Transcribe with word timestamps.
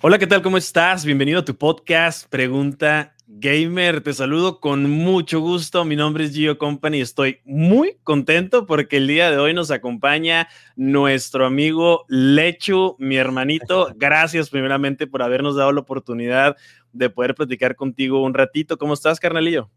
Hola, 0.00 0.18
¿qué 0.18 0.26
tal? 0.26 0.42
¿Cómo 0.42 0.56
estás? 0.56 1.04
Bienvenido 1.04 1.40
a 1.40 1.44
tu 1.44 1.56
podcast 1.56 2.28
Pregunta 2.28 3.14
Gamer. 3.26 4.00
Te 4.00 4.12
saludo 4.12 4.60
con 4.60 4.90
mucho 4.90 5.40
gusto. 5.40 5.84
Mi 5.84 5.96
nombre 5.96 6.24
es 6.24 6.32
Gio 6.32 6.58
Company. 6.58 7.00
Estoy 7.00 7.40
muy 7.44 7.96
contento 8.02 8.66
porque 8.66 8.98
el 8.98 9.06
día 9.06 9.30
de 9.30 9.38
hoy 9.38 9.54
nos 9.54 9.70
acompaña 9.70 10.48
nuestro 10.76 11.46
amigo 11.46 12.04
Lechu, 12.08 12.96
mi 12.98 13.16
hermanito. 13.16 13.92
Gracias 13.96 14.50
primeramente 14.50 15.06
por 15.06 15.22
habernos 15.22 15.56
dado 15.56 15.72
la 15.72 15.80
oportunidad 15.80 16.56
de 16.92 17.08
poder 17.08 17.34
platicar 17.34 17.76
contigo 17.76 18.22
un 18.22 18.34
ratito. 18.34 18.78
¿Cómo 18.78 18.94
estás, 18.94 19.18
carnalillo? 19.18 19.70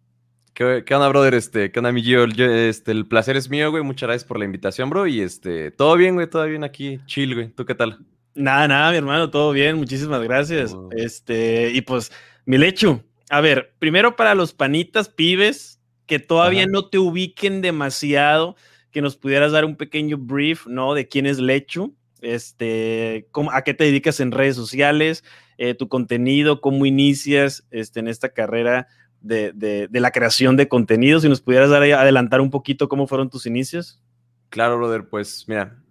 ¿Qué, 0.53 0.83
¿Qué, 0.85 0.95
onda, 0.95 1.09
brother? 1.09 1.33
Este, 1.33 1.71
¿Qué 1.71 1.79
onda, 1.79 1.91
mi 1.91 2.01
Gio? 2.01 2.25
Yo, 2.27 2.45
este, 2.45 2.91
el 2.91 3.05
placer 3.05 3.37
es 3.37 3.49
mío, 3.49 3.71
güey. 3.71 3.83
Muchas 3.83 4.07
gracias 4.07 4.27
por 4.27 4.39
la 4.39 4.45
invitación, 4.45 4.89
bro. 4.89 5.05
Y 5.05 5.21
este, 5.21 5.71
todo 5.71 5.95
bien, 5.97 6.15
güey, 6.15 6.27
todo 6.27 6.45
bien 6.45 6.63
aquí, 6.63 6.99
chill, 7.05 7.35
güey. 7.35 7.49
¿Tú 7.49 7.65
qué 7.65 7.75
tal? 7.75 7.99
Nada, 8.35 8.67
nada, 8.67 8.91
mi 8.91 8.97
hermano, 8.97 9.29
todo 9.29 9.51
bien, 9.53 9.77
muchísimas 9.77 10.21
gracias. 10.21 10.75
Este, 10.91 11.71
y 11.71 11.81
pues, 11.81 12.11
mi 12.45 12.57
lecho, 12.57 13.01
a 13.29 13.39
ver, 13.39 13.73
primero 13.79 14.17
para 14.17 14.35
los 14.35 14.53
panitas 14.53 15.07
pibes 15.07 15.79
que 16.05 16.19
todavía 16.19 16.63
Ajá. 16.63 16.71
no 16.71 16.89
te 16.89 16.99
ubiquen 16.99 17.61
demasiado, 17.61 18.55
que 18.91 19.01
nos 19.01 19.15
pudieras 19.15 19.51
dar 19.51 19.65
un 19.65 19.75
pequeño 19.75 20.17
brief, 20.17 20.67
¿no? 20.67 20.93
De 20.93 21.07
quién 21.07 21.25
es 21.25 21.39
Lechu, 21.39 21.95
este, 22.21 23.27
cómo, 23.31 23.51
a 23.51 23.63
qué 23.63 23.73
te 23.73 23.85
dedicas 23.85 24.19
en 24.19 24.31
redes 24.31 24.55
sociales, 24.55 25.23
eh, 25.57 25.73
tu 25.73 25.87
contenido, 25.87 26.61
cómo 26.61 26.85
inicias 26.85 27.65
este, 27.71 28.01
en 28.01 28.07
esta 28.07 28.29
carrera 28.29 28.87
de, 29.21 29.53
de, 29.53 29.87
de, 29.87 29.99
la 29.99 30.11
creación 30.11 30.55
de 30.55 30.67
contenido, 30.67 31.19
si 31.19 31.29
nos 31.29 31.41
pudieras 31.41 31.69
dar, 31.69 31.83
adelantar 31.83 32.41
un 32.41 32.51
poquito 32.51 32.89
cómo 32.89 33.07
fueron 33.07 33.29
tus 33.29 33.45
inicios. 33.45 34.01
Claro, 34.49 34.77
brother, 34.77 35.07
pues 35.09 35.45
mira, 35.47 35.81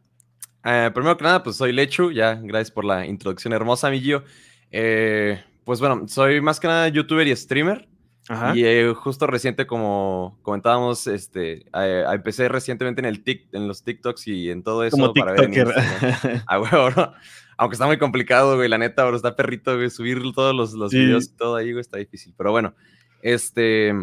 eh, 0.65 0.91
primero 0.93 1.17
que 1.17 1.25
nada, 1.25 1.43
pues 1.43 1.57
soy 1.57 1.73
Lechu, 1.73 2.11
ya 2.11 2.35
gracias 2.43 2.71
por 2.71 2.85
la 2.85 3.07
introducción 3.07 3.53
hermosa, 3.53 3.91
mi 3.91 4.01
Gio. 4.01 4.25
Eh, 4.71 5.43
pues 5.65 5.81
bueno, 5.81 6.07
soy 6.09 6.41
más 6.41 6.61
que 6.61 6.69
nada 6.69 6.89
youtuber 6.89 7.27
y 7.27 7.37
streamer. 7.37 7.89
Ajá. 8.29 8.57
Y 8.57 8.65
eh, 8.65 8.95
justo 8.95 9.27
reciente, 9.27 9.67
como 9.67 10.39
comentábamos, 10.43 11.07
este, 11.07 11.67
empecé 11.75 12.49
recientemente 12.49 13.01
en 13.01 13.05
el 13.05 13.23
tic, 13.23 13.49
en 13.53 13.69
los 13.69 13.85
TikToks 13.85 14.27
y 14.29 14.51
en 14.51 14.63
todo 14.63 14.83
eso 14.85 14.97
como 14.97 15.13
para 15.13 15.33
ver. 15.33 15.51
A 16.47 16.61
huevo, 16.61 16.91
¿no? 16.91 17.13
Aunque 17.57 17.75
está 17.75 17.87
muy 17.87 17.99
complicado, 17.99 18.57
güey, 18.57 18.69
la 18.69 18.79
neta, 18.79 19.05
bro, 19.05 19.17
está 19.17 19.37
perrito, 19.37 19.77
güey, 19.77 19.91
subir 19.91 20.23
todos 20.35 20.55
los, 20.55 20.73
los 20.73 20.91
sí. 20.91 20.99
videos 20.99 21.27
y 21.27 21.37
todo 21.37 21.57
ahí, 21.57 21.71
güey, 21.73 21.83
está 21.83 21.99
difícil. 21.99 22.35
Pero 22.37 22.51
bueno, 22.51 22.75
este, 23.23 23.95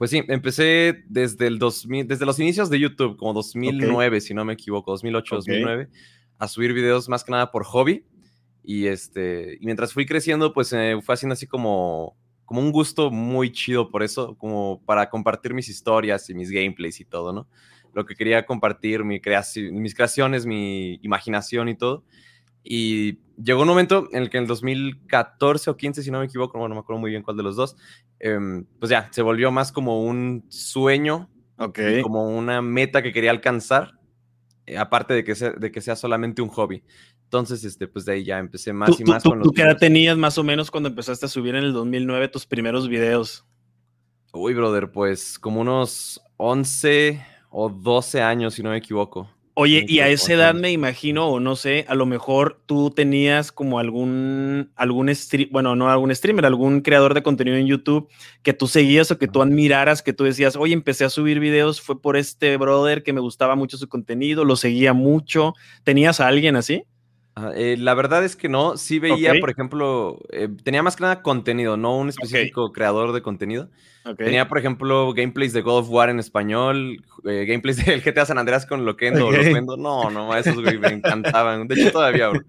pues 0.00 0.12
sí, 0.12 0.22
empecé 0.28 1.04
desde 1.10 1.46
el 1.46 1.58
2000, 1.58 2.08
desde 2.08 2.24
los 2.24 2.40
inicios 2.40 2.70
de 2.70 2.80
YouTube, 2.80 3.18
como 3.18 3.34
2009, 3.34 4.06
okay. 4.06 4.20
si 4.22 4.32
no 4.32 4.46
me 4.46 4.54
equivoco, 4.54 4.92
2008, 4.92 5.36
okay. 5.36 5.36
2009, 5.36 5.90
a 6.38 6.48
subir 6.48 6.72
videos 6.72 7.06
más 7.10 7.22
que 7.22 7.32
nada 7.32 7.50
por 7.50 7.64
hobby. 7.64 8.06
Y 8.62 8.86
este, 8.86 9.58
y 9.60 9.66
mientras 9.66 9.92
fui 9.92 10.06
creciendo, 10.06 10.54
pues 10.54 10.72
eh, 10.72 10.98
fue 11.02 11.12
haciendo 11.12 11.34
así 11.34 11.46
como, 11.46 12.16
como 12.46 12.62
un 12.62 12.72
gusto 12.72 13.10
muy 13.10 13.52
chido 13.52 13.90
por 13.90 14.02
eso, 14.02 14.38
como 14.38 14.80
para 14.86 15.10
compartir 15.10 15.52
mis 15.52 15.68
historias 15.68 16.30
y 16.30 16.34
mis 16.34 16.50
gameplays 16.50 16.98
y 16.98 17.04
todo, 17.04 17.34
¿no? 17.34 17.46
Lo 17.92 18.06
que 18.06 18.14
quería 18.14 18.46
compartir, 18.46 19.04
mi 19.04 19.20
mis 19.70 19.94
creaciones, 19.94 20.46
mi 20.46 20.98
imaginación 21.02 21.68
y 21.68 21.76
todo. 21.76 22.04
Y 22.62 23.18
llegó 23.42 23.62
un 23.62 23.68
momento 23.68 24.08
en 24.12 24.22
el 24.22 24.30
que 24.30 24.36
en 24.36 24.44
el 24.44 24.48
2014 24.48 25.70
o 25.70 25.76
15, 25.76 26.02
si 26.02 26.10
no 26.10 26.20
me 26.20 26.26
equivoco, 26.26 26.58
bueno, 26.58 26.70
no 26.70 26.74
me 26.76 26.80
acuerdo 26.80 27.00
muy 27.00 27.10
bien 27.10 27.22
cuál 27.22 27.36
de 27.36 27.42
los 27.42 27.56
dos, 27.56 27.76
eh, 28.18 28.38
pues 28.78 28.90
ya, 28.90 29.08
se 29.10 29.22
volvió 29.22 29.50
más 29.50 29.72
como 29.72 30.02
un 30.02 30.44
sueño, 30.48 31.30
okay. 31.58 32.02
como 32.02 32.28
una 32.28 32.62
meta 32.62 33.02
que 33.02 33.12
quería 33.12 33.30
alcanzar, 33.30 33.98
eh, 34.66 34.78
aparte 34.78 35.14
de 35.14 35.24
que, 35.24 35.34
sea, 35.34 35.50
de 35.50 35.70
que 35.72 35.80
sea 35.80 35.96
solamente 35.96 36.42
un 36.42 36.48
hobby. 36.48 36.82
Entonces, 37.24 37.64
este, 37.64 37.86
pues 37.86 38.04
de 38.04 38.14
ahí 38.14 38.24
ya 38.24 38.38
empecé 38.38 38.72
más 38.72 38.90
¿Tú, 38.90 39.02
y 39.02 39.04
más 39.04 39.22
tú, 39.22 39.30
con 39.30 39.38
los 39.38 39.46
¿Tú 39.46 39.54
qué 39.54 39.62
edad 39.62 39.78
tenías 39.78 40.16
más 40.16 40.36
o 40.36 40.42
menos 40.42 40.70
cuando 40.70 40.88
empezaste 40.88 41.26
a 41.26 41.28
subir 41.28 41.54
en 41.54 41.64
el 41.64 41.72
2009 41.72 42.28
tus 42.28 42.44
primeros 42.44 42.88
videos? 42.88 43.46
Uy, 44.32 44.54
brother, 44.54 44.90
pues 44.90 45.38
como 45.38 45.60
unos 45.60 46.20
11 46.36 47.24
o 47.50 47.68
12 47.68 48.22
años, 48.22 48.54
si 48.54 48.62
no 48.62 48.70
me 48.70 48.76
equivoco. 48.76 49.30
Oye, 49.62 49.84
y 49.86 50.00
a 50.00 50.08
esa 50.08 50.32
edad 50.32 50.54
me 50.54 50.72
imagino, 50.72 51.28
o 51.28 51.38
no 51.38 51.54
sé, 51.54 51.84
a 51.86 51.94
lo 51.94 52.06
mejor 52.06 52.62
tú 52.64 52.90
tenías 52.90 53.52
como 53.52 53.78
algún, 53.78 54.72
algún 54.74 55.14
stream, 55.14 55.50
bueno, 55.52 55.76
no 55.76 55.90
algún 55.90 56.14
streamer, 56.14 56.46
algún 56.46 56.80
creador 56.80 57.12
de 57.12 57.22
contenido 57.22 57.58
en 57.58 57.66
YouTube 57.66 58.08
que 58.42 58.54
tú 58.54 58.66
seguías 58.68 59.10
o 59.10 59.18
que 59.18 59.28
tú 59.28 59.42
admiraras, 59.42 60.00
que 60.00 60.14
tú 60.14 60.24
decías, 60.24 60.56
oye, 60.56 60.72
empecé 60.72 61.04
a 61.04 61.10
subir 61.10 61.40
videos, 61.40 61.82
fue 61.82 62.00
por 62.00 62.16
este 62.16 62.56
brother 62.56 63.02
que 63.02 63.12
me 63.12 63.20
gustaba 63.20 63.54
mucho 63.54 63.76
su 63.76 63.86
contenido, 63.86 64.46
lo 64.46 64.56
seguía 64.56 64.94
mucho. 64.94 65.52
¿Tenías 65.84 66.20
a 66.20 66.28
alguien 66.28 66.56
así? 66.56 66.84
Eh, 67.54 67.76
la 67.78 67.94
verdad 67.94 68.24
es 68.24 68.36
que 68.36 68.48
no, 68.48 68.76
sí 68.76 68.98
veía, 68.98 69.30
okay. 69.30 69.40
por 69.40 69.50
ejemplo, 69.50 70.20
eh, 70.30 70.48
tenía 70.62 70.82
más 70.82 70.96
que 70.96 71.02
nada 71.02 71.22
contenido, 71.22 71.76
no 71.76 71.96
un 71.96 72.08
específico 72.08 72.66
okay. 72.66 72.74
creador 72.74 73.12
de 73.12 73.22
contenido. 73.22 73.70
Okay. 74.04 74.26
Tenía, 74.26 74.48
por 74.48 74.58
ejemplo, 74.58 75.12
gameplays 75.14 75.52
de 75.52 75.62
God 75.62 75.80
of 75.80 75.90
War 75.90 76.10
en 76.10 76.18
español, 76.18 77.04
eh, 77.24 77.44
gameplays 77.46 77.84
del 77.84 78.02
GTA 78.02 78.26
San 78.26 78.38
Andreas 78.38 78.66
con 78.66 78.84
Loquendo. 78.84 79.30
Loquendo. 79.30 79.76
No, 79.76 80.10
no, 80.10 80.36
esos 80.36 80.60
güey, 80.60 80.78
me 80.78 80.88
encantaban. 80.88 81.68
De 81.68 81.80
hecho, 81.80 81.92
todavía, 81.92 82.28
bro. 82.28 82.42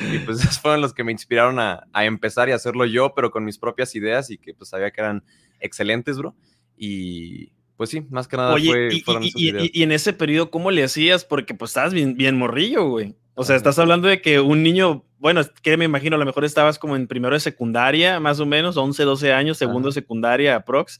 Y 0.00 0.18
pues 0.20 0.40
esos 0.40 0.58
fueron 0.58 0.80
los 0.80 0.94
que 0.94 1.04
me 1.04 1.12
inspiraron 1.12 1.58
a, 1.58 1.86
a, 1.92 2.06
empezar 2.06 2.48
y 2.48 2.52
hacerlo 2.52 2.86
yo, 2.86 3.12
pero 3.14 3.30
con 3.30 3.44
mis 3.44 3.58
propias 3.58 3.94
ideas 3.94 4.30
y 4.30 4.38
que 4.38 4.54
pues 4.54 4.70
sabía 4.70 4.90
que 4.90 5.00
eran 5.02 5.22
excelentes, 5.60 6.16
bro. 6.16 6.34
Y 6.76 7.52
pues 7.76 7.90
sí, 7.90 8.06
más 8.10 8.26
que 8.26 8.36
nada 8.38 8.54
Oye, 8.54 8.70
fue, 8.70 8.88
y, 8.94 9.00
fueron 9.00 9.22
y, 9.24 9.32
y, 9.34 9.70
y, 9.72 9.82
en 9.82 9.92
ese 9.92 10.14
periodo, 10.14 10.50
¿cómo 10.50 10.70
le 10.70 10.82
hacías? 10.82 11.24
Porque 11.24 11.54
pues 11.54 11.72
estabas 11.72 11.92
bien, 11.92 12.16
bien 12.16 12.38
morrillo, 12.38 12.88
güey. 12.88 13.14
O 13.34 13.44
sea, 13.44 13.56
estás 13.56 13.78
hablando 13.78 14.08
de 14.08 14.20
que 14.20 14.40
un 14.40 14.62
niño, 14.62 15.04
bueno, 15.18 15.40
que 15.62 15.76
me 15.76 15.86
imagino, 15.86 16.16
a 16.16 16.18
lo 16.18 16.26
mejor 16.26 16.44
estabas 16.44 16.78
como 16.78 16.96
en 16.96 17.06
primero 17.06 17.34
de 17.34 17.40
secundaria, 17.40 18.20
más 18.20 18.40
o 18.40 18.46
menos, 18.46 18.76
11, 18.76 19.04
12 19.04 19.32
años, 19.32 19.56
segundo 19.56 19.88
de 19.88 19.94
secundaria, 19.94 20.56
aprox. 20.56 20.98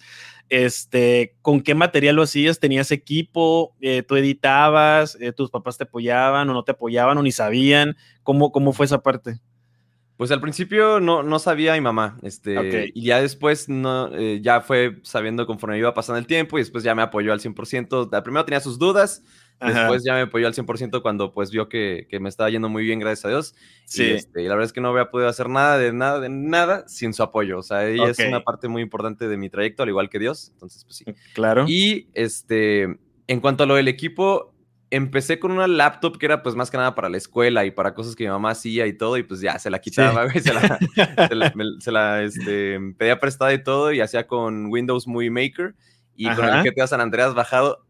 Este, 0.48 1.34
¿con 1.42 1.60
qué 1.60 1.74
material 1.74 2.16
lo 2.16 2.22
hacías? 2.22 2.58
¿Tenías 2.58 2.90
equipo? 2.90 3.74
Eh, 3.80 4.02
¿Tú 4.02 4.16
editabas? 4.16 5.16
Eh, 5.20 5.32
¿Tus 5.32 5.50
papás 5.50 5.76
te 5.76 5.84
apoyaban 5.84 6.48
o 6.48 6.54
no 6.54 6.64
te 6.64 6.72
apoyaban 6.72 7.18
o 7.18 7.22
ni 7.22 7.32
sabían? 7.32 7.96
¿Cómo, 8.22 8.50
cómo 8.50 8.72
fue 8.72 8.86
esa 8.86 9.02
parte? 9.02 9.40
Pues 10.16 10.30
al 10.30 10.40
principio 10.40 11.00
no, 11.00 11.22
no 11.22 11.38
sabía 11.38 11.72
mi 11.72 11.80
mamá, 11.80 12.18
este, 12.22 12.56
okay. 12.56 12.92
y 12.94 13.06
ya 13.06 13.20
después 13.20 13.68
no, 13.68 14.14
eh, 14.14 14.40
ya 14.40 14.60
fue 14.60 15.00
sabiendo 15.02 15.46
conforme 15.46 15.78
iba 15.78 15.94
pasando 15.94 16.18
el 16.18 16.26
tiempo 16.26 16.58
y 16.58 16.60
después 16.60 16.84
ya 16.84 16.94
me 16.94 17.02
apoyó 17.02 17.32
al 17.32 17.40
100%. 17.40 18.08
Al 18.12 18.22
primero 18.22 18.44
tenía 18.44 18.60
sus 18.60 18.78
dudas. 18.78 19.22
Después 19.60 20.02
ya 20.04 20.14
me 20.14 20.22
apoyó 20.22 20.46
al 20.46 20.54
100% 20.54 21.02
cuando 21.02 21.32
pues 21.32 21.50
vio 21.50 21.68
que, 21.68 22.06
que, 22.08 22.20
me 22.20 22.28
estaba 22.28 22.50
yendo 22.50 22.68
muy 22.68 22.84
bien, 22.84 22.98
gracias 22.98 23.24
a 23.24 23.28
Dios. 23.28 23.54
Sí. 23.84 24.04
Y, 24.04 24.10
este, 24.12 24.42
y, 24.42 24.44
la 24.44 24.54
verdad 24.54 24.66
es 24.66 24.72
que 24.72 24.80
no 24.80 24.88
había 24.88 25.10
podido 25.10 25.28
hacer 25.28 25.48
nada 25.48 25.78
de 25.78 25.92
nada, 25.92 26.20
de 26.20 26.28
nada 26.28 26.86
sin 26.88 27.14
su 27.14 27.22
apoyo. 27.22 27.58
O 27.58 27.62
sea, 27.62 27.88
ella 27.88 28.02
okay. 28.02 28.12
es 28.12 28.28
una 28.28 28.42
parte 28.42 28.68
muy 28.68 28.82
importante 28.82 29.28
de 29.28 29.36
mi 29.36 29.50
trayecto, 29.50 29.82
al 29.82 29.88
igual 29.88 30.10
que 30.10 30.18
Dios. 30.18 30.50
Entonces, 30.54 30.84
pues 30.84 30.96
sí. 30.96 31.04
Claro. 31.34 31.64
Y 31.68 32.08
este, 32.14 32.98
en 33.26 33.40
cuanto 33.40 33.64
a 33.64 33.66
lo 33.66 33.76
del 33.76 33.88
equipo, 33.88 34.52
empecé 34.92 35.38
con 35.38 35.52
una 35.52 35.66
laptop 35.66 36.18
que 36.18 36.26
era 36.26 36.42
pues 36.42 36.54
más 36.54 36.70
que 36.70 36.76
nada 36.76 36.94
para 36.94 37.08
la 37.08 37.16
escuela 37.16 37.64
y 37.64 37.70
para 37.70 37.94
cosas 37.94 38.14
que 38.14 38.24
mi 38.24 38.30
mamá 38.30 38.50
hacía 38.50 38.86
y 38.86 38.92
todo 38.92 39.16
y 39.16 39.22
pues 39.22 39.40
ya 39.40 39.58
se 39.58 39.70
la 39.70 39.80
quitaba, 39.80 40.30
sí. 40.30 40.40
se 40.40 40.52
la, 40.52 40.78
se 41.28 41.34
la, 41.34 41.52
me, 41.56 41.64
se 41.80 41.90
la 41.90 42.22
este, 42.22 42.78
pedía 42.98 43.18
prestada 43.18 43.54
y 43.54 43.62
todo 43.62 43.90
y 43.90 44.00
hacía 44.00 44.26
con 44.26 44.66
Windows 44.66 45.08
Movie 45.08 45.30
Maker 45.30 45.74
y 46.16 46.26
Ajá. 46.26 46.36
con 46.36 46.48
el 46.48 46.62
GTA 46.62 46.86
San 46.86 47.00
Andreas 47.00 47.34
bajado 47.34 47.84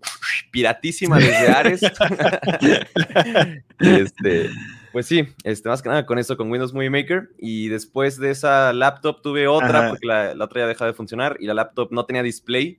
piratísima 0.50 1.19
desde 1.19 1.49
Ares. 1.49 1.83
este, 3.78 4.50
pues 4.93 5.06
sí, 5.06 5.27
este, 5.44 5.69
más 5.69 5.83
que 5.83 5.88
nada 5.88 6.06
con 6.06 6.19
eso, 6.19 6.37
con 6.37 6.50
Windows 6.50 6.72
Movie 6.72 6.91
Maker. 6.91 7.31
Y 7.38 7.69
después 7.69 8.19
de 8.19 8.31
esa 8.31 8.72
laptop 8.72 9.22
tuve 9.22 9.49
otra, 9.49 9.81
Ajá. 9.81 9.88
porque 9.91 10.06
la, 10.06 10.34
la, 10.34 10.44
otra 10.44 10.62
ya 10.62 10.66
dejó 10.66 10.84
de 10.84 10.93
funcionar 10.93 11.37
y 11.41 11.47
la 11.47 11.55
laptop 11.55 11.91
no 11.91 12.05
tenía 12.05 12.22
display 12.22 12.78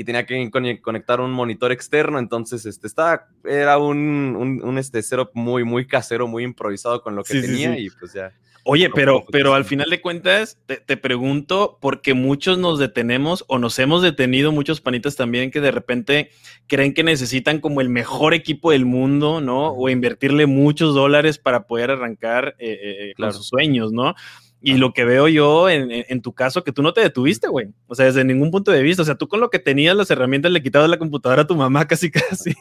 y 0.00 0.04
tenía 0.04 0.24
que 0.24 0.50
conectar 0.80 1.20
un 1.20 1.30
monitor 1.30 1.72
externo, 1.72 2.18
entonces 2.18 2.64
este, 2.64 2.86
estaba, 2.86 3.28
era 3.44 3.76
un, 3.76 4.34
un, 4.34 4.62
un 4.64 4.78
este 4.78 5.02
setup 5.02 5.30
muy, 5.34 5.62
muy 5.62 5.86
casero, 5.86 6.26
muy 6.26 6.44
improvisado 6.44 7.02
con 7.02 7.14
lo 7.14 7.22
que 7.22 7.34
sí, 7.34 7.40
tenía 7.42 7.74
sí, 7.74 7.80
sí. 7.80 7.84
y 7.84 7.90
pues 7.90 8.14
ya. 8.14 8.32
Oye, 8.64 8.90
pero, 8.94 9.24
pero 9.30 9.54
al 9.54 9.64
final 9.64 9.88
de 9.88 10.00
cuentas, 10.00 10.58
te, 10.66 10.76
te, 10.76 10.96
pregunto, 10.96 11.78
porque 11.80 12.14
muchos 12.14 12.58
nos 12.58 12.78
detenemos 12.78 13.44
o 13.48 13.58
nos 13.58 13.78
hemos 13.78 14.02
detenido, 14.02 14.52
muchos 14.52 14.80
panitas 14.80 15.16
también, 15.16 15.50
que 15.50 15.60
de 15.60 15.70
repente 15.70 16.30
creen 16.66 16.92
que 16.92 17.02
necesitan 17.02 17.60
como 17.60 17.80
el 17.80 17.88
mejor 17.88 18.34
equipo 18.34 18.70
del 18.70 18.84
mundo, 18.84 19.40
¿no? 19.40 19.70
O 19.70 19.88
invertirle 19.88 20.46
muchos 20.46 20.94
dólares 20.94 21.38
para 21.38 21.66
poder 21.66 21.90
arrancar 21.90 22.54
eh, 22.58 22.78
eh, 22.82 23.12
claro. 23.16 23.32
sus 23.32 23.48
sueños, 23.48 23.92
¿no? 23.92 24.14
Y 24.62 24.74
lo 24.74 24.92
que 24.92 25.06
veo 25.06 25.26
yo 25.26 25.70
en, 25.70 25.90
en, 25.90 26.04
en, 26.06 26.20
tu 26.20 26.34
caso, 26.34 26.62
que 26.62 26.72
tú 26.72 26.82
no 26.82 26.92
te 26.92 27.00
detuviste, 27.00 27.48
güey. 27.48 27.68
O 27.86 27.94
sea, 27.94 28.04
desde 28.04 28.24
ningún 28.24 28.50
punto 28.50 28.70
de 28.70 28.82
vista. 28.82 29.00
O 29.00 29.06
sea, 29.06 29.14
tú 29.14 29.26
con 29.26 29.40
lo 29.40 29.48
que 29.48 29.58
tenías 29.58 29.96
las 29.96 30.10
herramientas 30.10 30.52
le 30.52 30.62
quitabas 30.62 30.90
la 30.90 30.98
computadora 30.98 31.42
a 31.42 31.46
tu 31.46 31.56
mamá 31.56 31.88
casi, 31.88 32.10
casi. 32.10 32.52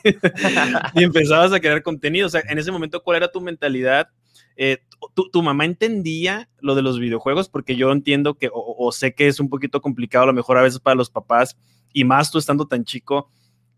y 0.95 1.03
empezabas 1.03 1.51
a 1.51 1.59
crear 1.59 1.83
contenido. 1.83 2.27
O 2.27 2.29
sea, 2.29 2.41
en 2.47 2.57
ese 2.57 2.71
momento, 2.71 3.03
¿cuál 3.03 3.17
era 3.17 3.29
tu 3.29 3.41
mentalidad? 3.41 4.07
Eh, 4.61 4.79
tu, 5.13 5.29
tu, 5.29 5.41
mamá 5.41 5.63
entendía 5.63 6.49
lo 6.59 6.75
de 6.75 6.81
los 6.81 6.99
videojuegos? 6.99 7.47
Porque 7.47 7.77
yo 7.77 7.89
entiendo 7.93 8.33
que, 8.35 8.49
o, 8.49 8.75
o, 8.77 8.91
sé 8.91 9.13
que 9.13 9.27
es 9.27 9.39
un 9.39 9.49
poquito 9.49 9.81
complicado 9.81 10.25
a 10.25 10.27
lo 10.27 10.33
mejor 10.33 10.57
a 10.57 10.61
veces 10.61 10.81
para 10.81 10.95
los 10.95 11.09
papás, 11.09 11.57
y 11.93 12.03
más 12.03 12.29
tú 12.29 12.37
estando 12.37 12.67
tan 12.67 12.83
chico, 12.83 13.31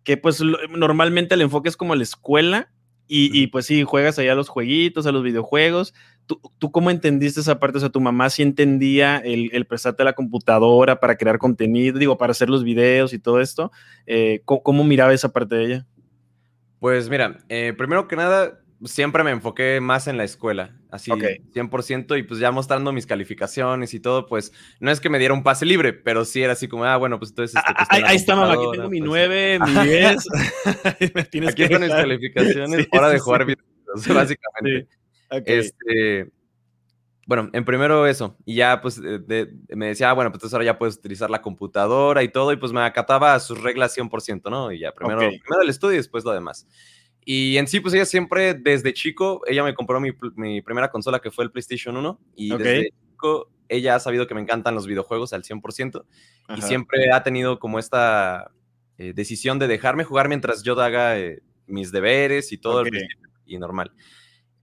que 0.04 0.18
pues 0.18 0.40
lo, 0.40 0.58
normalmente 0.70 1.36
el 1.36 1.42
enfoque 1.42 1.70
es 1.70 1.78
como 1.78 1.96
la 1.96 2.04
escuela 2.04 2.72
Y, 3.14 3.48
pues 3.48 3.66
sí, 3.66 3.84
juegas 3.84 4.18
allá 4.20 4.32
a 4.32 4.36
los 4.36 4.48
jueguitos, 4.48 5.06
a 5.06 5.12
los 5.12 5.22
videojuegos. 5.22 5.94
¿Tú, 6.28 6.40
¿Tú, 6.60 6.72
cómo 6.72 6.90
entendiste 6.90 7.42
esa 7.42 7.60
parte? 7.60 7.78
O 7.78 7.82
sea, 7.82 7.90
tu 7.90 8.00
mamá 8.00 8.30
sí 8.30 8.42
entendía 8.42 9.18
el, 9.18 9.50
el 9.52 9.66
prestarte 9.66 10.06
la 10.06 10.14
computadora 10.14 11.02
para 11.02 11.18
crear 11.18 11.38
contenido, 11.38 12.00
digo, 12.00 12.18
para 12.18 12.32
hacer 12.32 12.50
los 12.50 12.64
videos 12.64 13.12
y 13.12 13.20
todo 13.20 13.42
esto. 13.42 13.70
Eh, 14.06 14.42
¿cómo, 14.46 14.86
miraba 14.86 15.14
esa 15.14 15.34
parte 15.34 15.56
de 15.56 15.66
ella? 15.66 15.88
Pues 16.80 17.10
mira, 17.10 17.38
eh, 17.50 17.74
primero 17.78 18.08
que 18.08 18.16
nada, 18.16 18.62
siempre 18.86 19.24
me 19.24 19.32
enfoqué 19.32 19.80
más 19.82 20.08
en 20.08 20.18
la 20.18 20.24
escuela, 20.24 20.76
así 20.90 21.12
100%, 21.12 22.18
y 22.18 22.24
pues 22.24 22.40
ya 22.40 22.52
mostrando 22.52 22.92
mis 22.92 23.06
calificaciones 23.06 23.94
y 23.94 24.00
todo, 24.00 24.26
pues 24.26 24.52
no 24.80 24.92
es 24.92 25.00
que 25.00 25.10
me 25.10 25.20
diera 25.20 25.34
un 25.34 25.44
pase 25.44 25.66
libre, 25.66 25.94
pero 25.94 26.26
sí 26.26 26.42
era 26.42 26.54
así 26.54 26.68
como, 26.68 26.86
ah, 26.86 26.98
bueno, 26.98 27.20
pues 27.20 27.32
entonces... 27.32 27.56
Este, 27.56 27.74
pues, 27.74 28.04
ahí, 28.10 28.16
está, 28.16 28.36
mamá, 28.36 28.54
aquí 28.54 28.64
tengo 28.72 28.90
mi 28.90 29.00
9, 29.00 29.60
pues". 29.60 29.72
mi 29.72 29.84
10. 29.84 30.28
aquí 31.48 31.64
están 31.64 31.82
mis 31.82 31.92
calificaciones, 31.92 32.88
hora 32.92 33.10
de 33.10 33.20
jugar 33.20 33.46
videos, 33.46 34.08
básicamente. 34.08 34.88
Este, 35.46 36.32
bueno, 37.28 37.50
en 37.54 37.64
primero 37.64 38.08
eso, 38.08 38.36
y 38.46 38.56
ya 38.56 38.82
pues 38.82 39.00
me 39.00 39.86
decía, 39.86 40.10
ah, 40.10 40.14
bueno, 40.14 40.32
pues 40.32 40.40
entonces 40.40 40.54
ahora 40.54 40.66
ya 40.66 40.78
puedes 40.78 40.96
utilizar 40.98 41.30
la 41.30 41.42
computadora 41.42 42.24
y 42.24 42.30
todo, 42.30 42.52
y 42.52 42.58
pues 42.58 42.74
me 42.74 42.82
acataba 42.82 43.36
a 43.36 43.40
sus 43.40 43.62
reglas 43.62 43.98
100%, 43.98 44.50
¿no? 44.50 44.72
Y 44.72 44.80
ya 44.80 44.92
primero, 44.92 45.20
primero 45.20 45.62
el 45.62 45.70
estudio 45.70 45.94
y 45.94 45.98
después 45.98 46.26
lo 46.26 46.32
demás. 46.32 46.68
Y 47.24 47.58
en 47.58 47.68
sí, 47.68 47.80
pues 47.80 47.94
ella 47.94 48.06
siempre, 48.06 48.54
desde 48.54 48.94
chico, 48.94 49.42
ella 49.48 49.64
me 49.64 49.74
compró 49.74 50.00
mi, 50.00 50.12
mi 50.36 50.62
primera 50.62 50.90
consola 50.90 51.20
que 51.20 51.32
fue 51.32 51.44
el 51.44 51.52
PlayStation 51.52 51.96
1 51.96 52.20
y 52.36 52.50
desde 52.58 52.90
chico 52.90 53.50
ella 53.70 53.96
ha 53.96 54.00
sabido 54.00 54.28
que 54.28 54.36
me 54.36 54.42
encantan 54.42 54.76
los 54.76 54.88
videojuegos 54.88 55.32
al 55.32 55.44
100% 55.44 56.04
y 56.58 56.62
siempre 56.62 57.12
ha 57.14 57.24
tenido 57.24 57.60
como 57.60 57.80
esta 57.80 58.52
eh, 58.98 59.14
decisión 59.16 59.60
de 59.60 59.68
dejarme 59.68 60.04
jugar 60.04 60.28
mientras 60.28 60.64
yo 60.64 60.80
haga 60.82 61.18
eh, 61.18 61.42
mis 61.68 61.92
deberes 61.92 62.52
y 62.52 62.58
todo 62.58 62.84
y 63.46 63.58
normal. 63.58 63.94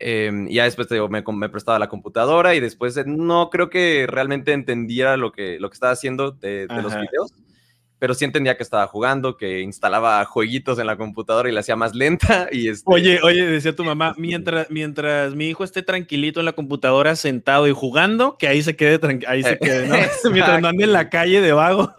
Y 0.00 0.54
ya 0.54 0.64
después 0.64 0.88
me, 1.08 1.22
me, 1.22 1.48
prestaba 1.48 1.78
la 1.78 1.88
computadora 1.88 2.54
y 2.54 2.60
después 2.60 3.00
no 3.06 3.50
creo 3.50 3.70
que 3.70 4.06
realmente 4.06 4.52
entendiera 4.52 5.16
lo 5.16 5.32
que, 5.32 5.58
lo 5.58 5.70
que 5.70 5.74
estaba 5.74 5.92
haciendo 5.92 6.32
de, 6.32 6.66
de 6.66 6.82
los 6.82 6.94
videos 6.94 7.32
pero 7.98 8.14
sí 8.14 8.24
entendía 8.24 8.56
que 8.56 8.62
estaba 8.62 8.86
jugando, 8.86 9.36
que 9.36 9.60
instalaba 9.60 10.24
jueguitos 10.24 10.78
en 10.78 10.86
la 10.86 10.96
computadora 10.96 11.48
y 11.48 11.52
la 11.52 11.60
hacía 11.60 11.76
más 11.76 11.94
lenta. 11.94 12.48
Y 12.52 12.68
este... 12.68 12.84
Oye, 12.86 13.20
oye, 13.22 13.44
decía 13.46 13.74
tu 13.74 13.84
mamá, 13.84 14.14
mientras, 14.18 14.70
mientras 14.70 15.34
mi 15.34 15.48
hijo 15.48 15.64
esté 15.64 15.82
tranquilito 15.82 16.40
en 16.40 16.46
la 16.46 16.52
computadora, 16.52 17.16
sentado 17.16 17.66
y 17.66 17.72
jugando, 17.72 18.36
que 18.38 18.48
ahí 18.48 18.62
se 18.62 18.76
quede, 18.76 19.00
ahí 19.26 19.42
se 19.42 19.58
quede, 19.58 19.88
¿no? 19.88 19.96
mientras 20.32 20.60
no 20.60 20.68
ande 20.68 20.84
en 20.84 20.92
la 20.92 21.10
calle 21.10 21.40
de 21.40 21.52
vago. 21.52 21.92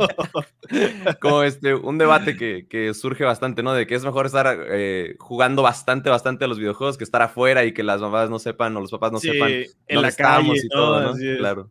Como 1.20 1.44
este, 1.44 1.74
un 1.74 1.98
debate 1.98 2.38
que, 2.38 2.68
que, 2.70 2.94
surge 2.94 3.24
bastante, 3.24 3.64
¿no? 3.64 3.74
De 3.74 3.88
que 3.88 3.96
es 3.96 4.06
mejor 4.06 4.26
estar 4.26 4.58
eh, 4.72 5.16
jugando 5.20 5.62
bastante, 5.62 6.10
bastante 6.10 6.46
a 6.46 6.48
los 6.48 6.60
videojuegos 6.60 6.98
que 6.98 7.04
estar 7.04 7.22
afuera 7.22 7.66
y 7.66 7.74
que 7.74 7.84
las 7.84 8.02
mamás 8.02 8.30
no 8.30 8.40
sepan 8.40 8.76
o 8.78 8.82
los 8.82 8.92
papás 8.92 9.12
no 9.12 9.20
sepan 9.20 9.52
en 9.88 10.02
la 10.02 10.12
calle 10.12 10.54
y 10.56 10.68
todo, 10.70 11.02
¿no? 11.02 11.14
Claro. 11.38 11.70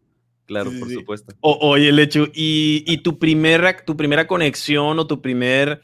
Claro, 0.48 0.70
por 0.80 0.90
supuesto. 0.90 1.34
oye, 1.42 1.92
Lechu, 1.92 2.30
¿y, 2.32 2.82
y 2.86 3.02
tu, 3.02 3.18
primera, 3.18 3.84
tu 3.84 3.98
primera 3.98 4.26
conexión 4.26 4.98
o 4.98 5.06
tu 5.06 5.20
primer 5.20 5.82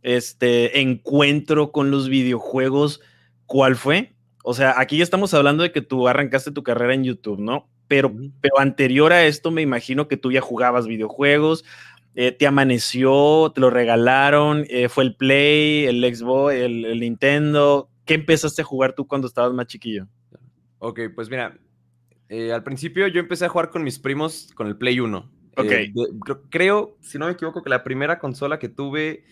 este, 0.00 0.80
encuentro 0.80 1.70
con 1.70 1.90
los 1.90 2.08
videojuegos, 2.08 3.02
cuál 3.44 3.76
fue? 3.76 4.14
O 4.42 4.54
sea, 4.54 4.80
aquí 4.80 4.96
ya 4.96 5.04
estamos 5.04 5.34
hablando 5.34 5.64
de 5.64 5.70
que 5.70 5.82
tú 5.82 6.08
arrancaste 6.08 6.50
tu 6.50 6.62
carrera 6.62 6.94
en 6.94 7.04
YouTube, 7.04 7.38
¿no? 7.38 7.68
Pero, 7.88 8.10
pero 8.40 8.58
anterior 8.58 9.12
a 9.12 9.26
esto 9.26 9.50
me 9.50 9.60
imagino 9.60 10.08
que 10.08 10.16
tú 10.16 10.32
ya 10.32 10.40
jugabas 10.40 10.86
videojuegos, 10.86 11.66
eh, 12.14 12.32
te 12.32 12.46
amaneció, 12.46 13.52
te 13.54 13.60
lo 13.60 13.68
regalaron, 13.68 14.64
eh, 14.70 14.88
fue 14.88 15.04
el 15.04 15.14
Play, 15.14 15.84
el 15.84 16.02
Xbox, 16.02 16.54
el, 16.54 16.86
el 16.86 17.00
Nintendo. 17.00 17.90
¿Qué 18.06 18.14
empezaste 18.14 18.62
a 18.62 18.64
jugar 18.64 18.94
tú 18.94 19.06
cuando 19.06 19.28
estabas 19.28 19.52
más 19.52 19.66
chiquillo? 19.66 20.06
Ok, 20.78 21.00
pues 21.14 21.28
mira, 21.28 21.58
eh, 22.28 22.52
al 22.52 22.62
principio 22.62 23.06
yo 23.06 23.20
empecé 23.20 23.44
a 23.44 23.48
jugar 23.48 23.70
con 23.70 23.84
mis 23.84 23.98
primos 23.98 24.50
con 24.54 24.66
el 24.66 24.76
Play 24.76 25.00
1. 25.00 25.30
Ok. 25.56 25.70
Eh, 25.70 25.92
creo, 26.50 26.96
si 27.00 27.18
no 27.18 27.26
me 27.26 27.32
equivoco, 27.32 27.62
que 27.62 27.70
la 27.70 27.84
primera 27.84 28.18
consola 28.18 28.58
que 28.58 28.68
tuve 28.68 29.24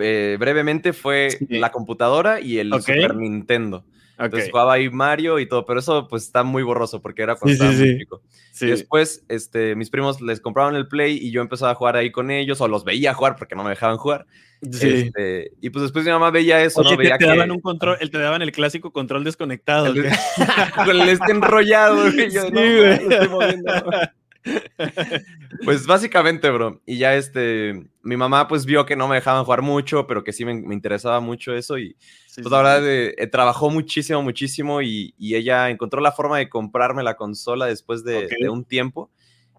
eh, 0.00 0.36
brevemente 0.38 0.92
fue 0.92 1.28
la 1.48 1.70
computadora 1.70 2.40
y 2.40 2.58
el 2.58 2.72
Super 2.82 3.16
Nintendo. 3.16 3.84
Entonces 4.24 4.50
jugaba 4.50 4.74
ahí 4.74 4.90
Mario 4.90 5.38
y 5.38 5.46
todo, 5.46 5.66
pero 5.66 5.80
eso 5.80 6.08
pues 6.08 6.24
está 6.24 6.42
muy 6.42 6.62
borroso 6.62 7.00
porque 7.00 7.22
era 7.22 7.36
cuando 7.36 7.52
estaba 7.52 7.72
muy 7.72 7.98
chico. 7.98 8.22
Y 8.60 8.66
después, 8.66 9.24
este, 9.28 9.74
mis 9.74 9.90
primos 9.90 10.20
les 10.20 10.40
compraban 10.40 10.76
el 10.76 10.88
Play 10.88 11.18
y 11.20 11.30
yo 11.30 11.42
empezaba 11.42 11.72
a 11.72 11.74
jugar 11.74 11.96
ahí 11.96 12.12
con 12.12 12.30
ellos 12.30 12.60
o 12.60 12.68
los 12.68 12.84
veía 12.84 13.14
jugar 13.14 13.36
porque 13.36 13.54
no 13.54 13.64
me 13.64 13.70
dejaban 13.70 13.96
jugar. 13.96 14.26
Este, 14.62 15.52
y 15.60 15.70
pues 15.70 15.82
después 15.82 16.04
mi 16.04 16.12
mamá 16.12 16.30
veía 16.30 16.62
eso, 16.62 16.82
¿no? 16.82 16.96
Veía 16.96 17.18
te, 17.18 17.26
daban 17.26 17.50
un 17.50 17.60
control, 17.60 17.96
él 18.00 18.10
te 18.10 18.18
daban 18.18 18.42
el 18.42 18.52
clásico 18.52 18.92
control 18.92 19.24
desconectado. 19.24 19.86
El, 19.86 20.04
con 20.84 21.00
el 21.00 21.08
este 21.08 21.32
enrollado, 21.32 22.08
Yo, 22.08 22.42
sí, 22.42 22.50
güey. 22.50 23.00
Pues 25.64 25.86
básicamente, 25.86 26.50
bro. 26.50 26.80
Y 26.86 26.98
ya 26.98 27.14
este, 27.14 27.90
mi 28.02 28.16
mamá 28.16 28.48
pues 28.48 28.64
vio 28.64 28.86
que 28.86 28.96
no 28.96 29.08
me 29.08 29.16
dejaban 29.16 29.44
jugar 29.44 29.62
mucho, 29.62 30.06
pero 30.06 30.24
que 30.24 30.32
sí 30.32 30.44
me, 30.44 30.52
interesaba 30.52 31.20
mucho 31.20 31.54
eso 31.54 31.78
y 31.78 31.96
pues 32.34 32.50
la 32.50 32.58
verdad 32.58 32.82
eh, 32.88 33.26
trabajó 33.26 33.70
muchísimo, 33.70 34.22
muchísimo 34.22 34.82
y, 34.82 35.14
y, 35.18 35.34
ella 35.34 35.70
encontró 35.70 36.00
la 36.00 36.12
forma 36.12 36.38
de 36.38 36.48
comprarme 36.48 37.02
la 37.02 37.14
consola 37.14 37.66
después 37.66 38.04
de, 38.04 38.28
de 38.40 38.48
un 38.48 38.64
tiempo. 38.64 39.10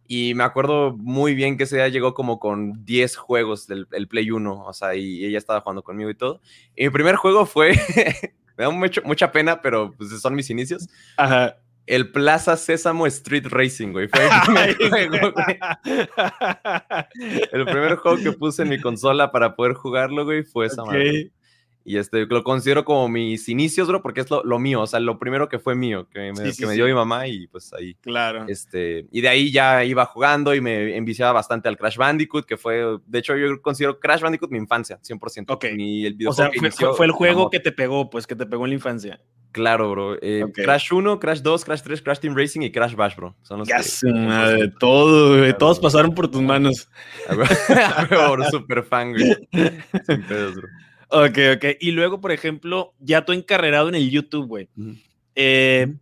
Y 0.08 0.34
me 0.34 0.44
acuerdo 0.44 0.96
muy 0.98 1.34
bien 1.34 1.58
que 1.58 1.64
ese 1.64 1.78
día 1.78 1.88
llegó 1.88 2.14
como 2.14 2.40
con 2.40 2.84
10 2.86 3.16
juegos 3.16 3.68
del 3.68 3.88
Play 4.10 4.32
1, 4.32 4.66
o 4.66 4.74
sea, 4.74 4.96
y 4.96 5.26
ella 5.26 5.38
estaba 5.38 5.62
jugando 5.62 5.82
conmigo 5.82 6.10
y 6.10 6.16
todo. 6.16 6.42
Y 6.76 6.84
mi 6.84 6.90
primer 6.90 7.16
juego 7.16 7.46
fue, 7.46 7.72
me 8.58 8.66
da 8.66 8.70
mucho, 8.70 9.02
mucha 9.06 9.32
pena, 9.32 9.62
pero 9.62 9.94
pues 9.98 10.10
son 10.22 10.36
mis 10.36 10.50
inicios. 10.50 10.88
Ajá. 11.16 11.58
El 11.86 12.12
Plaza 12.12 12.56
Sésamo 12.56 13.08
Street 13.08 13.48
Racing, 13.48 13.92
güey. 13.92 14.08
Fue 14.08 14.22
el 14.24 14.32
primer 14.46 14.90
juego, 14.90 15.34
güey. 15.34 15.60
El 17.52 17.66
primer 17.66 17.96
juego 17.98 18.18
que 18.18 18.32
puse 18.32 18.64
en 18.64 18.70
mi 18.70 18.80
consola 18.80 19.32
para 19.32 19.56
poder 19.56 19.74
jugarlo, 19.74 20.24
güey, 20.26 20.44
fue 20.44 20.68
esa 20.68 20.86
madre. 20.86 21.32
Y 21.86 21.98
este, 21.98 22.26
lo 22.26 22.44
considero 22.44 22.86
como 22.86 23.10
mis 23.10 23.50
inicios, 23.50 23.88
bro, 23.88 24.02
porque 24.02 24.22
es 24.22 24.30
lo, 24.30 24.44
lo 24.44 24.58
mío, 24.58 24.82
o 24.82 24.88
sea, 24.88 25.00
lo 25.00 25.20
primero 25.20 25.50
que 25.50 25.60
fue 25.60 25.76
mío, 25.76 26.08
que 26.10 26.32
me, 26.32 26.54
que 26.54 26.66
me 26.66 26.74
dio 26.74 26.86
mi 26.86 26.94
mamá 26.94 27.28
y 27.28 27.48
pues 27.48 27.74
ahí. 27.74 27.96
Claro. 27.96 28.46
Este, 28.48 29.06
y 29.12 29.22
de 29.22 29.28
ahí 29.28 29.52
ya 29.52 29.84
iba 29.84 30.06
jugando 30.06 30.56
y 30.56 30.62
me 30.62 30.96
enviciaba 30.96 31.34
bastante 31.34 31.68
al 31.68 31.78
Crash 31.78 31.98
Bandicoot, 31.98 32.46
que 32.46 32.58
fue, 32.58 33.00
de 33.06 33.20
hecho, 33.20 33.36
yo 33.36 33.62
considero 33.62 34.00
Crash 34.00 34.22
Bandicoot 34.22 34.52
mi 34.52 34.60
infancia, 34.60 35.00
100%. 35.02 35.46
Ok. 35.50 35.66
el 35.66 36.18
o 36.28 36.34
sea, 36.34 36.50
fue, 36.58 36.72
fue, 36.72 37.06
el 37.06 37.12
juego 37.12 37.50
que 37.50 37.60
te 37.60 37.72
pegó, 37.72 38.10
pues, 38.10 38.28
que 38.28 38.36
te 38.36 38.46
pegó 38.46 38.64
en 38.66 38.72
la 38.72 38.76
infancia. 38.76 39.20
Claro, 39.54 39.92
bro. 39.92 40.18
Eh, 40.20 40.46
Crash 40.52 40.92
1, 40.92 41.20
Crash 41.20 41.42
2, 41.42 41.64
Crash 41.64 41.82
3, 41.84 42.02
Crash 42.02 42.20
Team 42.20 42.36
Racing 42.36 42.62
y 42.62 42.72
Crash 42.72 42.96
Bash, 42.96 43.16
bro. 43.16 43.36
Son 43.44 43.60
los 43.60 43.68
que, 43.68 44.12
madre, 44.12 44.72
todo, 44.80 45.38
güey. 45.38 45.56
Todos 45.56 45.80
pasaron 45.80 46.16
por 46.16 46.28
tus 46.30 46.42
manos. 46.42 46.90
bro, 48.10 48.44
super 48.50 48.84
fan, 48.84 49.12
güey. 49.12 49.48
Sin 50.08 50.24
pedos, 50.24 50.56
bro. 50.56 50.68
Ok, 51.10 51.38
ok. 51.56 51.66
Y 51.80 51.92
luego, 51.92 52.22
por 52.22 52.32
ejemplo, 52.32 52.94
ya 53.00 53.26
tú 53.26 53.34
encarrerado 53.34 53.90
en 53.90 53.96
el 53.96 54.10
YouTube, 54.10 54.48
güey. 54.48 54.70
Eh, 55.36 55.94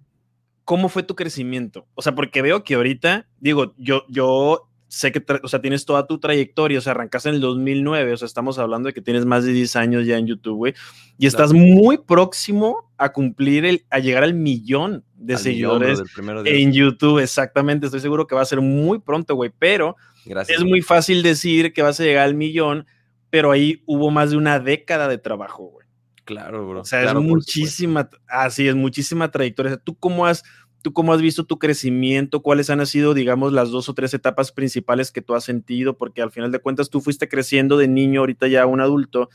¿Cómo 0.63 0.89
fue 0.89 1.03
tu 1.03 1.15
crecimiento? 1.15 1.87
O 1.95 2.01
sea, 2.01 2.15
porque 2.15 2.41
veo 2.41 2.63
que 2.63 2.75
ahorita, 2.75 3.27
digo, 3.39 3.73
yo, 3.77 4.03
yo 4.07 4.71
sé 4.91 5.13
que, 5.13 5.23
o 5.41 5.47
sea, 5.47 5.61
tienes 5.61 5.85
toda 5.85 6.05
tu 6.05 6.19
trayectoria, 6.19 6.77
o 6.77 6.81
sea, 6.81 6.91
arrancaste 6.91 7.29
en 7.29 7.35
el 7.35 7.41
2009, 7.41 8.11
o 8.11 8.17
sea, 8.17 8.25
estamos 8.25 8.59
hablando 8.59 8.87
de 8.87 8.93
que 8.93 9.01
tienes 9.01 9.25
más 9.25 9.45
de 9.45 9.53
10 9.53 9.77
años 9.77 10.05
ya 10.05 10.17
en 10.17 10.27
YouTube, 10.27 10.57
güey, 10.57 10.73
y 11.17 11.27
estás 11.27 11.53
muy 11.53 11.97
próximo 11.97 12.91
a 12.97 13.13
cumplir, 13.13 13.63
el, 13.63 13.85
a 13.89 13.99
llegar 13.99 14.23
al 14.23 14.33
millón 14.33 15.05
de 15.15 15.37
seguidores 15.37 16.01
en 16.43 16.73
YouTube, 16.73 17.19
exactamente, 17.19 17.85
estoy 17.85 18.01
seguro 18.01 18.27
que 18.27 18.35
va 18.35 18.41
a 18.41 18.45
ser 18.45 18.59
muy 18.59 18.99
pronto, 18.99 19.33
güey, 19.35 19.49
pero 19.57 19.95
es 20.25 20.63
muy 20.65 20.81
fácil 20.81 21.23
decir 21.23 21.71
que 21.71 21.81
vas 21.81 21.97
a 22.01 22.03
llegar 22.03 22.25
al 22.25 22.35
millón 22.35 22.85
pero 23.31 23.49
ahí 23.49 23.81
hubo 23.87 24.11
más 24.11 24.29
de 24.29 24.37
una 24.37 24.59
década 24.59 25.07
de 25.07 25.17
trabajo, 25.17 25.63
güey. 25.63 25.87
Claro, 26.25 26.67
bro. 26.67 26.81
O 26.81 26.85
sea, 26.85 27.03
es 27.03 27.13
muchísima, 27.15 28.09
así 28.27 28.67
es, 28.67 28.75
muchísima 28.75 29.31
trayectoria. 29.31 29.77
¿Tú 29.77 29.95
cómo 29.97 30.27
has, 30.27 30.43
tú 30.83 30.93
cómo 30.93 31.13
has 31.13 31.21
visto 31.21 31.45
tu 31.45 31.57
crecimiento? 31.57 32.41
¿Cuáles 32.43 32.69
han 32.69 32.85
sido, 32.85 33.13
digamos, 33.13 33.53
las 33.53 33.71
dos 33.71 33.89
o 33.89 33.93
tres 33.93 34.13
etapas 34.13 34.51
principales 34.51 35.11
que 35.11 35.21
tú 35.21 35.33
has 35.33 35.45
sentido? 35.45 35.97
Porque 35.97 36.21
al 36.21 36.31
final 36.31 36.51
de 36.51 36.59
cuentas 36.59 36.89
tú 36.89 37.01
fuiste 37.01 37.27
creciendo 37.27 37.77
de 37.77 37.87
niño, 37.87 38.19
ahorita 38.19 38.47
ya 38.47 38.65
un 38.65 38.81
adulto. 38.81 39.29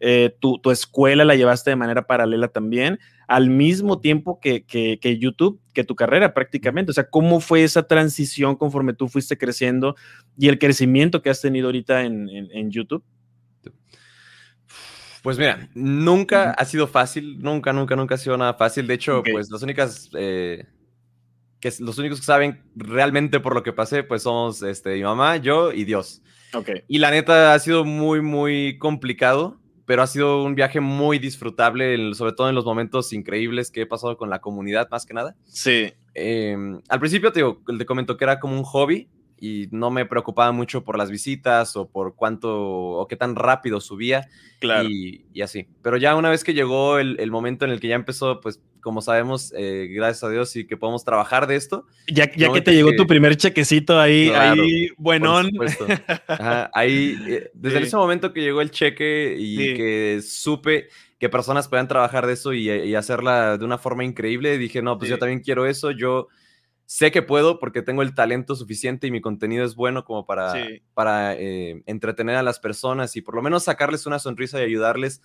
Eh, 0.00 0.36
tu, 0.38 0.58
tu, 0.58 0.70
escuela 0.70 1.24
la 1.24 1.34
llevaste 1.34 1.70
de 1.70 1.76
manera 1.76 2.06
paralela 2.06 2.48
también, 2.48 2.98
al 3.26 3.48
mismo 3.48 4.00
tiempo 4.00 4.38
que, 4.38 4.64
que, 4.64 4.98
que, 5.00 5.18
YouTube, 5.18 5.60
que 5.72 5.84
tu 5.84 5.94
carrera 5.94 6.34
prácticamente. 6.34 6.90
O 6.90 6.94
sea, 6.94 7.08
¿cómo 7.08 7.40
fue 7.40 7.64
esa 7.64 7.84
transición 7.84 8.56
conforme 8.56 8.92
tú 8.92 9.08
fuiste 9.08 9.38
creciendo 9.38 9.96
y 10.36 10.48
el 10.48 10.58
crecimiento 10.58 11.22
que 11.22 11.30
has 11.30 11.40
tenido 11.40 11.68
ahorita 11.68 12.02
en, 12.02 12.28
en, 12.28 12.48
en 12.50 12.70
YouTube? 12.70 13.04
Pues 15.24 15.38
mira, 15.38 15.70
nunca 15.74 16.50
ha 16.50 16.66
sido 16.66 16.86
fácil, 16.86 17.38
nunca, 17.40 17.72
nunca, 17.72 17.96
nunca 17.96 18.14
ha 18.14 18.18
sido 18.18 18.36
nada 18.36 18.52
fácil. 18.52 18.86
De 18.86 18.92
hecho, 18.92 19.22
pues 19.22 19.50
las 19.50 19.62
únicas, 19.62 20.10
eh, 20.12 20.66
que 21.60 21.72
los 21.80 21.96
únicos 21.96 22.20
que 22.20 22.26
saben 22.26 22.62
realmente 22.76 23.40
por 23.40 23.54
lo 23.54 23.62
que 23.62 23.72
pasé, 23.72 24.02
pues 24.02 24.24
somos 24.24 24.62
este, 24.62 24.96
mi 24.96 25.02
mamá, 25.02 25.38
yo 25.38 25.72
y 25.72 25.84
Dios. 25.84 26.20
Okay. 26.52 26.82
Y 26.88 26.98
la 26.98 27.10
neta 27.10 27.54
ha 27.54 27.58
sido 27.58 27.86
muy, 27.86 28.20
muy 28.20 28.76
complicado. 28.76 29.58
pero 29.86 30.02
ha 30.02 30.06
sido 30.06 30.44
un 30.44 30.54
viaje 30.54 30.80
muy 30.80 31.18
disfrutable, 31.18 32.14
sobre 32.14 32.32
todo 32.32 32.50
en 32.50 32.54
los 32.54 32.66
momentos 32.66 33.12
increíbles 33.14 33.70
que 33.70 33.82
he 33.82 33.86
pasado 33.86 34.18
con 34.18 34.28
la 34.28 34.40
comunidad, 34.40 34.88
más 34.90 35.06
que 35.06 35.14
nada. 35.14 35.36
Sí. 35.46 35.92
Em, 36.14 36.80
al 36.88 37.00
principio 37.00 37.32
te, 37.32 37.40
digo, 37.40 37.62
te 37.66 37.86
comento 37.86 38.16
que 38.18 38.24
era 38.24 38.40
como 38.40 38.56
un 38.56 38.64
hobby, 38.64 39.08
y 39.38 39.68
no 39.70 39.90
me 39.90 40.06
preocupaba 40.06 40.52
mucho 40.52 40.84
por 40.84 40.96
las 40.96 41.10
visitas 41.10 41.76
o 41.76 41.88
por 41.88 42.14
cuánto 42.14 42.50
o 42.52 43.06
qué 43.08 43.16
tan 43.16 43.36
rápido 43.36 43.80
subía 43.80 44.28
claro. 44.60 44.88
y, 44.88 45.24
y 45.32 45.42
así. 45.42 45.66
Pero 45.82 45.96
ya 45.96 46.16
una 46.16 46.30
vez 46.30 46.44
que 46.44 46.54
llegó 46.54 46.98
el, 46.98 47.18
el, 47.20 47.30
momento 47.30 47.64
en 47.64 47.70
el 47.70 47.80
que 47.80 47.88
ya 47.88 47.96
empezó, 47.96 48.40
pues 48.40 48.60
como 48.80 49.00
sabemos, 49.00 49.52
eh, 49.56 49.88
gracias 49.90 50.24
a 50.24 50.28
Dios 50.28 50.54
y 50.56 50.66
que 50.66 50.76
podemos 50.76 51.04
trabajar 51.04 51.46
de 51.46 51.56
esto. 51.56 51.86
Ya, 52.06 52.30
ya 52.36 52.52
que 52.52 52.60
te 52.60 52.74
llegó 52.74 52.94
tu 52.94 53.06
primer 53.06 53.34
chequecito 53.36 53.98
ahí, 53.98 54.28
ahí 54.28 54.88
buenón. 54.98 55.50
ahí, 56.74 57.18
eh, 57.26 57.50
desde 57.54 57.82
ese 57.82 57.96
momento 57.96 58.32
que 58.32 58.42
llegó 58.42 58.60
el 58.60 58.70
cheque 58.70 59.36
y 59.38 59.74
que 59.74 60.20
supe 60.22 60.88
que 61.18 61.30
personas 61.30 61.68
puedan 61.68 61.88
trabajar 61.88 62.26
de 62.26 62.34
eso 62.34 62.52
y, 62.52 62.70
y, 62.70 62.94
hacerla 62.94 63.56
de 63.56 63.64
una 63.64 63.78
forma 63.78 64.04
increíble, 64.04 64.58
dije, 64.58 64.82
no, 64.82 64.98
pues 64.98 65.08
yo 65.08 65.18
también 65.18 65.40
quiero 65.40 65.64
eso, 65.64 65.90
yo 65.90 66.28
sé 66.86 67.10
que 67.10 67.22
puedo 67.22 67.58
porque 67.58 67.82
tengo 67.82 68.02
el 68.02 68.14
talento 68.14 68.54
suficiente 68.54 69.06
y 69.06 69.10
mi 69.10 69.20
contenido 69.20 69.64
es 69.64 69.74
bueno 69.74 70.04
como 70.04 70.26
para, 70.26 70.54
para 70.94 71.34
eh, 71.34 71.82
entretener 71.86 72.36
a 72.36 72.42
las 72.42 72.58
personas 72.58 73.16
y 73.16 73.22
por 73.22 73.34
lo 73.34 73.42
menos 73.42 73.64
sacarles 73.64 74.06
una 74.06 74.18
sonrisa 74.18 74.60
y 74.60 74.64
ayudarles 74.64 75.22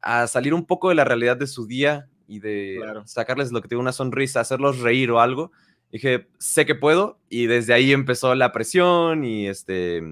a 0.00 0.26
salir 0.26 0.54
un 0.54 0.66
poco 0.66 0.88
de 0.88 0.94
la 0.94 1.04
realidad 1.04 1.36
de 1.36 1.46
su 1.46 1.66
día 1.66 2.08
y 2.26 2.38
de 2.38 2.80
sacarles 3.06 3.52
lo 3.52 3.60
que 3.60 3.68
tiene 3.68 3.82
una 3.82 3.92
sonrisa, 3.92 4.40
hacerlos 4.40 4.78
reír 4.78 5.10
o 5.10 5.20
algo. 5.20 5.50
Dije, 5.90 6.28
sé 6.38 6.64
que 6.64 6.76
puedo 6.76 7.18
y 7.28 7.46
desde 7.46 7.74
ahí 7.74 7.92
empezó 7.92 8.34
la 8.36 8.52
presión 8.52 9.24
y 9.24 9.48
este 9.48 10.02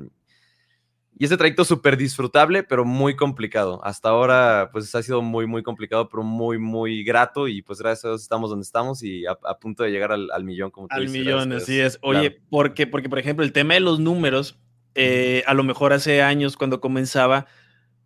y 1.20 1.24
ese 1.24 1.36
trayecto 1.36 1.64
súper 1.64 1.96
disfrutable, 1.96 2.62
pero 2.62 2.84
muy 2.84 3.16
complicado. 3.16 3.80
Hasta 3.84 4.10
ahora, 4.10 4.70
pues 4.72 4.94
ha 4.94 5.02
sido 5.02 5.20
muy, 5.20 5.48
muy 5.48 5.64
complicado, 5.64 6.08
pero 6.08 6.22
muy, 6.22 6.58
muy 6.58 7.02
grato. 7.02 7.48
Y 7.48 7.60
pues 7.62 7.80
gracias 7.80 8.04
a 8.04 8.08
Dios 8.10 8.22
estamos 8.22 8.50
donde 8.50 8.62
estamos 8.62 9.02
y 9.02 9.26
a, 9.26 9.34
punto 9.60 9.82
de 9.82 9.90
llegar 9.90 10.12
al, 10.12 10.44
millón, 10.44 10.70
como 10.70 10.86
tú 10.86 10.94
Al 10.94 11.08
millón, 11.08 11.52
así 11.52 11.80
es. 11.80 11.98
Oye, 12.02 12.40
porque, 12.50 12.86
porque, 12.86 13.08
por 13.08 13.18
ejemplo, 13.18 13.44
el 13.44 13.52
tema 13.52 13.74
de 13.74 13.80
los 13.80 13.98
números, 13.98 14.60
eh, 14.94 15.42
a 15.48 15.54
lo 15.54 15.64
mejor 15.64 15.92
hace 15.92 16.22
años 16.22 16.56
cuando 16.56 16.80
comenzaba, 16.80 17.46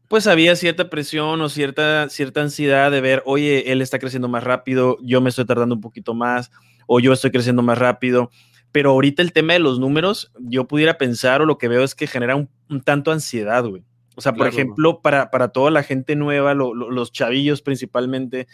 pues 0.09 0.27
había 0.27 0.57
cierta 0.57 0.89
presión 0.89 1.43
o 1.43 1.51
cierta, 1.51 2.09
cierta 2.09 2.41
ansiedad 2.41 2.91
de 2.91 3.03
ver, 3.03 3.23
oye, 3.27 3.73
él 3.73 3.83
está 3.83 3.99
creciendo 3.99 4.29
más 4.29 4.43
rápido, 4.43 4.97
yo 5.03 5.21
me 5.21 5.29
estoy 5.29 5.45
tardando 5.45 5.75
un 5.75 5.83
poquito 5.83 6.15
más, 6.15 6.51
o 6.87 6.99
yo 6.99 7.13
estoy 7.13 7.31
creciendo 7.31 7.61
más 7.61 7.77
rápido 7.77 8.31
pero 8.73 8.91
ahorita 8.91 9.23
el 9.23 9.33
tema 9.33 9.53
de 9.53 9.59
los 9.59 9.79
números, 9.79 10.33
yo 10.41 10.67
pudiera 10.67 10.99
pensar 10.99 11.43
o 11.43 11.47
lo 11.47 11.59
que 11.59 11.69
veo 11.69 11.85
es 11.85 11.95
que 11.95 12.07
genera 12.07 12.37
un, 12.37 12.49
tanto 12.85 13.13
ansiedad, 13.13 13.65
güey. 13.65 13.85
O 14.17 14.21
sea, 14.21 14.35
por 14.35 14.47
ejemplo, 14.47 15.01
para, 15.01 15.31
para, 15.31 15.49
toda 15.49 15.71
la 15.71 15.83
gente 15.83 16.17
nueva, 16.17 16.53
los 16.55 17.13
chavillos 17.13 17.63
principalmente, 17.63 18.47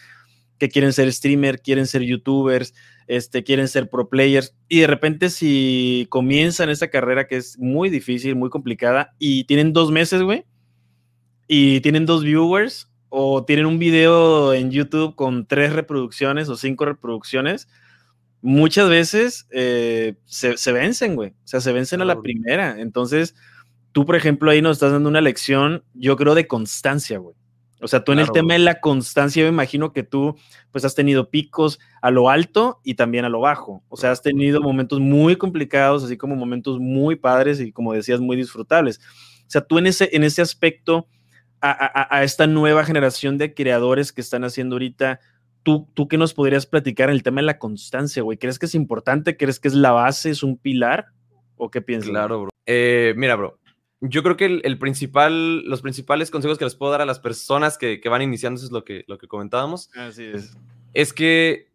que 0.58 0.68
quieren 0.68 0.92
ser 0.92 1.12
streamer, 1.12 1.60
quieren 1.60 1.86
ser 1.86 2.02
youtubers, 2.02 2.74
este, 3.06 3.42
quieren 3.44 3.68
ser 3.68 3.88
pro 3.88 4.08
players, 4.08 4.54
y 4.68 4.80
de 4.80 4.86
repente 4.86 5.30
si 5.30 6.06
comienzan 6.10 6.68
esta 6.68 6.88
carrera 6.90 7.26
que 7.26 7.36
es 7.36 7.58
muy 7.58 7.90
difícil, 7.90 8.36
muy 8.36 8.50
complicada, 8.50 9.14
y 9.18 9.44
tienen 9.44 9.72
dos 9.72 9.90
meses, 9.90 10.22
güey, 10.22 10.44
y 11.46 11.80
tienen 11.80 12.06
dos 12.06 12.22
viewers, 12.22 12.88
o 13.08 13.44
tienen 13.44 13.66
un 13.66 13.78
video 13.78 14.52
en 14.52 14.70
YouTube 14.70 15.14
con 15.14 15.46
tres 15.46 15.72
reproducciones 15.72 16.48
o 16.48 16.56
cinco 16.56 16.84
reproducciones, 16.84 17.68
muchas 18.40 18.88
veces 18.88 19.46
eh, 19.50 20.16
se, 20.24 20.72
vencen, 20.72 21.16
güey. 21.16 21.30
O 21.30 21.46
sea, 21.46 21.60
se 21.60 21.72
vencen 21.72 22.02
a 22.02 22.04
la 22.04 22.20
primera. 22.20 22.80
Entonces, 22.80 23.34
tú, 23.92 24.04
por 24.04 24.16
ejemplo, 24.16 24.50
ahí 24.50 24.62
nos 24.62 24.76
estás 24.76 24.92
dando 24.92 25.08
una 25.08 25.20
lección, 25.20 25.84
yo 25.94 26.16
creo, 26.16 26.34
de 26.34 26.46
constancia, 26.46 27.18
güey. 27.18 27.34
O 27.80 27.86
sea, 27.86 28.02
tú 28.02 28.10
en 28.10 28.18
el 28.18 28.32
tema 28.32 28.54
de 28.54 28.58
la 28.58 28.80
constancia, 28.80 29.44
me 29.44 29.50
imagino 29.50 29.92
que 29.92 30.02
tú, 30.02 30.36
pues, 30.72 30.84
has 30.84 30.96
tenido 30.96 31.30
picos 31.30 31.78
a 32.02 32.10
lo 32.10 32.28
alto 32.28 32.80
y 32.82 32.94
también 32.94 33.24
a 33.24 33.28
lo 33.28 33.40
bajo. 33.40 33.84
O 33.88 33.96
sea, 33.96 34.10
has 34.10 34.20
tenido 34.20 34.60
momentos 34.60 34.98
muy 34.98 35.36
complicados, 35.36 36.02
así 36.02 36.16
como 36.16 36.34
momentos 36.34 36.80
muy 36.80 37.14
padres 37.14 37.60
y, 37.60 37.70
como 37.70 37.92
decías, 37.92 38.18
muy 38.20 38.36
disfrutables. 38.36 38.98
O 39.46 39.50
sea, 39.50 39.60
tú 39.60 39.78
en 39.78 39.86
ese, 39.86 40.10
en 40.12 40.24
ese 40.24 40.42
aspecto, 40.42 41.06
a, 41.60 42.16
a 42.16 42.22
esta 42.22 42.46
nueva 42.46 42.84
generación 42.84 43.36
de 43.36 43.52
creadores 43.52 44.12
que 44.12 44.20
están 44.20 44.44
haciendo 44.44 44.76
ahorita, 44.76 45.18
¿Tú, 45.62 45.88
¿Tú 45.94 46.08
qué 46.08 46.16
nos 46.16 46.34
podrías 46.34 46.66
platicar 46.66 47.10
en 47.10 47.16
el 47.16 47.22
tema 47.22 47.40
de 47.40 47.46
la 47.46 47.58
constancia, 47.58 48.22
güey? 48.22 48.38
¿Crees 48.38 48.58
que 48.58 48.66
es 48.66 48.74
importante? 48.74 49.36
¿Crees 49.36 49.60
que 49.60 49.68
es 49.68 49.74
la 49.74 49.92
base, 49.92 50.30
es 50.30 50.42
un 50.42 50.56
pilar? 50.56 51.08
¿O 51.56 51.70
qué 51.70 51.82
piensas? 51.82 52.10
Claro, 52.10 52.42
bro. 52.42 52.50
Eh, 52.66 53.14
mira, 53.16 53.36
bro, 53.36 53.58
yo 54.00 54.22
creo 54.22 54.36
que 54.36 54.60
el, 54.62 54.78
principal, 54.78 55.64
los 55.64 55.82
principales 55.82 56.30
consejos 56.30 56.58
que 56.58 56.64
les 56.64 56.76
puedo 56.76 56.92
dar 56.92 57.00
a 57.00 57.06
las 57.06 57.18
personas 57.18 57.78
que, 57.78 58.00
van 58.08 58.22
iniciando, 58.22 58.58
eso 58.58 58.66
es 58.66 58.72
lo 58.72 58.84
que, 58.84 59.04
lo 59.08 59.18
que 59.18 59.26
comentábamos. 59.26 59.90
Así 59.96 60.24
es. 60.24 60.56
Es 60.94 61.12
que 61.12 61.68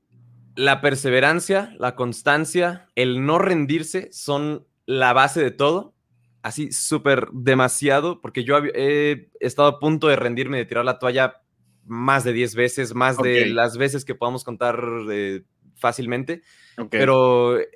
la 0.55 0.81
perseverancia, 0.81 1.75
la 1.79 1.95
constancia, 1.95 2.87
el 2.95 3.25
no 3.25 3.39
rendirse 3.39 4.09
son 4.11 4.65
la 4.85 5.13
base 5.13 5.43
de 5.43 5.51
todo. 5.51 5.93
Así, 6.41 6.71
súper 6.71 7.29
demasiado, 7.31 8.21
porque 8.21 8.43
yo 8.43 8.57
he 8.57 9.29
estado 9.39 9.67
a 9.67 9.79
punto 9.79 10.07
de 10.07 10.15
rendirme, 10.15 10.57
de 10.57 10.65
tirar 10.65 10.83
la 10.83 10.99
toalla 10.99 11.42
más 11.85 12.23
de 12.23 12.33
10 12.33 12.55
veces, 12.55 12.93
más 12.93 13.17
de 13.17 13.47
las 13.47 13.77
veces 13.77 14.05
que 14.05 14.15
podamos 14.15 14.43
contar 14.43 14.81
eh, 15.11 15.43
fácilmente. 15.75 16.41
Pero 16.89 17.59
eh, 17.59 17.67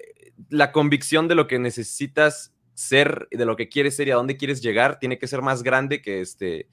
la 0.49 0.71
convicción 0.71 1.27
de 1.27 1.35
lo 1.35 1.47
que 1.47 1.59
necesitas 1.59 2.53
ser, 2.73 3.27
de 3.31 3.45
lo 3.45 3.55
que 3.55 3.69
quieres 3.69 3.95
ser 3.95 4.07
y 4.07 4.11
a 4.11 4.15
dónde 4.15 4.37
quieres 4.37 4.61
llegar, 4.61 4.99
tiene 4.99 5.17
que 5.17 5.27
ser 5.27 5.41
más 5.41 5.63
grande 5.63 6.01
que 6.01 6.21
este 6.21 6.67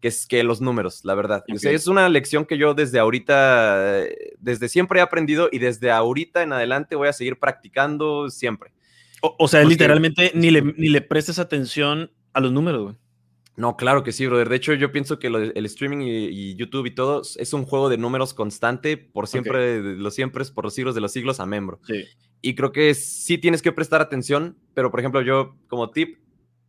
que, 0.00 0.08
es, 0.08 0.26
que 0.26 0.42
los 0.42 0.62
números, 0.62 1.04
la 1.04 1.14
verdad. 1.14 1.44
es 1.46 1.86
una 1.86 2.08
lección 2.08 2.46
que 2.46 2.56
yo 2.56 2.72
desde 2.72 2.98
ahorita, 2.98 4.02
desde 4.38 4.68
siempre 4.70 5.00
he 5.00 5.02
aprendido 5.02 5.50
y 5.52 5.58
desde 5.58 5.90
ahorita 5.90 6.42
en 6.42 6.54
adelante 6.54 6.96
voy 6.96 7.08
a 7.08 7.12
seguir 7.12 7.38
practicando 7.38 8.30
siempre. 8.30 8.72
O, 9.20 9.48
sea, 9.48 9.62
literalmente 9.64 10.32
ni 10.34 10.50
le, 10.50 10.62
ni 10.62 10.88
le 10.88 11.02
prestes 11.02 11.38
atención 11.38 12.10
a 12.32 12.40
los 12.40 12.52
números, 12.52 12.82
güey. 12.82 12.96
No, 13.60 13.76
claro 13.76 14.02
que 14.02 14.12
sí, 14.12 14.26
brother. 14.26 14.48
De 14.48 14.56
hecho, 14.56 14.72
yo 14.72 14.90
pienso 14.90 15.18
que 15.18 15.26
el 15.26 15.66
streaming 15.66 15.98
y, 16.00 16.56
YouTube 16.56 16.86
y 16.86 16.92
todo 16.92 17.20
es 17.36 17.52
un 17.52 17.66
juego 17.66 17.90
de 17.90 17.98
números 17.98 18.32
constante 18.32 18.96
por 18.96 19.28
siempre, 19.28 19.82
los 19.82 20.14
siempre, 20.14 20.46
por 20.46 20.64
los 20.64 20.72
siglos 20.72 20.94
de 20.94 21.02
los 21.02 21.12
siglos, 21.12 21.40
amén, 21.40 21.66
bro. 21.66 21.78
Sí. 21.86 22.06
Y 22.40 22.54
creo 22.54 22.72
que 22.72 22.94
sí 22.94 23.36
tienes 23.36 23.60
que 23.60 23.70
prestar 23.70 24.00
atención, 24.00 24.56
pero 24.72 24.90
por 24.90 25.00
ejemplo, 25.00 25.20
yo 25.20 25.58
como 25.68 25.90
tip, 25.90 26.16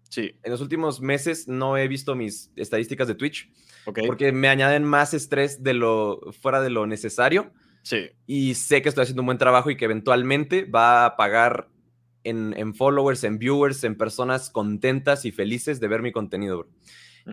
sí. 0.09 0.35
en 0.43 0.51
los 0.51 0.59
últimos 0.59 0.99
meses 0.99 1.47
no 1.47 1.77
he 1.77 1.87
visto 1.87 2.13
mis 2.13 2.51
estadísticas 2.57 3.07
de 3.07 3.15
Twitch, 3.15 3.49
porque 3.85 4.33
me 4.33 4.49
añaden 4.49 4.83
más 4.83 5.13
estrés 5.13 5.63
de 5.63 5.73
lo 5.73 6.19
fuera 6.41 6.59
de 6.59 6.71
lo 6.71 6.87
necesario. 6.87 7.53
Sí. 7.83 8.09
Y 8.27 8.55
sé 8.55 8.81
que 8.81 8.89
estoy 8.89 9.03
haciendo 9.03 9.21
un 9.21 9.27
buen 9.27 9.37
trabajo 9.37 9.71
y 9.71 9.77
que 9.77 9.85
eventualmente 9.85 10.65
va 10.65 11.05
a 11.05 11.15
pagar 11.15 11.69
en, 12.23 12.73
followers, 12.75 13.23
en 13.23 13.37
viewers, 13.37 13.83
en 13.83 13.95
personas 13.95 14.49
contentas 14.49 15.25
y 15.25 15.31
felices 15.31 15.79
de 15.79 15.87
ver 15.87 16.01
mi 16.01 16.11
contenido, 16.11 16.67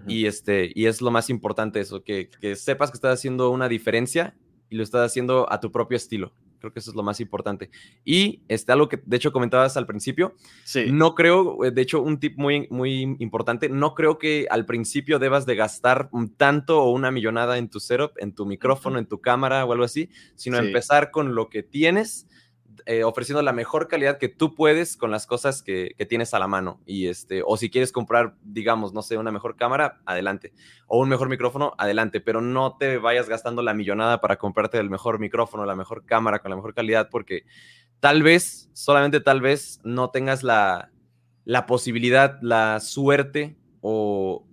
Y, 0.07 0.27
este, 0.27 0.71
y 0.75 0.87
es 0.87 1.01
lo 1.01 1.11
más 1.11 1.31
importante 1.31 1.81
eso, 1.81 2.03
que, 2.03 2.29
sepas 2.57 2.91
que 2.91 2.97
estás 2.97 3.15
haciendo 3.15 3.51
una 3.51 3.69
diferencia 3.69 4.35
y 4.71 4.77
lo 4.77 4.83
estás 4.83 5.07
haciendo 5.07 5.51
a 5.51 5.61
tu 5.61 5.73
propio 5.73 5.97
estilo. 5.97 6.33
Creo 6.61 6.73
que 6.73 6.81
eso 6.81 6.91
es 6.91 6.97
lo 6.97 7.05
más 7.05 7.21
importante. 7.21 7.71
Y 8.05 8.43
este, 8.49 8.73
algo 8.73 8.89
que 8.89 9.01
de 9.07 9.17
hecho 9.17 9.33
comentabas 9.33 9.77
al 9.77 9.87
principio, 9.87 10.35
sí. 10.65 10.87
no 10.91 11.15
creo, 11.15 11.57
de 11.73 11.81
hecho 11.81 12.03
un 12.03 12.19
tip 12.19 12.37
muy, 12.37 12.67
muy 12.69 13.17
importante, 13.21 13.69
no 13.69 13.95
creo 13.95 14.19
que 14.19 14.49
al 14.51 14.67
principio 14.67 15.21
debas 15.21 15.47
de 15.47 15.55
gastar 15.55 16.09
un 16.11 16.35
tanto 16.35 16.83
o 16.83 16.91
una 16.91 17.13
millonada 17.13 17.59
en 17.59 17.69
tu 17.69 17.79
setup, 17.79 18.13
en 18.19 18.35
tu 18.35 18.45
micrófono, 18.45 18.99
en 18.99 19.07
tu 19.07 19.21
cámara 19.21 19.65
o 19.65 19.73
algo 19.73 19.85
así, 19.85 20.11
sino 20.35 20.59
empezar 20.59 21.13
con 21.13 21.37
lo 21.37 21.49
que 21.49 21.63
tienes 21.63 22.27
eh, 22.87 23.05
ofreciendo 23.05 23.43
la 23.43 23.53
mejor 23.53 23.89
calidad 23.89 24.19
que 24.19 24.29
tú 24.29 24.55
puedes 24.55 24.97
con 24.97 25.11
las 25.11 25.27
cosas 25.27 25.63
que, 25.63 25.95
tienes 26.09 26.35
a 26.35 26.39
la 26.39 26.47
mano. 26.47 26.81
Y 26.87 27.09
este, 27.09 27.43
o 27.45 27.57
si 27.57 27.71
quieres 27.71 27.93
comprar, 27.93 28.35
digamos, 28.43 28.93
no 28.93 29.03
sé, 29.03 29.19
una 29.19 29.31
mejor 29.31 29.57
cámara, 29.57 30.01
adelante. 30.07 30.53
O 30.87 31.01
un 31.01 31.09
mejor 31.09 31.29
micrófono, 31.29 31.75
adelante. 31.79 32.21
Pero 32.21 32.41
no 32.41 32.77
te 32.77 32.99
vayas 32.99 33.29
gastando 33.29 33.63
la 33.63 33.75
millonada 33.75 34.21
para 34.21 34.37
comprarte 34.37 34.79
el 34.79 34.91
mejor 34.91 35.19
micrófono, 35.19 35.67
la 35.67 35.77
mejor 35.77 36.05
cámara 36.05 36.41
con 36.41 36.51
la 36.51 36.57
mejor 36.57 36.75
calidad, 36.75 37.09
porque 37.11 37.45
tal 38.01 38.23
vez, 38.23 38.71
solamente 38.73 39.21
tal 39.21 39.41
vez, 39.41 39.81
no 39.85 40.11
tengas 40.11 40.43
la, 40.43 40.91
la 41.45 41.67
posibilidad, 41.67 42.39
la 42.43 42.81
suerte 42.81 43.57
o, 43.81 44.47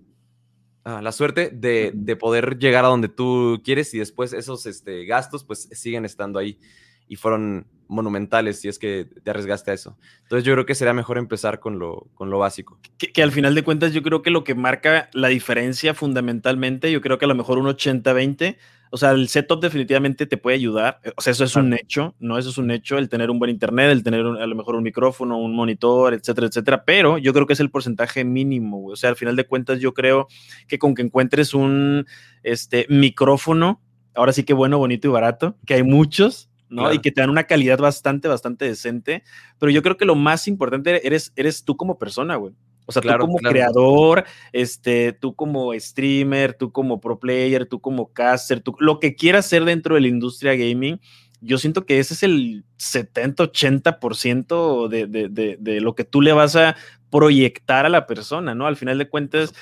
ah, 0.83 1.01
la 1.01 1.11
suerte 1.11 1.49
de, 1.53 1.91
de, 1.93 2.15
poder 2.15 2.57
llegar 2.57 2.85
a 2.85 2.89
donde 2.89 3.09
tú 3.09 3.61
quieres 3.63 3.93
y 3.93 3.99
después 3.99 4.33
esos 4.33 4.65
este, 4.65 5.05
gastos 5.05 5.43
pues 5.43 5.67
siguen 5.71 6.05
estando 6.05 6.39
ahí 6.39 6.59
y 7.07 7.15
fueron 7.15 7.67
monumentales 7.87 8.61
si 8.61 8.67
es 8.67 8.79
que 8.79 9.07
te 9.23 9.29
arriesgaste 9.29 9.71
a 9.71 9.73
eso. 9.73 9.97
Entonces 10.23 10.43
yo 10.43 10.53
creo 10.53 10.65
que 10.65 10.75
sería 10.75 10.93
mejor 10.93 11.17
empezar 11.17 11.59
con 11.59 11.79
lo, 11.79 12.07
con 12.13 12.29
lo 12.29 12.39
básico. 12.39 12.79
Que, 12.97 13.23
al 13.23 13.31
final 13.31 13.55
de 13.55 13.63
cuentas 13.63 13.93
yo 13.93 14.01
creo 14.01 14.21
que 14.21 14.31
lo 14.31 14.43
que 14.43 14.55
marca 14.55 15.09
la 15.13 15.27
diferencia 15.27 15.93
fundamentalmente, 15.93 16.91
yo 16.91 17.01
creo 17.01 17.17
que 17.17 17.25
a 17.25 17.27
lo 17.27 17.35
mejor 17.35 17.57
un 17.57 17.67
80-20, 17.67 18.57
O 18.91 18.97
sea, 18.97 19.11
el 19.11 19.27
setup 19.27 19.61
definitivamente 19.61 20.25
te 20.25 20.37
puede 20.37 20.55
ayudar. 20.55 20.99
O 21.15 21.21
sea, 21.21 21.31
eso 21.31 21.43
es 21.43 21.55
un 21.55 21.73
hecho, 21.73 22.15
¿no? 22.19 22.37
Eso 22.37 22.49
es 22.49 22.57
un 22.57 22.71
hecho, 22.71 22.97
el 22.97 23.09
tener 23.09 23.29
un 23.29 23.39
buen 23.39 23.51
internet, 23.51 23.91
el 23.91 24.03
tener 24.03 24.21
a 24.21 24.47
lo 24.47 24.55
mejor 24.55 24.75
un 24.75 24.83
micrófono, 24.83 25.37
un 25.37 25.55
monitor, 25.55 26.13
etcétera, 26.13 26.47
etcétera. 26.47 26.83
Pero 26.85 27.17
yo 27.17 27.33
creo 27.33 27.45
que 27.45 27.53
es 27.53 27.59
el 27.59 27.71
porcentaje 27.71 28.23
mínimo, 28.23 28.87
O 28.87 28.95
sea, 28.95 29.09
al 29.09 29.15
final 29.15 29.35
de 29.35 29.45
cuentas, 29.45 29.79
yo 29.79 29.93
creo 29.93 30.27
que 30.67 30.79
con 30.79 30.95
que 30.95 31.01
encuentres 31.01 31.53
un 31.53 32.05
este, 32.43 32.85
micrófono, 32.89 33.81
ahora 34.13 34.31
sí 34.31 34.43
que 34.43 34.53
bueno, 34.53 34.77
bonito 34.77 35.07
y 35.07 35.11
barato, 35.11 35.57
que 35.65 35.73
hay 35.73 35.83
muchos, 35.83 36.49
¿no? 36.69 36.93
Y 36.93 36.99
que 36.99 37.11
te 37.11 37.21
dan 37.21 37.29
una 37.29 37.45
calidad 37.45 37.79
bastante, 37.79 38.27
bastante 38.27 38.65
decente. 38.65 39.23
Pero 39.59 39.71
yo 39.71 39.81
creo 39.81 39.97
que 39.97 40.05
lo 40.05 40.15
más 40.15 40.47
importante 40.47 41.05
eres, 41.05 41.33
eres 41.35 41.63
tú 41.63 41.77
como 41.77 41.97
persona, 41.97 42.35
güey. 42.35 42.53
O 42.87 42.91
sea, 42.91 43.01
tú 43.01 43.09
como 43.17 43.37
creador, 43.37 44.25
este, 44.51 45.13
tú 45.13 45.33
como 45.35 45.73
streamer, 45.73 46.53
tú 46.53 46.71
como 46.71 47.01
pro 47.01 47.19
player, 47.19 47.65
tú 47.65 47.81
como 47.81 48.13
caster, 48.13 48.61
tú, 48.61 48.75
lo 48.79 48.99
que 48.99 49.15
quieras 49.15 49.47
hacer 49.47 49.65
dentro 49.65 49.95
de 49.95 50.01
la 50.01 50.07
industria 50.07 50.55
gaming, 50.55 50.99
yo 51.41 51.57
siento 51.57 51.85
que 51.85 51.99
ese 51.99 52.13
es 52.13 52.23
el 52.23 52.63
70-80% 52.77 54.87
de, 54.87 55.07
de, 55.07 55.29
de, 55.29 55.57
de, 55.59 55.81
lo 55.81 55.95
que 55.95 56.03
tú 56.03 56.21
le 56.21 56.33
vas 56.33 56.55
a 56.55 56.75
proyectar 57.09 57.85
a 57.85 57.89
la 57.89 58.05
persona, 58.07 58.55
¿no? 58.55 58.67
Al 58.67 58.77
final 58.77 58.97
de 58.97 59.09
cuentas, 59.09 59.53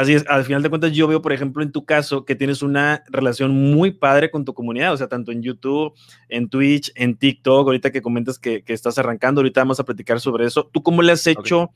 así 0.00 0.14
es, 0.14 0.24
al 0.28 0.44
final 0.44 0.62
de 0.62 0.68
cuentas 0.68 0.92
yo 0.92 1.06
veo, 1.06 1.22
por 1.22 1.32
ejemplo, 1.32 1.62
en 1.62 1.72
tu 1.72 1.84
caso, 1.84 2.24
que 2.24 2.34
tienes 2.34 2.62
una 2.62 3.02
relación 3.08 3.52
muy 3.52 3.92
padre 3.92 4.30
con 4.30 4.44
tu 4.44 4.54
comunidad, 4.54 4.92
o 4.92 4.96
sea, 4.96 5.08
tanto 5.08 5.32
en 5.32 5.42
YouTube, 5.42 5.94
en 6.28 6.48
Twitch, 6.48 6.92
en 6.94 7.16
TikTok, 7.16 7.66
ahorita 7.66 7.90
que 7.90 8.02
comentas 8.02 8.38
que, 8.38 8.62
que 8.62 8.72
estás 8.72 8.98
arrancando, 8.98 9.40
ahorita 9.40 9.60
vamos 9.60 9.80
a 9.80 9.84
platicar 9.84 10.20
sobre 10.20 10.46
eso. 10.46 10.68
¿Tú 10.72 10.82
cómo 10.82 11.02
le 11.02 11.12
has 11.12 11.26
hecho? 11.26 11.70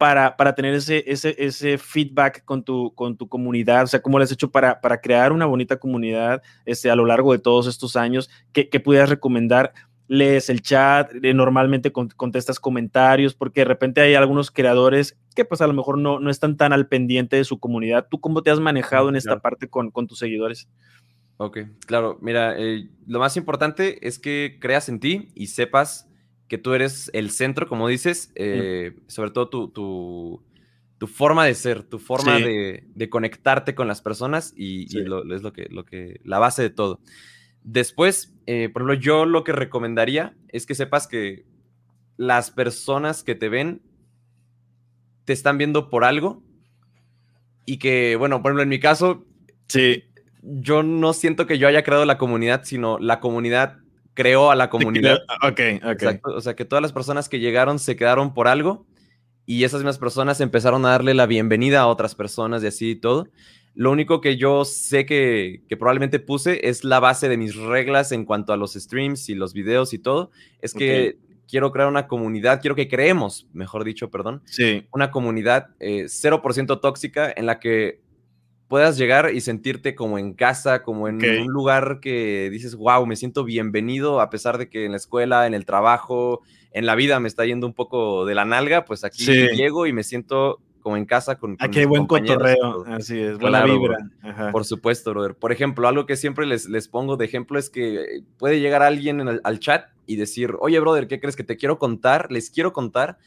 para, 0.00 0.34
para 0.34 0.54
tener 0.54 0.72
ese, 0.72 1.04
ese, 1.06 1.36
ese 1.36 1.76
feedback 1.76 2.42
con 2.46 2.62
tu, 2.64 2.94
con 2.94 3.18
tu 3.18 3.28
comunidad? 3.28 3.84
O 3.84 3.86
sea, 3.86 4.00
¿cómo 4.00 4.16
lo 4.16 4.24
has 4.24 4.32
hecho 4.32 4.50
para, 4.50 4.80
para 4.80 4.98
crear 4.98 5.30
una 5.30 5.44
bonita 5.44 5.76
comunidad 5.76 6.40
este, 6.64 6.90
a 6.90 6.96
lo 6.96 7.04
largo 7.04 7.32
de 7.32 7.38
todos 7.38 7.66
estos 7.66 7.96
años? 7.96 8.30
¿Qué, 8.54 8.70
qué 8.70 8.80
pudieras 8.80 9.10
recomendar? 9.10 9.74
Lees 10.10 10.50
el 10.50 10.60
chat, 10.60 11.08
eh, 11.22 11.32
normalmente 11.32 11.92
contestas 11.92 12.58
comentarios, 12.58 13.32
porque 13.32 13.60
de 13.60 13.66
repente 13.66 14.00
hay 14.00 14.16
algunos 14.16 14.50
creadores 14.50 15.16
que 15.36 15.44
pues 15.44 15.60
a 15.60 15.68
lo 15.68 15.72
mejor 15.72 15.98
no, 15.98 16.18
no 16.18 16.30
están 16.30 16.56
tan 16.56 16.72
al 16.72 16.88
pendiente 16.88 17.36
de 17.36 17.44
su 17.44 17.60
comunidad. 17.60 18.08
¿Tú 18.10 18.18
cómo 18.18 18.42
te 18.42 18.50
has 18.50 18.58
manejado 18.58 19.08
en 19.08 19.14
esta 19.14 19.38
parte 19.38 19.68
con, 19.68 19.92
con, 19.92 20.08
tus 20.08 20.18
seguidores? 20.18 20.68
Ok, 21.36 21.60
claro, 21.86 22.18
mira, 22.20 22.58
eh, 22.58 22.88
lo 23.06 23.20
más 23.20 23.36
importante 23.36 24.04
es 24.04 24.18
que 24.18 24.58
creas 24.60 24.88
en 24.88 24.98
ti 24.98 25.28
y 25.36 25.46
sepas 25.46 26.08
que 26.48 26.58
tú 26.58 26.74
eres 26.74 27.12
el 27.14 27.30
centro, 27.30 27.68
como 27.68 27.86
dices, 27.86 28.32
eh, 28.34 28.96
sobre 29.06 29.30
todo 29.30 29.48
tu, 29.48 30.42
tu, 30.98 31.06
forma 31.06 31.46
de 31.46 31.54
ser, 31.54 31.84
tu 31.84 32.00
forma 32.00 32.36
de, 32.40 33.08
conectarte 33.08 33.76
con 33.76 33.86
las 33.86 34.02
personas 34.02 34.52
y, 34.56 34.86
es 34.86 35.04
lo 35.04 35.52
que, 35.52 35.68
lo 35.70 35.84
que, 35.84 36.20
la 36.24 36.40
base 36.40 36.62
de 36.62 36.70
todo. 36.70 36.98
Después, 37.62 38.34
eh, 38.46 38.68
por 38.72 38.82
ejemplo, 38.82 38.94
yo 38.94 39.26
lo 39.26 39.44
que 39.44 39.52
recomendaría 39.52 40.34
es 40.48 40.66
que 40.66 40.74
sepas 40.74 41.06
que 41.06 41.44
las 42.16 42.50
personas 42.50 43.22
que 43.22 43.34
te 43.34 43.48
ven 43.48 43.82
te 45.24 45.32
están 45.32 45.58
viendo 45.58 45.88
por 45.90 46.04
algo 46.04 46.42
y 47.66 47.78
que, 47.78 48.16
bueno, 48.16 48.42
por 48.42 48.50
ejemplo, 48.50 48.62
en 48.62 48.68
mi 48.68 48.80
caso, 48.80 49.26
sí. 49.68 50.04
yo 50.42 50.82
no 50.82 51.12
siento 51.12 51.46
que 51.46 51.58
yo 51.58 51.68
haya 51.68 51.82
creado 51.82 52.04
la 52.04 52.18
comunidad, 52.18 52.62
sino 52.64 52.98
la 52.98 53.20
comunidad 53.20 53.78
creó 54.14 54.50
a 54.50 54.56
la 54.56 54.70
comunidad. 54.70 55.18
Ok, 55.42 55.60
ok. 55.84 56.26
O 56.36 56.40
sea, 56.40 56.54
que 56.54 56.64
todas 56.64 56.82
las 56.82 56.92
personas 56.92 57.28
que 57.28 57.38
llegaron 57.38 57.78
se 57.78 57.96
quedaron 57.96 58.34
por 58.34 58.48
algo 58.48 58.86
y 59.46 59.64
esas 59.64 59.80
mismas 59.80 59.98
personas 59.98 60.40
empezaron 60.40 60.84
a 60.84 60.90
darle 60.90 61.14
la 61.14 61.26
bienvenida 61.26 61.80
a 61.80 61.86
otras 61.86 62.14
personas 62.14 62.62
y 62.62 62.66
así 62.66 62.90
y 62.90 62.96
todo. 62.96 63.28
Lo 63.80 63.90
único 63.90 64.20
que 64.20 64.36
yo 64.36 64.66
sé 64.66 65.06
que, 65.06 65.62
probablemente 65.70 66.18
puse 66.18 66.68
es 66.68 66.84
la 66.84 67.00
base 67.00 67.30
de 67.30 67.38
mis 67.38 67.56
reglas 67.56 68.12
en 68.12 68.26
cuanto 68.26 68.52
a 68.52 68.58
los 68.58 68.74
streams 68.74 69.30
y 69.30 69.34
los 69.34 69.54
videos 69.54 69.94
y 69.94 69.98
todo. 69.98 70.30
Es 70.60 70.74
que 70.74 71.16
quiero 71.48 71.72
crear 71.72 71.88
una 71.88 72.06
comunidad, 72.06 72.60
quiero 72.60 72.76
que 72.76 72.88
creemos, 72.88 73.48
mejor 73.54 73.84
dicho, 73.84 74.10
perdón, 74.10 74.42
sí. 74.44 74.86
una 74.92 75.10
comunidad 75.10 75.68
0% 75.78 76.74
eh, 76.74 76.78
tóxica 76.78 77.32
en 77.34 77.46
la 77.46 77.58
que 77.58 78.02
puedas 78.68 78.98
llegar 78.98 79.34
y 79.34 79.40
sentirte 79.40 79.94
como 79.94 80.18
en 80.18 80.34
casa, 80.34 80.82
como 80.82 81.08
en 81.08 81.24
un 81.40 81.48
lugar 81.50 82.00
que 82.02 82.50
dices, 82.52 82.74
wow, 82.74 83.06
me 83.06 83.16
siento 83.16 83.44
bienvenido 83.44 84.20
a 84.20 84.28
pesar 84.28 84.58
de 84.58 84.68
que 84.68 84.84
en 84.84 84.90
la 84.90 84.98
escuela, 84.98 85.46
en 85.46 85.54
el 85.54 85.64
trabajo, 85.64 86.42
en 86.72 86.84
la 86.84 86.96
vida 86.96 87.18
me 87.18 87.28
está 87.28 87.46
yendo 87.46 87.66
un 87.66 87.72
poco 87.72 88.26
de 88.26 88.34
la 88.34 88.44
nalga, 88.44 88.84
pues 88.84 89.04
aquí 89.04 89.24
llego 89.24 89.86
y 89.86 89.94
me 89.94 90.02
siento 90.02 90.60
como 90.80 90.96
en 90.96 91.04
casa 91.04 91.38
con, 91.38 91.56
Aquí 91.60 91.80
hay 91.80 91.84
buen 91.84 92.06
cotorreo, 92.06 92.84
así 92.86 93.20
es, 93.20 93.38
buena 93.38 93.64
vibra. 93.64 93.98
Por 94.52 94.64
supuesto, 94.64 95.10
brother. 95.10 95.34
Por 95.34 95.52
ejemplo, 95.52 95.86
algo 95.86 96.06
que 96.06 96.16
siempre 96.16 96.46
les, 96.46 96.68
les 96.68 96.88
pongo 96.88 97.16
de 97.16 97.24
ejemplo 97.24 97.58
es 97.58 97.70
que 97.70 98.22
puede 98.38 98.60
llegar 98.60 98.82
alguien 98.82 99.40
al 99.42 99.58
chat 99.60 99.86
y 100.06 100.16
decir, 100.16 100.54
oye, 100.60 100.80
brother, 100.80 101.06
¿qué 101.06 101.20
crees 101.20 101.36
que 101.36 101.44
te 101.44 101.56
quiero 101.56 101.78
contar? 101.78 102.32
Les 102.32 102.50
quiero 102.50 102.72
contar 102.72 103.18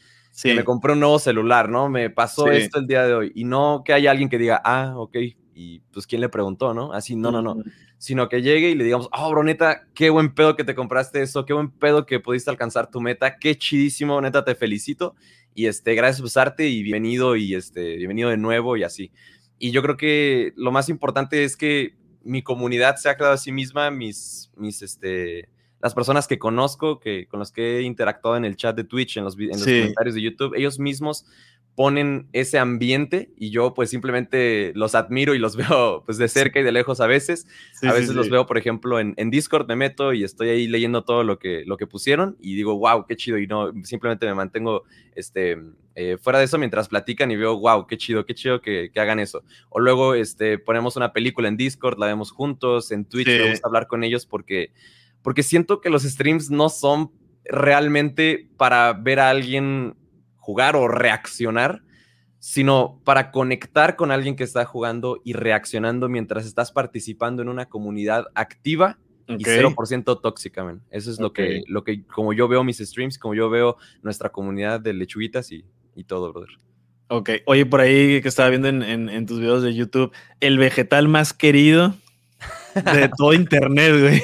me 0.44 0.64
compré 0.64 0.92
un 0.92 1.00
nuevo 1.00 1.18
celular, 1.18 1.68
¿no? 1.68 1.88
Me 1.88 2.10
pasó 2.10 2.50
esto 2.50 2.80
el 2.80 2.86
día 2.86 3.06
de 3.06 3.14
hoy. 3.14 3.32
Y 3.34 3.44
no 3.44 3.82
que 3.84 3.92
haya 3.92 4.10
alguien 4.10 4.28
que 4.28 4.38
diga, 4.38 4.60
ah, 4.64 4.94
ok, 4.96 5.16
y 5.54 5.80
pues 5.92 6.06
quién 6.06 6.20
le 6.20 6.28
preguntó, 6.28 6.74
¿no? 6.74 6.92
Así, 6.92 7.14
no, 7.14 7.30
no, 7.30 7.40
no. 7.40 7.56
Sino 7.98 8.28
que 8.28 8.42
llegue 8.42 8.70
y 8.70 8.74
le 8.74 8.84
digamos, 8.84 9.08
oh, 9.12 9.30
bro, 9.30 9.44
neta, 9.44 9.86
qué 9.94 10.10
buen 10.10 10.34
pedo 10.34 10.56
que 10.56 10.64
te 10.64 10.74
compraste 10.74 11.22
eso, 11.22 11.44
qué 11.46 11.52
buen 11.52 11.70
pedo 11.70 12.04
que 12.04 12.20
pudiste 12.20 12.50
alcanzar 12.50 12.90
tu 12.90 13.00
meta, 13.00 13.38
qué 13.38 13.56
chidísimo, 13.56 14.20
neta, 14.20 14.44
te 14.44 14.54
felicito. 14.54 15.14
Y 15.54 15.66
este, 15.66 15.94
gracias 15.94 16.20
por 16.20 16.26
usarte 16.26 16.68
y 16.68 16.82
bienvenido 16.82 17.36
y 17.36 17.54
este, 17.54 17.96
bienvenido 17.96 18.30
de 18.30 18.36
nuevo 18.36 18.76
y 18.76 18.82
así. 18.82 19.12
Y 19.58 19.70
yo 19.70 19.82
creo 19.82 19.96
que 19.96 20.52
lo 20.56 20.72
más 20.72 20.88
importante 20.88 21.44
es 21.44 21.56
que 21.56 21.94
mi 22.24 22.42
comunidad 22.42 22.96
se 22.96 23.08
ha 23.08 23.16
creado 23.16 23.34
a 23.34 23.38
sí 23.38 23.52
misma, 23.52 23.90
mis, 23.90 24.50
mis, 24.56 24.82
este, 24.82 25.48
las 25.80 25.94
personas 25.94 26.26
que 26.26 26.38
conozco, 26.38 26.98
que, 26.98 27.28
con 27.28 27.38
los 27.38 27.52
que 27.52 27.78
he 27.78 27.82
interactuado 27.82 28.36
en 28.36 28.44
el 28.44 28.56
chat 28.56 28.74
de 28.74 28.84
Twitch, 28.84 29.16
en 29.16 29.24
los, 29.24 29.38
en 29.38 29.50
los 29.50 29.62
comentarios 29.62 30.14
de 30.14 30.22
YouTube, 30.22 30.54
ellos 30.56 30.78
mismos 30.78 31.24
ponen 31.74 32.28
ese 32.32 32.58
ambiente 32.58 33.30
y 33.36 33.50
yo 33.50 33.74
pues 33.74 33.90
simplemente 33.90 34.72
los 34.74 34.94
admiro 34.94 35.34
y 35.34 35.38
los 35.38 35.56
veo 35.56 36.02
pues 36.04 36.18
de 36.18 36.28
cerca 36.28 36.60
y 36.60 36.62
de 36.62 36.72
lejos 36.72 37.00
a 37.00 37.06
veces. 37.06 37.46
a 37.82 37.92
veces 37.92 38.14
los 38.14 38.30
veo, 38.30 38.46
por 38.46 38.58
ejemplo, 38.58 39.00
en, 39.00 39.14
en, 39.16 39.30
Discord 39.30 39.66
me 39.66 39.76
meto 39.76 40.12
y 40.12 40.24
estoy 40.24 40.50
ahí 40.50 40.68
leyendo 40.68 41.04
todo 41.04 41.24
lo 41.24 41.38
que, 41.38 41.64
lo 41.66 41.76
que 41.76 41.86
pusieron 41.86 42.36
y 42.40 42.54
digo, 42.54 42.78
wow, 42.78 43.06
qué 43.06 43.16
chido 43.16 43.38
y 43.38 43.46
no, 43.46 43.72
simplemente 43.82 44.26
me 44.26 44.34
mantengo 44.34 44.84
este, 45.16 45.58
eh, 45.96 46.16
fuera 46.20 46.38
de 46.38 46.44
eso 46.44 46.58
mientras 46.58 46.88
platican 46.88 47.30
y 47.30 47.36
veo, 47.36 47.58
wow, 47.58 47.86
qué 47.86 47.96
chido, 47.96 48.24
qué 48.24 48.34
chido 48.34 48.60
que, 48.60 48.90
que, 48.92 49.00
hagan 49.00 49.18
eso. 49.18 49.42
O 49.68 49.80
luego 49.80 50.14
este, 50.14 50.58
ponemos 50.58 50.96
una 50.96 51.12
película 51.12 51.48
en 51.48 51.56
Discord, 51.56 51.98
la 51.98 52.06
vemos 52.06 52.30
juntos, 52.30 52.92
en 52.92 53.04
Twitch, 53.04 53.28
me 53.28 53.50
gusta 53.50 53.66
hablar 53.66 53.86
con 53.86 54.04
ellos 54.04 54.26
porque 54.26 54.72
porque 55.22 55.42
siento 55.42 55.80
que 55.80 55.88
los 55.88 56.02
streams 56.02 56.50
no 56.50 56.68
son 56.68 57.10
realmente 57.46 58.46
para 58.58 58.92
ver 58.92 59.20
a 59.20 59.30
alguien 59.30 59.96
jugar 60.44 60.76
o 60.76 60.88
reaccionar, 60.88 61.80
sino 62.38 63.00
para 63.02 63.30
conectar 63.30 63.96
con 63.96 64.10
alguien 64.10 64.36
que 64.36 64.44
está 64.44 64.66
jugando 64.66 65.22
y 65.24 65.32
reaccionando 65.32 66.10
mientras 66.10 66.44
estás 66.44 66.70
participando 66.70 67.40
en 67.40 67.48
una 67.48 67.64
comunidad 67.64 68.26
activa 68.34 68.98
y 69.26 69.42
0% 69.42 70.20
tóxica, 70.20 70.78
Eso 70.90 71.10
es 71.10 71.18
lo, 71.18 71.32
que, 71.32 71.62
lo 71.66 71.82
que, 71.82 72.04
como 72.04 72.34
yo 72.34 72.46
veo 72.46 72.62
mis 72.62 72.76
streams, 72.76 73.18
como 73.18 73.34
yo 73.34 73.48
veo 73.48 73.78
nuestra 74.02 74.28
comunidad 74.28 74.80
de 74.80 74.92
lechuguitas 74.92 75.50
y, 75.50 75.64
y 75.96 76.04
todo, 76.04 76.30
brother. 76.30 76.50
Ok, 77.08 77.30
oye, 77.46 77.64
por 77.64 77.80
ahí 77.80 78.20
que 78.20 78.28
estaba 78.28 78.50
viendo 78.50 78.68
en, 78.68 78.82
en 78.82 79.24
tus 79.24 79.40
videos 79.40 79.62
de 79.62 79.74
YouTube, 79.74 80.12
el 80.40 80.58
vegetal 80.58 81.08
más 81.08 81.32
querido 81.32 81.94
de 82.74 83.10
todo 83.16 83.32
internet, 83.32 83.92
güey. 84.00 84.22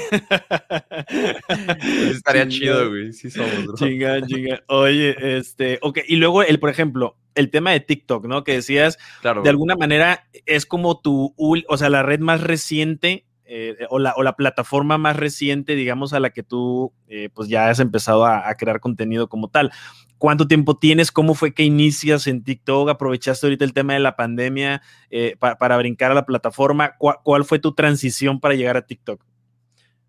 Estaría 2.11 2.47
chido, 2.47 2.89
güey. 2.89 3.13
Sí 3.13 3.29
somos, 3.29 3.65
bro. 3.65 3.75
Chinga, 3.75 4.25
chinga. 4.25 4.61
Oye, 4.67 5.37
este, 5.37 5.79
ok. 5.81 5.99
Y 6.07 6.17
luego, 6.17 6.43
el, 6.43 6.59
por 6.59 6.69
ejemplo, 6.69 7.17
el 7.35 7.49
tema 7.49 7.71
de 7.71 7.79
TikTok, 7.79 8.25
¿no? 8.25 8.43
Que 8.43 8.53
decías, 8.53 8.97
claro, 9.21 9.41
de 9.41 9.49
alguna 9.49 9.75
manera 9.75 10.27
es 10.45 10.65
como 10.65 10.99
tu, 10.99 11.33
o 11.37 11.77
sea, 11.77 11.89
la 11.89 12.03
red 12.03 12.19
más 12.19 12.41
reciente 12.41 13.25
eh, 13.45 13.75
o, 13.89 13.99
la, 13.99 14.13
o, 14.15 14.23
la, 14.23 14.37
plataforma 14.37 14.97
más 14.97 15.17
reciente, 15.17 15.75
digamos, 15.75 16.13
a 16.13 16.21
la 16.21 16.29
que 16.29 16.41
tú 16.41 16.93
eh, 17.09 17.29
pues 17.33 17.49
ya 17.49 17.69
has 17.69 17.81
empezado 17.81 18.25
a, 18.25 18.47
a, 18.47 18.55
crear 18.55 18.79
contenido 18.79 19.27
como 19.27 19.49
tal 19.49 19.73
cuánto 20.21 20.47
tiempo 20.47 20.77
tienes, 20.77 21.11
cómo 21.11 21.33
fue 21.33 21.51
que 21.51 21.63
inicias 21.63 22.27
en 22.27 22.43
TikTok, 22.43 22.89
aprovechaste 22.89 23.47
ahorita 23.47 23.65
el 23.65 23.73
tema 23.73 23.93
de 23.93 24.01
la 24.01 24.15
pandemia 24.15 24.83
eh, 25.09 25.35
para 25.39 25.77
brincar 25.77 26.11
a 26.11 26.13
la 26.13 26.27
plataforma, 26.27 26.95
¿Cuál, 26.99 27.43
fue 27.43 27.57
tu 27.57 27.73
transición 27.73 28.39
para 28.39 28.53
llegar 28.53 28.77
a 28.77 28.85
TikTok? 28.85 29.19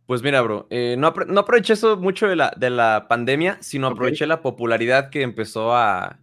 Pues 0.04 0.22
mira, 0.22 0.42
bro, 0.42 0.66
eh, 0.68 0.96
no, 0.98 1.06
aproveché 1.06 1.72
eso 1.72 1.96
mucho 1.96 2.28
de 2.28 2.36
la, 2.36 2.52
de 2.54 2.68
la 2.68 3.06
pandemia, 3.08 3.56
sino 3.62 3.86
aproveché 3.86 4.26
la 4.26 4.42
popularidad 4.42 5.08
que 5.08 5.22
empezó 5.22 5.74
a, 5.74 6.18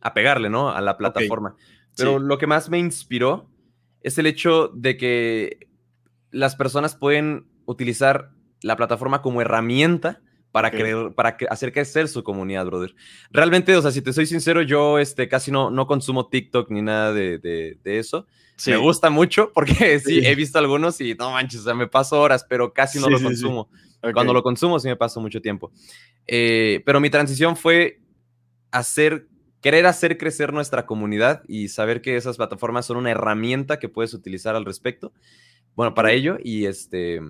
a 0.00 0.14
pegarle, 0.14 0.48
¿no? 0.48 0.70
A 0.70 0.80
la 0.80 0.96
plataforma. 0.96 1.56
Pero 1.96 2.20
lo 2.20 2.38
que 2.38 2.46
más 2.46 2.70
me 2.70 2.78
inspiró 2.78 3.50
es 4.02 4.16
el 4.16 4.26
hecho 4.26 4.68
de 4.68 4.96
que 4.96 5.66
las 6.30 6.54
personas 6.54 6.94
pueden 6.94 7.48
utilizar 7.64 8.30
la 8.62 8.76
plataforma 8.76 9.22
como 9.22 9.40
herramienta 9.40 10.20
para, 10.52 10.70
creer, 10.70 11.12
para 11.14 11.36
hacer 11.48 11.72
crecer 11.72 12.08
su 12.08 12.22
comunidad, 12.22 12.66
brother. 12.66 12.94
Realmente, 13.30 13.74
o 13.74 13.82
sea, 13.82 13.90
si 13.90 14.02
te 14.02 14.12
soy 14.12 14.26
sincero, 14.26 14.60
yo 14.60 14.98
este, 14.98 15.26
casi 15.26 15.50
no, 15.50 15.70
no 15.70 15.86
consumo 15.86 16.28
TikTok 16.28 16.70
ni 16.70 16.82
nada 16.82 17.12
de, 17.12 17.38
de, 17.38 17.98
eso. 17.98 18.26
Me 18.66 18.76
gusta 18.76 19.08
mucho 19.10 19.50
porque 19.54 19.98
sí, 19.98 20.20
he 20.24 20.34
visto 20.34 20.58
algunos 20.58 21.00
y 21.00 21.14
no 21.14 21.32
manches, 21.32 21.60
o 21.60 21.64
sea, 21.64 21.74
me 21.74 21.88
paso 21.88 22.20
horas, 22.20 22.44
pero 22.48 22.72
casi 22.72 23.00
no 23.00 23.08
lo 23.08 23.20
consumo. 23.20 23.68
Cuando 24.12 24.34
lo 24.34 24.42
consumo 24.42 24.78
sí 24.78 24.88
me 24.88 24.96
paso 24.96 25.20
mucho 25.20 25.40
tiempo. 25.40 25.72
Eh, 26.26 26.82
pero 26.84 27.00
mi 27.00 27.08
transición 27.08 27.56
fue 27.56 28.00
hacer, 28.70 29.28
querer 29.62 29.86
hacer 29.86 30.18
crecer 30.18 30.52
nuestra 30.52 30.84
comunidad 30.84 31.42
y 31.48 31.68
saber 31.68 32.02
que 32.02 32.16
esas 32.16 32.36
plataformas 32.36 32.84
son 32.84 32.98
una 32.98 33.10
herramienta 33.10 33.78
que 33.78 33.88
puedes 33.88 34.12
utilizar 34.12 34.54
al 34.54 34.66
respecto. 34.66 35.12
Bueno, 35.74 35.94
para 35.94 36.12
ello 36.12 36.36
y 36.42 36.66
este 36.66 37.20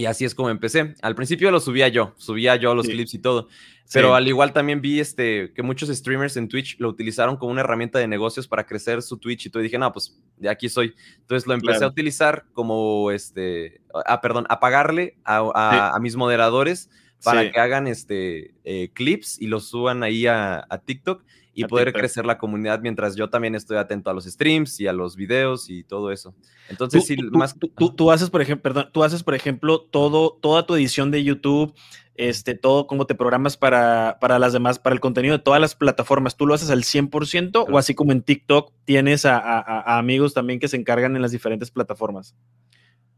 y 0.00 0.06
así 0.06 0.24
es 0.24 0.34
como 0.34 0.48
empecé. 0.48 0.94
Al 1.02 1.14
principio 1.14 1.50
lo 1.50 1.60
subía 1.60 1.86
yo, 1.88 2.14
subía 2.16 2.56
yo 2.56 2.74
los 2.74 2.86
clips 2.86 3.12
y 3.12 3.18
todo. 3.18 3.48
Pero 3.92 4.14
al 4.14 4.26
igual 4.26 4.54
también 4.54 4.80
vi 4.80 4.98
este, 4.98 5.52
que 5.52 5.62
muchos 5.62 5.90
streamers 5.90 6.38
en 6.38 6.48
Twitch 6.48 6.78
lo 6.78 6.88
utilizaron 6.88 7.36
como 7.36 7.52
una 7.52 7.60
herramienta 7.60 7.98
de 7.98 8.08
negocios 8.08 8.48
para 8.48 8.64
crecer 8.64 9.02
su 9.02 9.18
Twitch 9.18 9.44
y 9.44 9.50
todo. 9.50 9.60
Y 9.62 9.64
dije, 9.64 9.76
no, 9.76 9.92
pues 9.92 10.18
de 10.38 10.48
aquí 10.48 10.70
soy. 10.70 10.94
Entonces 11.18 11.46
lo 11.46 11.52
empecé 11.52 11.84
a 11.84 11.88
utilizar 11.88 12.46
como, 12.54 13.10
este, 13.10 13.82
ah, 14.06 14.22
perdón, 14.22 14.46
a 14.48 14.58
pagarle 14.58 15.18
a, 15.22 15.98
mis 16.00 16.16
moderadores 16.16 16.88
para 17.22 17.52
que 17.52 17.60
hagan 17.60 17.86
este, 17.86 18.54
eh, 18.64 18.90
clips 18.94 19.38
y 19.38 19.48
los 19.48 19.68
suban 19.68 20.02
ahí 20.02 20.26
a, 20.26 20.64
a 20.70 20.78
TikTok 20.78 21.22
y 21.60 21.64
poder 21.64 21.92
crecer 21.92 22.26
la 22.26 22.38
comunidad 22.38 22.80
mientras 22.80 23.16
yo 23.16 23.30
también 23.30 23.54
estoy 23.54 23.76
atento 23.76 24.10
a 24.10 24.14
los 24.14 24.24
streams 24.24 24.80
y 24.80 24.86
a 24.86 24.92
los 24.92 25.16
videos 25.16 25.70
y 25.70 25.84
todo 25.84 26.10
eso. 26.10 26.34
Entonces, 26.68 27.06
sí, 27.06 27.16
más... 27.32 27.56
Tú, 27.58 27.94
tú, 27.94 28.10
haces, 28.10 28.30
por 28.30 28.42
ejemplo, 28.42 28.62
perdón, 28.62 28.90
tú 28.92 29.04
haces, 29.04 29.22
por 29.22 29.34
ejemplo, 29.34 29.80
todo, 29.80 30.38
toda 30.40 30.66
tu 30.66 30.74
edición 30.74 31.10
de 31.10 31.22
YouTube, 31.24 31.74
este, 32.14 32.54
todo, 32.54 32.86
cómo 32.86 33.06
te 33.06 33.14
programas 33.14 33.56
para, 33.56 34.18
para 34.20 34.38
las 34.38 34.52
demás, 34.52 34.78
para 34.78 34.94
el 34.94 35.00
contenido 35.00 35.36
de 35.36 35.42
todas 35.42 35.60
las 35.60 35.74
plataformas, 35.74 36.36
¿tú 36.36 36.46
lo 36.46 36.54
haces 36.54 36.70
al 36.70 36.82
100% 36.82 37.66
o 37.70 37.78
así 37.78 37.94
como 37.94 38.12
en 38.12 38.22
TikTok 38.22 38.72
tienes 38.84 39.24
a, 39.24 39.98
amigos 39.98 40.34
también 40.34 40.60
que 40.60 40.68
se 40.68 40.76
encargan 40.76 41.16
en 41.16 41.22
las 41.22 41.32
diferentes 41.32 41.70
plataformas? 41.70 42.36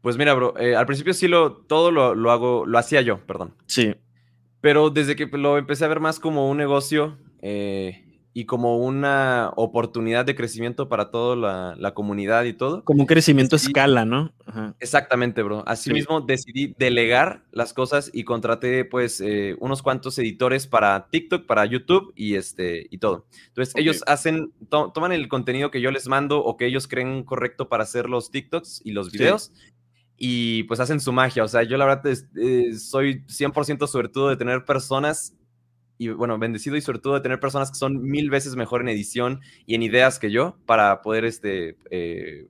Pues 0.01 0.17
mira, 0.17 0.33
bro, 0.33 0.57
eh, 0.57 0.75
al 0.75 0.85
principio 0.85 1.13
sí 1.13 1.27
lo, 1.27 1.53
todo 1.53 1.91
lo, 1.91 2.15
lo 2.15 2.31
hago, 2.31 2.65
lo 2.65 2.77
hacía 2.77 3.01
yo, 3.01 3.25
perdón. 3.25 3.55
Sí. 3.67 3.95
Pero 4.61 4.89
desde 4.89 5.17
que 5.17 5.25
lo 5.25 5.57
empecé 5.57 5.83
a 5.83 5.89
ver 5.89 5.99
más 5.99 6.21
como 6.21 6.49
un 6.49 6.55
negocio, 6.55 7.17
eh, 7.41 8.02
y 8.35 8.45
como 8.45 8.77
una 8.77 9.51
oportunidad 9.55 10.25
de 10.25 10.35
crecimiento 10.35 10.89
para 10.89 11.11
toda 11.11 11.75
la, 11.77 11.93
comunidad 11.93 12.45
y 12.45 12.53
todo. 12.53 12.83
Como 12.83 13.01
un 13.01 13.05
crecimiento 13.05 13.55
a 13.55 13.57
escala, 13.57 14.05
¿no? 14.05 14.33
Exactamente, 14.79 15.43
bro. 15.43 15.63
Asimismo, 15.67 16.21
decidí 16.21 16.73
delegar 16.79 17.43
las 17.51 17.73
cosas 17.73 18.09
y 18.11 18.23
contraté, 18.23 18.85
pues, 18.85 19.21
eh, 19.21 19.55
unos 19.59 19.83
cuantos 19.83 20.17
editores 20.17 20.65
para 20.65 21.07
TikTok, 21.11 21.45
para 21.45 21.65
YouTube 21.65 22.11
y, 22.15 22.33
este, 22.33 22.87
y 22.89 22.97
todo. 22.97 23.27
Entonces, 23.49 23.75
ellos 23.77 24.03
hacen, 24.07 24.51
toman 24.69 25.11
el 25.11 25.27
contenido 25.27 25.69
que 25.69 25.81
yo 25.81 25.91
les 25.91 26.07
mando 26.07 26.43
o 26.43 26.57
que 26.57 26.65
ellos 26.65 26.87
creen 26.87 27.23
correcto 27.23 27.69
para 27.69 27.83
hacer 27.83 28.09
los 28.09 28.31
TikToks 28.31 28.81
y 28.83 28.93
los 28.93 29.11
videos. 29.11 29.53
Y 30.17 30.63
pues 30.63 30.79
hacen 30.79 30.99
su 30.99 31.11
magia. 31.11 31.43
O 31.43 31.47
sea, 31.47 31.63
yo 31.63 31.77
la 31.77 31.85
verdad 31.85 32.07
eh, 32.07 32.75
soy 32.77 33.23
100% 33.27 33.87
suertudo 33.87 34.29
de 34.29 34.37
tener 34.37 34.63
personas 34.63 35.35
y 36.03 36.09
bueno, 36.09 36.37
bendecido 36.37 36.75
y 36.75 36.81
sobre 36.81 36.99
todo 36.99 37.15
de 37.15 37.21
tener 37.21 37.39
personas 37.39 37.71
que 37.71 37.77
son 37.77 38.01
mil 38.01 38.29
veces 38.29 38.55
mejor 38.55 38.81
en 38.81 38.89
edición 38.89 39.41
y 39.65 39.75
en 39.75 39.83
ideas 39.83 40.19
que 40.19 40.31
yo 40.31 40.57
para 40.65 41.01
poder 41.01 41.25
este, 41.25 41.77
eh, 41.89 42.47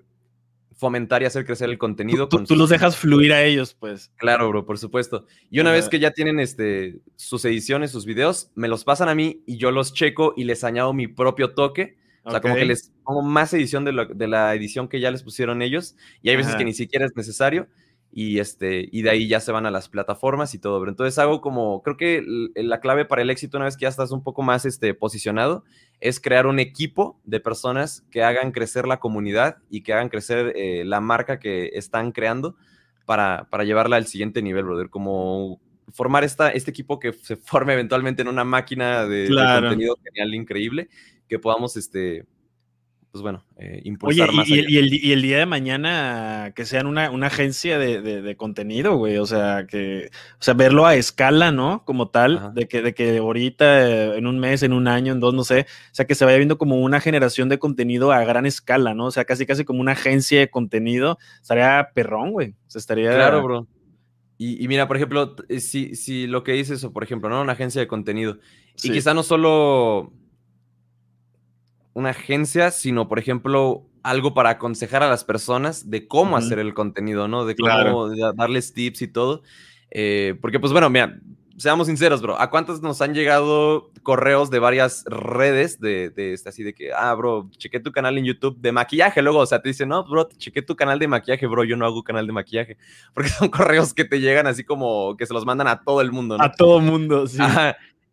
fomentar 0.75 1.21
y 1.21 1.25
hacer 1.25 1.45
crecer 1.45 1.69
el 1.69 1.77
contenido. 1.77 2.27
Tú, 2.27 2.43
los 2.55 2.69
dejas 2.69 2.97
fluir 2.97 3.33
a 3.33 3.43
ellos, 3.43 3.75
pues. 3.79 4.11
Claro, 4.17 4.49
bro, 4.49 4.65
por 4.65 4.77
supuesto. 4.77 5.25
Y 5.49 5.59
una 5.59 5.71
vez 5.71 5.87
que 5.89 5.99
ya 5.99 6.11
tienen 6.11 6.39
este, 6.39 6.99
sus 7.15 7.45
ediciones, 7.45 7.91
sus 7.91 8.05
videos, 8.05 8.51
me 8.55 8.67
los 8.67 8.83
pasan 8.83 9.09
a 9.09 9.15
mí 9.15 9.43
y 9.45 9.57
yo 9.57 9.71
los 9.71 9.93
checo 9.93 10.33
y 10.35 10.43
les 10.43 10.63
añado 10.63 10.93
mi 10.93 11.07
propio 11.07 11.53
toque. 11.53 11.97
O 12.25 12.31
sea, 12.31 12.39
como 12.39 12.55
que 12.55 12.65
les 12.65 12.91
pongo 13.03 13.21
más 13.21 13.53
edición 13.53 13.83
de, 13.83 14.07
de, 14.13 14.27
la 14.27 14.55
edición 14.55 14.87
que 14.87 15.01
ya 15.01 15.11
les 15.11 15.23
pusieron 15.23 15.61
ellos. 15.61 15.95
Y 16.21 16.29
hay 16.29 16.37
veces 16.37 16.55
que 16.55 16.63
ni 16.63 16.73
siquiera 16.73 17.05
es 17.05 17.15
necesario 17.15 17.67
y, 18.15 18.39
este, 18.39 18.87
y 18.91 19.01
de 19.01 19.09
ahí 19.09 19.27
ya 19.27 19.39
se 19.39 19.51
van 19.51 19.65
a 19.65 19.71
las 19.71 19.89
plataformas 19.89 20.53
y 20.53 20.59
todo. 20.59 20.79
Pero 20.79 20.91
entonces 20.91 21.17
hago 21.17 21.41
como, 21.41 21.81
creo 21.81 21.97
que 21.97 22.23
la 22.55 22.79
clave 22.79 23.05
para 23.05 23.23
el 23.23 23.31
éxito 23.31 23.57
una 23.57 23.65
vez 23.65 23.75
que 23.75 23.83
ya 23.83 23.89
estás 23.89 24.11
un 24.11 24.21
poco 24.21 24.43
más 24.43 24.65
este, 24.65 24.93
posicionado 24.93 25.63
es 25.99 26.19
crear 26.19 26.45
un 26.45 26.59
equipo 26.59 27.19
de 27.23 27.39
personas 27.39 28.05
que 28.11 28.23
hagan 28.23 28.51
crecer 28.51 28.87
la 28.87 28.99
comunidad 28.99 29.57
y 29.67 29.81
que 29.81 29.93
hagan 29.93 30.09
crecer 30.09 30.53
eh, 30.55 30.83
la 30.85 31.01
marca 31.01 31.39
que 31.39 31.71
están 31.73 32.11
creando 32.11 32.55
para, 33.05 33.47
para 33.49 33.63
llevarla 33.63 33.95
al 33.95 34.05
siguiente 34.05 34.43
nivel, 34.43 34.65
brother. 34.65 34.91
Como 34.91 35.59
formar 35.91 36.23
esta, 36.23 36.49
este 36.49 36.69
equipo 36.69 36.99
que 36.99 37.13
se 37.13 37.35
forme 37.37 37.73
eventualmente 37.73 38.21
en 38.21 38.27
una 38.27 38.43
máquina 38.43 39.07
de, 39.07 39.27
de 39.27 39.59
contenido 39.59 39.97
genial, 40.03 40.35
increíble, 40.35 40.87
que 41.27 41.39
podamos 41.39 41.77
este, 41.77 42.27
pues 43.13 43.21
bueno, 43.21 43.43
eh, 43.57 43.79
impulsar 43.83 44.31
Oye, 44.31 44.65
y, 44.67 45.11
el, 45.11 45.21
día 45.21 45.37
de 45.37 45.45
mañana 45.45 46.51
que 46.55 46.65
sean 46.65 46.87
una, 46.87 47.05
agencia 47.27 47.77
de, 47.77 48.35
contenido, 48.37 48.95
güey, 48.95 49.19
o 49.19 49.27
sea, 49.27 49.67
que, 49.67 50.09
o 50.39 50.41
sea, 50.41 50.55
verlo 50.55 50.87
a 50.87 50.95
escala, 50.95 51.51
¿no? 51.51 51.85
Como 51.85 52.09
tal, 52.09 52.55
de 52.55 52.67
que, 52.67 52.81
de 52.81 52.95
que 52.95 53.19
ahorita, 53.19 53.87
eh, 53.87 54.17
en 54.17 54.25
un 54.25 54.39
mes, 54.39 54.63
en 54.63 54.73
un 54.73 54.87
año, 54.87 55.13
en 55.13 55.19
dos, 55.19 55.35
no 55.35 55.43
sé, 55.43 55.67
o 55.91 55.93
sea, 55.93 56.07
que 56.07 56.15
se 56.15 56.25
vaya 56.25 56.37
viendo 56.37 56.57
como 56.57 56.77
una 56.81 56.99
generación 56.99 57.49
de 57.49 57.59
contenido 57.59 58.11
a 58.11 58.25
gran 58.25 58.47
escala, 58.47 58.95
¿no? 58.95 59.05
O 59.05 59.11
sea, 59.11 59.25
casi, 59.25 59.45
casi 59.45 59.63
como 59.63 59.79
una 59.79 59.91
agencia 59.91 60.39
de 60.39 60.49
contenido, 60.49 61.19
estaría 61.39 61.91
perrón, 61.93 62.31
güey, 62.31 62.55
o 62.65 62.69
sea, 62.71 62.79
estaría... 62.79 63.13
Claro, 63.13 63.43
bro. 63.43 63.67
Y, 64.39 64.67
mira, 64.67 64.87
por 64.87 64.97
ejemplo, 64.97 65.35
eh, 65.49 65.59
si, 65.59 65.95
si 65.95 66.25
lo 66.25 66.43
que 66.43 66.53
dices, 66.53 66.83
o 66.83 66.91
por 66.91 67.03
ejemplo, 67.03 67.29
¿no? 67.29 67.43
Una 67.43 67.53
agencia 67.53 67.79
de 67.79 67.87
contenido, 67.87 68.39
y 68.81 68.89
quizá 68.89 69.13
no 69.13 69.21
solo 69.21 70.11
una 71.93 72.09
agencia, 72.09 72.71
sino, 72.71 73.07
por 73.07 73.19
ejemplo, 73.19 73.85
algo 74.03 74.33
para 74.33 74.51
aconsejar 74.51 75.03
a 75.03 75.09
las 75.09 75.23
personas 75.23 75.89
de 75.89 76.07
cómo 76.07 76.35
hacer 76.35 76.59
el 76.59 76.73
contenido, 76.73 77.27
¿no? 77.27 77.45
De 77.45 77.55
cómo 77.55 78.09
darles 78.35 78.73
tips 78.73 79.01
y 79.03 79.07
todo. 79.07 79.43
Eh, 79.91 80.35
porque, 80.41 80.59
pues 80.59 80.71
bueno, 80.73 80.89
mira, 80.89 81.19
seamos 81.57 81.87
sinceros, 81.87 82.21
bro, 82.21 82.39
¿a 82.39 82.49
cuántos 82.49 82.81
nos 82.81 83.01
han 83.01 83.13
llegado 83.13 83.91
correos 84.01 84.49
de 84.49 84.59
varias 84.59 85.05
redes 85.05 85.79
de, 85.79 86.09
de 86.09 86.33
este, 86.33 86.49
así 86.49 86.63
de 86.63 86.73
que, 86.73 86.91
ah, 86.93 87.13
bro, 87.13 87.49
chequé 87.57 87.79
tu 87.79 87.91
canal 87.91 88.17
en 88.17 88.25
YouTube 88.25 88.57
de 88.59 88.71
maquillaje? 88.71 89.21
Luego, 89.21 89.39
o 89.39 89.45
sea, 89.45 89.61
te 89.61 89.69
dicen, 89.69 89.89
no, 89.89 90.03
bro, 90.03 90.27
chequé 90.37 90.61
tu 90.61 90.75
canal 90.75 90.99
de 90.99 91.07
maquillaje, 91.07 91.45
bro, 91.47 91.63
yo 91.63 91.77
no 91.77 91.85
hago 91.85 92.03
canal 92.03 92.25
de 92.25 92.33
maquillaje. 92.33 92.77
Porque 93.13 93.29
son 93.29 93.49
correos 93.49 93.93
que 93.93 94.05
te 94.05 94.19
llegan 94.19 94.47
así 94.47 94.63
como 94.63 95.15
que 95.15 95.25
se 95.25 95.33
los 95.33 95.45
mandan 95.45 95.67
a 95.67 95.83
todo 95.83 96.01
el 96.01 96.11
mundo, 96.11 96.37
¿no? 96.37 96.43
A 96.43 96.51
todo 96.51 96.79
el 96.79 96.85
mundo, 96.85 97.27
sí. 97.27 97.39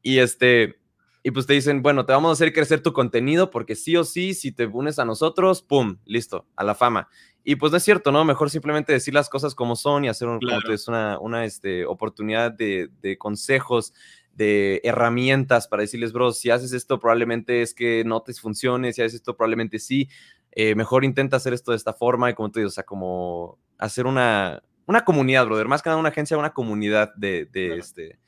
Y 0.02 0.18
este, 0.18 0.78
y 1.22 1.30
pues 1.32 1.46
te 1.46 1.52
dicen, 1.52 1.82
bueno, 1.82 2.06
te 2.06 2.12
vamos 2.12 2.30
a 2.30 2.32
hacer 2.32 2.52
crecer 2.52 2.82
tu 2.82 2.92
contenido 2.92 3.50
porque 3.50 3.76
sí 3.76 3.96
o 3.96 4.04
sí, 4.04 4.32
si 4.32 4.52
te 4.52 4.66
unes 4.66 4.98
a 4.98 5.04
nosotros, 5.04 5.62
¡pum! 5.62 5.98
Listo, 6.06 6.46
a 6.56 6.64
la 6.64 6.74
fama. 6.74 7.08
Y 7.44 7.56
pues 7.56 7.72
no 7.72 7.78
es 7.78 7.84
cierto, 7.84 8.10
¿no? 8.10 8.24
Mejor 8.24 8.48
simplemente 8.50 8.92
decir 8.92 9.12
las 9.12 9.28
cosas 9.28 9.54
como 9.54 9.76
son 9.76 10.04
y 10.04 10.08
hacer 10.08 10.28
una, 10.28 11.18
una 11.18 11.44
este, 11.44 11.84
oportunidad 11.84 12.52
de, 12.52 13.16
consejos, 13.18 13.92
de 14.32 14.80
herramientas 14.82 15.68
para 15.68 15.82
decirles, 15.82 16.12
bro, 16.12 16.32
si 16.32 16.50
haces 16.50 16.72
esto 16.72 16.98
probablemente 16.98 17.60
es 17.60 17.74
que 17.74 18.02
no 18.04 18.22
te 18.22 18.32
funcione, 18.34 18.92
si 18.92 19.02
haces 19.02 19.14
esto 19.14 19.36
probablemente 19.36 19.78
sí. 19.78 20.08
Eh, 20.52 20.74
mejor 20.74 21.04
intenta 21.04 21.36
hacer 21.36 21.52
esto 21.52 21.72
de 21.72 21.76
esta 21.76 21.92
forma 21.92 22.30
y 22.30 22.34
como 22.34 22.50
te 22.50 22.60
digo, 22.60 22.68
o 22.68 22.72
sea, 22.72 22.84
como 22.84 23.58
hacer 23.78 24.06
una, 24.06 24.62
una 24.86 25.04
comunidad, 25.04 25.44
brother. 25.44 25.68
Más 25.68 25.82
que 25.82 25.90
nada 25.90 26.00
una 26.00 26.08
agencia, 26.08 26.38
una 26.38 26.54
comunidad 26.54 27.14
de, 27.14 27.44
de 27.44 27.76
este 27.76 28.18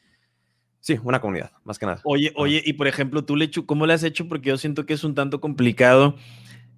Sí, 0.83 0.99
una 1.05 1.21
comunidad, 1.21 1.53
más 1.63 1.79
que 1.79 1.87
nada. 1.87 2.01
Oye, 2.03 2.33
oye, 2.35 2.61
y 2.65 2.73
por 2.73 2.89
ejemplo, 2.89 3.25
tú, 3.25 3.37
Lechu, 3.37 3.67
¿cómo 3.67 3.87
le 3.87 3.93
has 3.93 4.03
hecho? 4.03 4.27
Porque 4.27 4.49
yo 4.49 4.59
siento 4.59 4.85
que 4.85 4.95
es 4.95 5.05
un 5.05 5.15
tanto 5.15 5.41
complicado 5.41 6.17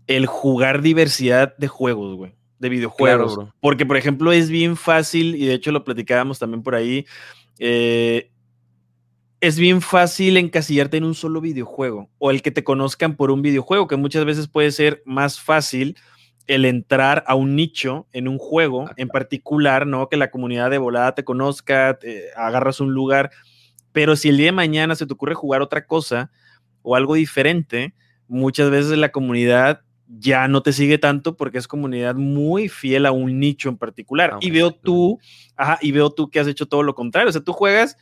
el 0.07 0.27
jugar 0.27 0.83
diversidad 0.83 1.57
de 1.57 1.69
juegos, 1.69 2.15
güey, 2.15 2.35
de 2.59 2.69
videojuegos. 2.69 3.49
Porque, 3.61 3.87
por 3.87 3.97
ejemplo, 3.97 4.31
es 4.31 4.51
bien 4.51 4.77
fácil, 4.77 5.35
y 5.37 5.47
de 5.47 5.55
hecho 5.55 5.73
lo 5.73 5.85
platicábamos 5.85 6.39
también 6.39 6.63
por 6.63 6.75
ahí, 6.75 7.07
eh, 7.59 8.31
es 9.41 9.59
bien 9.59 9.81
fácil 9.81 10.37
encasillarte 10.37 10.99
en 10.99 11.05
un 11.05 11.15
solo 11.15 11.41
videojuego 11.41 12.11
o 12.19 12.31
el 12.31 12.43
que 12.43 12.51
te 12.51 12.63
conozcan 12.63 13.17
por 13.17 13.31
un 13.31 13.41
videojuego, 13.41 13.89
que 13.89 13.97
muchas 13.97 14.27
veces 14.27 14.49
puede 14.49 14.71
ser 14.71 15.03
más 15.07 15.41
fácil 15.41 15.97
el 16.47 16.67
entrar 16.67 17.25
a 17.27 17.37
un 17.37 17.57
nicho 17.57 18.07
en 18.13 18.29
un 18.29 18.37
juego 18.37 18.91
en 18.99 19.09
particular, 19.09 19.87
¿no? 19.87 20.11
Que 20.11 20.19
la 20.19 20.31
comunidad 20.31 20.71
de 20.71 20.77
volada 20.77 21.15
te 21.15 21.25
conozca, 21.25 21.99
agarras 22.37 22.81
un 22.81 22.93
lugar 22.93 23.31
pero 23.95 24.17
si 24.17 24.29
el 24.29 24.37
día 24.37 24.47
de 24.47 24.53
mañana 24.53 24.97
se 24.97 25.07
te 25.07 25.13
ocurre 25.13 25.35
jugar 25.35 25.63
otra 25.63 25.87
cosa 25.87 26.33
o 26.83 26.97
algo 26.97 27.15
diferente, 27.15 27.95
muchas 28.27 28.69
veces 28.69 28.99
la 28.99 29.13
comunidad 29.13 29.83
ya 30.09 30.49
no 30.49 30.65
te 30.65 30.73
sigue 30.73 30.99
tanto 30.99 31.37
porque 31.37 31.59
es 31.59 31.69
comunidad 31.69 32.17
muy 32.17 32.69
fiel 32.69 33.07
a 33.07 33.13
un 33.13 33.39
nicho 33.39 33.69
en 33.69 33.79
particular. 33.79 34.33
Ah, 34.35 34.39
y 34.41 34.51
veo 34.51 34.73
tú, 34.73 35.21
ajá, 35.55 35.79
y 35.81 35.93
veo 35.93 36.11
tú 36.11 36.29
que 36.29 36.41
has 36.41 36.49
hecho 36.49 36.67
todo 36.67 36.83
lo 36.83 36.97
contrario. 36.97 37.29
O 37.29 37.33
sea, 37.33 37.41
tú 37.41 37.53
juegas 37.53 37.97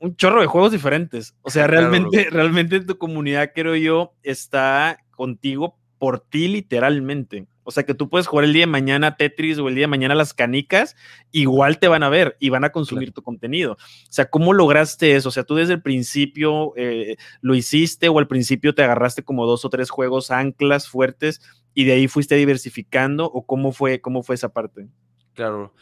un 0.00 0.16
chorro 0.16 0.40
de 0.40 0.48
juegos 0.48 0.72
diferentes. 0.72 1.36
O 1.42 1.50
sea, 1.50 1.66
realmente, 1.68 2.28
realmente 2.28 2.80
tu 2.80 2.98
comunidad, 2.98 3.52
creo 3.54 3.76
yo, 3.76 4.14
está 4.24 4.98
contigo 5.12 5.78
por 5.98 6.18
ti 6.18 6.48
literalmente. 6.48 7.46
O 7.70 7.72
sea, 7.72 7.84
que 7.84 7.94
tú 7.94 8.08
puedes 8.08 8.26
jugar 8.26 8.44
el 8.44 8.52
día 8.52 8.62
de 8.62 8.66
mañana 8.66 9.14
Tetris 9.14 9.58
o 9.58 9.68
el 9.68 9.76
día 9.76 9.84
de 9.84 9.86
mañana 9.86 10.16
las 10.16 10.34
canicas, 10.34 10.96
igual 11.30 11.78
te 11.78 11.86
van 11.86 12.02
a 12.02 12.08
ver 12.08 12.36
y 12.40 12.48
van 12.48 12.64
a 12.64 12.72
consumir 12.72 13.12
tu 13.12 13.22
contenido. 13.22 13.74
O 13.74 13.76
sea, 14.08 14.28
¿cómo 14.28 14.52
lograste 14.52 15.14
eso? 15.14 15.28
O 15.28 15.32
sea, 15.32 15.44
tú 15.44 15.54
desde 15.54 15.74
el 15.74 15.80
principio 15.80 16.72
eh, 16.74 17.14
lo 17.42 17.54
hiciste 17.54 18.08
o 18.08 18.18
al 18.18 18.26
principio 18.26 18.74
te 18.74 18.82
agarraste 18.82 19.22
como 19.22 19.46
dos 19.46 19.64
o 19.64 19.70
tres 19.70 19.88
juegos 19.88 20.32
anclas 20.32 20.88
fuertes 20.88 21.40
y 21.72 21.84
de 21.84 21.92
ahí 21.92 22.08
fuiste 22.08 22.34
diversificando 22.34 23.26
o 23.26 23.46
cómo 23.46 23.70
fue, 23.70 24.00
cómo 24.00 24.24
fue 24.24 24.34
esa 24.34 24.52
parte? 24.52 24.88
Claro. 25.34 25.72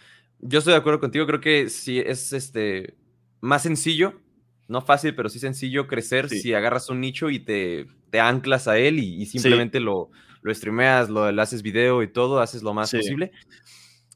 Yo 0.41 0.59
estoy 0.59 0.73
de 0.73 0.79
acuerdo 0.81 1.01
contigo. 1.01 1.27
Creo 1.27 1.41
que 1.41 1.71
sí 1.71 2.01
es 2.01 2.35
este 2.35 2.99
más 3.41 3.63
sencillo, 3.63 4.21
no 4.69 4.83
fácil, 4.83 5.15
pero 5.15 5.31
sí 5.31 5.39
sencillo 5.39 5.87
crecer 5.87 6.29
si 6.29 6.53
agarras 6.53 6.91
un 6.91 7.01
nicho 7.01 7.31
y 7.31 7.39
te, 7.39 7.87
te 8.11 8.21
anclas 8.21 8.69
a 8.69 8.77
él 8.77 8.99
y, 8.99 9.25
simplemente 9.25 9.81
lo, 9.81 10.11
lo 10.43 10.55
streameas, 10.55 11.09
lo, 11.09 11.25
haces 11.41 11.63
video 11.63 12.03
y 12.03 12.09
todo, 12.09 12.41
haces 12.41 12.63
lo 12.63 12.75
más 12.75 12.91
posible. 12.91 13.33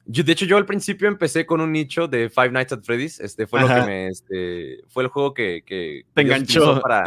Yo, 0.04 0.24
de 0.24 0.32
hecho, 0.32 0.46
yo 0.46 0.56
al 0.56 0.66
principio 0.66 1.06
empecé 1.06 1.46
con 1.46 1.60
un 1.60 1.70
nicho 1.70 2.08
de 2.08 2.28
Five 2.28 2.50
Nights 2.50 2.72
at 2.72 2.82
Freddy's. 2.82 3.20
Este 3.20 3.46
fue 3.46 3.60
lo 3.60 3.68
que 3.68 3.82
me, 3.82 4.08
este, 4.08 4.80
fue 4.88 5.04
el 5.04 5.08
juego 5.08 5.32
que, 5.32 5.62
que 5.64 6.06
te 6.12 6.22
enganchó 6.22 6.80
para, 6.80 7.04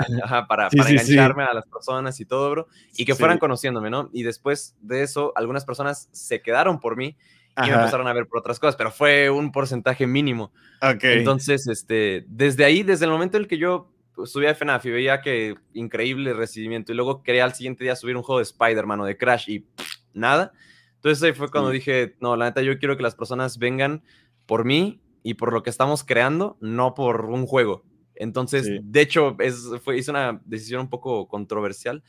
para, 0.47 0.69
para 0.69 0.89
engancharme 0.89 1.43
a 1.43 1.53
las 1.53 1.65
personas 1.65 2.19
y 2.21 2.25
todo, 2.25 2.49
bro, 2.51 2.67
y 2.95 3.03
que 3.03 3.13
fueran 3.13 3.37
conociéndome, 3.37 3.89
¿no? 3.89 4.09
Y 4.13 4.23
después 4.23 4.75
de 4.81 5.03
eso, 5.03 5.33
algunas 5.35 5.65
personas 5.65 6.07
se 6.13 6.41
quedaron 6.41 6.79
por 6.79 6.95
mí 6.95 7.17
y 7.57 7.69
me 7.69 7.75
empezaron 7.75 8.07
a 8.07 8.13
ver 8.13 8.27
por 8.27 8.39
otras 8.39 8.59
cosas, 8.59 8.75
pero 8.75 8.91
fue 8.91 9.29
un 9.29 9.51
porcentaje 9.51 10.07
mínimo. 10.07 10.51
Okay. 10.81 11.19
Entonces, 11.19 11.67
este, 11.67 12.25
desde 12.27 12.63
ahí, 12.63 12.83
desde 12.83 13.05
el 13.05 13.11
momento 13.11 13.37
en 13.37 13.43
el 13.43 13.49
que 13.49 13.57
yo 13.57 13.91
subí 14.25 14.45
a 14.45 14.55
FNAF 14.55 14.85
y 14.85 14.91
veía 14.91 15.21
que 15.21 15.55
increíble 15.73 16.33
recibimiento 16.33 16.91
y 16.91 16.95
luego 16.95 17.23
quería 17.23 17.43
al 17.43 17.53
siguiente 17.53 17.83
día 17.83 17.95
subir 17.95 18.15
un 18.15 18.23
juego 18.23 18.39
de 18.39 18.43
Spider-Man 18.43 19.01
o 19.01 19.05
de 19.05 19.17
Crash 19.17 19.49
y 19.49 19.65
nada. 20.13 20.53
Entonces 20.95 21.21
ahí 21.23 21.33
fue 21.33 21.49
cuando 21.49 21.69
dije, 21.69 22.15
no, 22.19 22.35
la 22.35 22.45
neta, 22.45 22.61
yo 22.61 22.79
quiero 22.79 22.97
que 22.97 23.03
las 23.03 23.15
personas 23.15 23.59
vengan 23.59 24.03
por 24.45 24.65
mí 24.65 25.01
y 25.23 25.35
por 25.35 25.53
lo 25.53 25.63
que 25.63 25.69
estamos 25.69 26.03
creando, 26.03 26.57
no 26.61 26.93
por 26.93 27.25
un 27.25 27.45
juego. 27.45 27.83
Entonces, 28.15 28.69
de 28.81 29.01
hecho, 29.01 29.35
es, 29.39 29.69
fue, 29.83 29.97
hice 29.97 30.11
una 30.11 30.41
decisión 30.45 30.81
un 30.81 30.89
poco 30.89 31.27
controversial. 31.27 32.03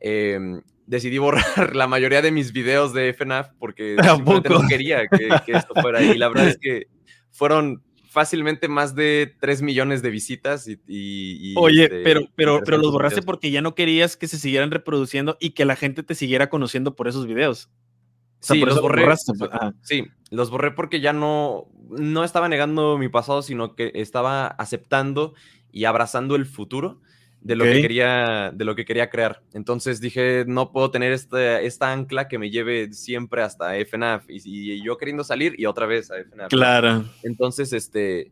Em, 0.00 0.62
decidí 0.86 1.18
borrar 1.18 1.44
la 1.76 1.86
mayoría 1.86 2.22
de 2.22 2.32
mis 2.32 2.52
videos 2.52 2.94
de 2.94 3.12
FNAF 3.12 3.50
porque 3.58 3.96
no 4.48 4.66
quería 4.68 5.06
que, 5.06 5.28
que, 5.44 5.52
esto 5.52 5.74
fuera. 5.80 6.02
Y 6.02 6.16
la 6.16 6.28
verdad 6.28 6.48
es 6.48 6.58
que 6.58 6.86
fueron 7.30 7.82
fácilmente 8.10 8.66
más 8.66 8.96
de 8.96 9.36
3 9.38 9.62
millones 9.62 10.02
de 10.02 10.10
visitas 10.10 10.68
y... 10.68 11.54
Oye, 11.56 11.84
este, 11.84 12.02
pero, 12.02 12.22
pero, 12.34 12.60
pero 12.64 12.78
los 12.78 12.90
borraste 12.90 13.22
porque 13.22 13.52
ya 13.52 13.62
no 13.62 13.76
querías 13.76 14.16
que 14.16 14.26
se 14.26 14.36
siguieran 14.36 14.72
reproduciendo 14.72 15.36
y 15.38 15.50
que 15.50 15.64
la 15.64 15.76
gente 15.76 16.02
te 16.02 16.16
siguiera 16.16 16.50
conociendo 16.50 16.96
por 16.96 17.06
esos 17.06 17.28
videos. 17.28 17.70
sí, 18.40 18.58
los 18.58 18.80
borré. 18.82 19.04
Pues, 19.04 19.24
sí, 19.82 20.08
los 20.30 20.50
borré 20.50 20.72
porque 20.72 21.00
ya 21.00 21.12
no, 21.12 21.68
no 21.88 22.24
estaba 22.24 22.48
negando 22.48 22.98
mi 22.98 23.08
pasado, 23.08 23.42
sino 23.42 23.76
que 23.76 23.92
estaba 23.94 24.48
aceptando 24.48 25.34
y 25.70 25.84
abrazando 25.84 26.34
el 26.34 26.46
futuro 26.46 27.00
de 27.40 27.56
lo, 27.56 27.64
que 27.64 27.80
quería, 27.80 28.52
de 28.54 28.64
lo 28.64 28.74
que 28.74 28.84
quería 28.84 29.08
crear. 29.08 29.42
Entonces 29.52 30.00
dije, 30.00 30.44
no 30.46 30.72
puedo 30.72 30.90
tener 30.90 31.12
esta, 31.12 31.60
esta 31.60 31.92
ancla 31.92 32.28
que 32.28 32.38
me 32.38 32.50
lleve 32.50 32.92
siempre 32.92 33.42
hasta 33.42 33.76
FNAF 33.76 34.28
y, 34.28 34.40
y, 34.44 34.84
yo 34.84 34.96
queriendo 34.98 35.24
salir 35.24 35.54
y 35.58 35.66
otra 35.66 35.86
vez 35.86 36.10
a 36.10 36.16
FNAF. 36.16 36.48
Claro. 36.50 37.04
Entonces, 37.22 37.72
este, 37.72 38.30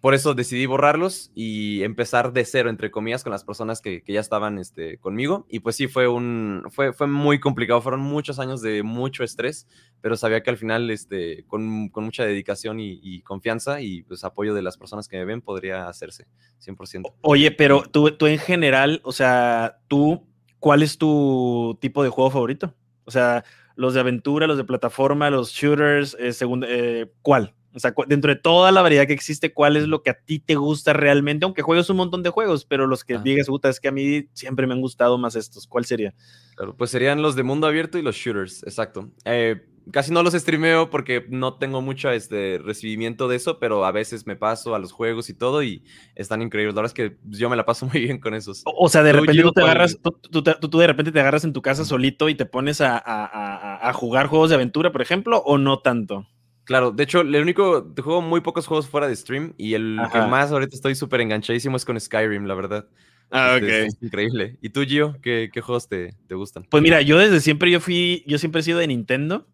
por 0.00 0.14
eso 0.14 0.34
decidí 0.34 0.64
borrarlos 0.64 1.30
y 1.34 1.82
empezar 1.82 2.32
de 2.32 2.44
cero, 2.44 2.70
entre 2.70 2.90
comillas, 2.90 3.22
con 3.22 3.32
las 3.32 3.44
personas 3.44 3.82
que, 3.82 4.02
ya 4.06 4.20
estaban 4.20 4.58
este, 4.58 4.98
conmigo. 4.98 5.46
Y 5.50 5.60
pues 5.60 5.76
sí, 5.76 5.88
fue, 5.88 6.08
un, 6.08 6.64
fue, 6.70 6.92
fue 6.92 7.06
muy 7.06 7.38
complicado. 7.38 7.82
Fueron 7.82 8.00
muchos 8.00 8.38
años 8.38 8.62
de 8.62 8.82
mucho 8.82 9.24
estrés, 9.24 9.68
pero 10.00 10.16
sabía 10.16 10.42
que 10.42 10.50
al 10.50 10.56
final, 10.56 10.90
este, 10.90 11.44
con, 11.46 11.90
mucha 11.94 12.24
dedicación 12.24 12.80
y, 12.80 13.20
confianza 13.22 13.82
y 13.82 14.02
pues 14.02 14.24
apoyo 14.24 14.54
de 14.54 14.62
las 14.62 14.78
personas 14.78 15.06
que 15.06 15.18
me 15.18 15.24
ven, 15.26 15.42
podría 15.42 15.88
hacerse 15.88 16.26
100%. 16.64 17.12
Oye, 17.20 17.50
pero 17.50 17.82
tú, 17.82 18.10
tú 18.12 18.26
en 18.26 18.38
general, 18.38 19.00
o 19.04 19.12
sea, 19.12 19.80
tú, 19.86 20.26
¿cuál 20.58 20.82
es 20.82 20.96
tu 20.96 21.78
tipo 21.80 22.02
de 22.02 22.08
juego 22.08 22.30
favorito? 22.30 22.74
O 23.04 23.10
sea, 23.10 23.44
los 23.76 23.94
de 23.94 24.00
aventura, 24.00 24.46
los 24.46 24.56
de 24.56 24.64
plataforma, 24.64 25.30
los 25.30 25.50
shooters, 25.52 26.16
eh, 26.18 26.32
eh, 26.68 27.12
¿cuál? 27.22 27.54
O 27.74 27.78
sea, 27.78 27.94
dentro 28.08 28.34
de 28.34 28.40
toda 28.40 28.72
la 28.72 28.82
variedad 28.82 29.06
que 29.06 29.12
existe, 29.12 29.52
¿cuál 29.52 29.76
es 29.76 29.84
lo 29.86 30.02
que 30.02 30.10
a 30.10 30.14
ti 30.14 30.40
te 30.40 30.56
gusta 30.56 30.92
realmente? 30.92 31.44
Aunque 31.44 31.62
juegues 31.62 31.88
un 31.90 31.96
montón 31.96 32.22
de 32.22 32.30
juegos, 32.30 32.64
pero 32.64 32.86
los 32.86 33.04
que 33.04 33.18
digas, 33.18 33.46
puta, 33.46 33.68
es 33.68 33.78
que 33.78 33.88
a 33.88 33.92
mí 33.92 34.28
siempre 34.32 34.66
me 34.66 34.74
han 34.74 34.80
gustado 34.80 35.18
más 35.18 35.36
estos. 35.36 35.66
¿Cuál 35.66 35.84
sería? 35.84 36.14
Claro, 36.56 36.76
pues 36.76 36.90
serían 36.90 37.22
los 37.22 37.36
de 37.36 37.42
mundo 37.42 37.66
abierto 37.66 37.98
y 37.98 38.02
los 38.02 38.16
shooters, 38.16 38.62
exacto. 38.64 39.10
Eh, 39.24 39.62
casi 39.92 40.12
no 40.12 40.22
los 40.22 40.34
streameo 40.34 40.90
porque 40.90 41.26
no 41.28 41.54
tengo 41.54 41.80
mucho 41.80 42.10
este, 42.10 42.58
recibimiento 42.58 43.28
de 43.28 43.36
eso, 43.36 43.58
pero 43.58 43.84
a 43.84 43.92
veces 43.92 44.26
me 44.26 44.36
paso 44.36 44.74
a 44.74 44.78
los 44.78 44.92
juegos 44.92 45.30
y 45.30 45.34
todo 45.34 45.62
y 45.62 45.84
están 46.14 46.42
increíbles. 46.42 46.74
La 46.74 46.82
verdad 46.82 46.98
es 46.98 47.10
que 47.10 47.18
yo 47.24 47.48
me 47.48 47.56
la 47.56 47.64
paso 47.64 47.86
muy 47.92 48.00
bien 48.00 48.20
con 48.20 48.34
esos. 48.34 48.62
O, 48.64 48.88
sea, 48.88 49.02
de 49.02 49.12
repente 49.12 49.42
tú 49.42 49.52
te 49.52 49.62
agarras, 49.62 49.98
tú, 50.02 50.42
tú, 50.42 50.78
de 50.78 50.86
repente 50.86 51.12
te 51.12 51.20
agarras 51.20 51.44
en 51.44 51.52
tu 51.52 51.62
casa 51.62 51.84
solito 51.84 52.28
y 52.28 52.34
te 52.34 52.46
pones 52.46 52.80
a, 52.80 52.96
a, 52.98 53.88
a 53.88 53.92
jugar 53.92 54.26
juegos 54.26 54.50
de 54.50 54.56
aventura, 54.56 54.92
por 54.92 55.02
ejemplo, 55.02 55.38
o 55.38 55.58
no 55.58 55.80
tanto. 55.80 56.26
Claro, 56.70 56.92
de 56.92 57.02
hecho, 57.02 57.22
el 57.22 57.34
único, 57.34 57.92
juego 58.00 58.22
muy 58.22 58.42
pocos 58.42 58.68
juegos 58.68 58.86
fuera 58.86 59.08
de 59.08 59.16
stream 59.16 59.54
y 59.58 59.74
el 59.74 59.98
que 60.12 60.18
más 60.20 60.52
ahorita 60.52 60.76
estoy 60.76 60.94
súper 60.94 61.20
enganchadísimo 61.20 61.76
es 61.76 61.84
con 61.84 61.98
Skyrim, 61.98 62.44
la 62.44 62.54
verdad. 62.54 62.86
Ah, 63.28 63.56
ok. 63.56 63.64
Es, 63.64 63.96
increíble. 64.00 64.56
¿Y 64.62 64.68
tú, 64.68 64.82
Gio? 64.82 65.16
¿Qué, 65.20 65.50
qué 65.52 65.60
juegos 65.62 65.88
te, 65.88 66.14
te, 66.28 66.36
gustan? 66.36 66.62
Pues 66.70 66.80
mira, 66.80 67.02
yo 67.02 67.18
desde 67.18 67.40
siempre, 67.40 67.72
yo 67.72 67.80
fui, 67.80 68.22
yo 68.24 68.38
siempre 68.38 68.60
he 68.60 68.62
sido 68.62 68.78
de 68.78 68.86
Nintendo. 68.86 69.48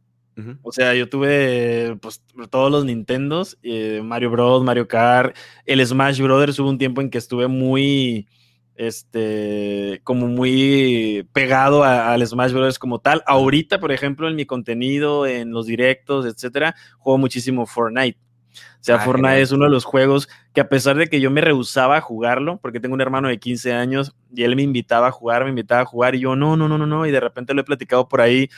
O 0.60 0.72
sea, 0.72 0.94
yo 0.94 1.08
tuve 1.08 1.96
pues 2.02 2.22
todos 2.50 2.70
los 2.70 2.84
Nintendos, 2.84 3.56
eh, 3.62 4.02
Mario 4.04 4.30
Bros, 4.30 4.62
Mario 4.62 4.86
Kart, 4.86 5.34
el 5.64 5.86
Smash 5.86 6.20
Brothers, 6.20 6.58
hubo 6.58 6.68
un 6.68 6.76
tiempo 6.76 7.00
en 7.00 7.08
que 7.08 7.16
estuve 7.16 7.48
muy, 7.48 8.28
este, 8.76 10.00
como 10.04 10.26
muy 10.26 11.28
pegado 11.32 11.84
al 11.84 12.26
Smash 12.26 12.52
Bros. 12.52 12.78
como 12.78 12.98
tal. 12.98 13.22
Ahorita, 13.26 13.80
por 13.80 13.92
ejemplo, 13.92 14.28
en 14.28 14.36
mi 14.36 14.46
contenido, 14.46 15.26
en 15.26 15.50
los 15.50 15.66
directos, 15.66 16.26
etcétera, 16.26 16.74
juego 16.98 17.18
muchísimo 17.18 17.66
Fortnite. 17.66 18.18
O 18.56 18.84
sea, 18.86 18.96
ah, 18.96 19.00
Fortnite 19.00 19.42
es 19.42 19.52
uno 19.52 19.64
de 19.64 19.70
los 19.70 19.84
juegos 19.84 20.28
que 20.54 20.60
a 20.60 20.68
pesar 20.68 20.96
de 20.96 21.08
que 21.08 21.20
yo 21.20 21.30
me 21.30 21.40
rehusaba 21.40 21.96
a 21.96 22.00
jugarlo, 22.00 22.58
porque 22.58 22.80
tengo 22.80 22.94
un 22.94 23.00
hermano 23.00 23.28
de 23.28 23.38
15 23.38 23.72
años 23.72 24.14
y 24.32 24.44
él 24.44 24.56
me 24.56 24.62
invitaba 24.62 25.08
a 25.08 25.12
jugar, 25.12 25.44
me 25.44 25.50
invitaba 25.50 25.82
a 25.82 25.86
jugar 25.86 26.14
y 26.14 26.20
yo 26.20 26.36
no, 26.36 26.56
no, 26.56 26.68
no, 26.68 26.78
no, 26.78 26.86
no, 26.86 27.06
y 27.06 27.10
de 27.10 27.20
repente 27.20 27.52
lo 27.52 27.62
he 27.62 27.64
platicado 27.64 28.08
por 28.08 28.20
ahí, 28.20 28.48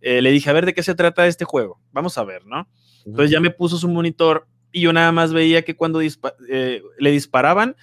eh, 0.00 0.22
le 0.22 0.30
dije, 0.30 0.50
a 0.50 0.52
ver, 0.52 0.66
¿de 0.66 0.74
qué 0.74 0.82
se 0.82 0.94
trata 0.94 1.26
este 1.26 1.44
juego? 1.44 1.80
Vamos 1.92 2.16
a 2.18 2.24
ver, 2.24 2.46
¿no? 2.46 2.68
Entonces 3.04 3.30
ya 3.30 3.40
me 3.40 3.50
puso 3.50 3.76
su 3.76 3.88
monitor 3.88 4.46
y 4.72 4.80
yo 4.82 4.92
nada 4.92 5.12
más 5.12 5.32
veía 5.32 5.62
que 5.62 5.76
cuando 5.76 6.00
eh, 6.00 6.82
le 6.98 7.10
disparaban, 7.10 7.76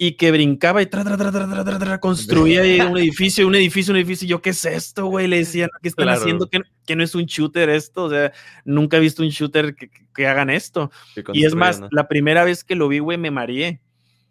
y 0.00 0.12
que 0.12 0.30
brincaba 0.30 0.80
y 0.80 0.86
tra, 0.86 1.02
tra, 1.02 1.16
tra, 1.16 1.98
construía 1.98 2.62
un 2.88 2.96
edificio, 2.96 3.48
un 3.48 3.56
edificio, 3.56 3.92
un 3.92 3.96
edificio. 3.96 4.28
Yo, 4.28 4.40
¿qué 4.40 4.50
es 4.50 4.64
esto, 4.64 5.06
güey? 5.06 5.26
Le 5.26 5.38
decían, 5.38 5.68
¿qué 5.82 5.88
están 5.88 6.08
haciendo? 6.08 6.48
¿Que, 6.48 6.60
que, 6.86 6.94
no 6.94 7.02
es 7.02 7.16
un 7.16 7.24
shooter 7.24 7.68
esto? 7.68 8.04
O 8.04 8.10
sea, 8.10 8.32
nunca 8.64 8.96
he 8.96 9.00
visto 9.00 9.24
un 9.24 9.30
shooter 9.30 9.74
que, 9.74 9.90
que 10.14 10.26
hagan 10.28 10.50
esto. 10.50 10.92
Y 11.32 11.44
es 11.44 11.56
más, 11.56 11.82
la 11.90 12.06
primera 12.06 12.44
vez 12.44 12.62
que 12.62 12.76
lo 12.76 12.86
vi, 12.86 13.00
güey, 13.00 13.18
me 13.18 13.32
mareé. 13.32 13.80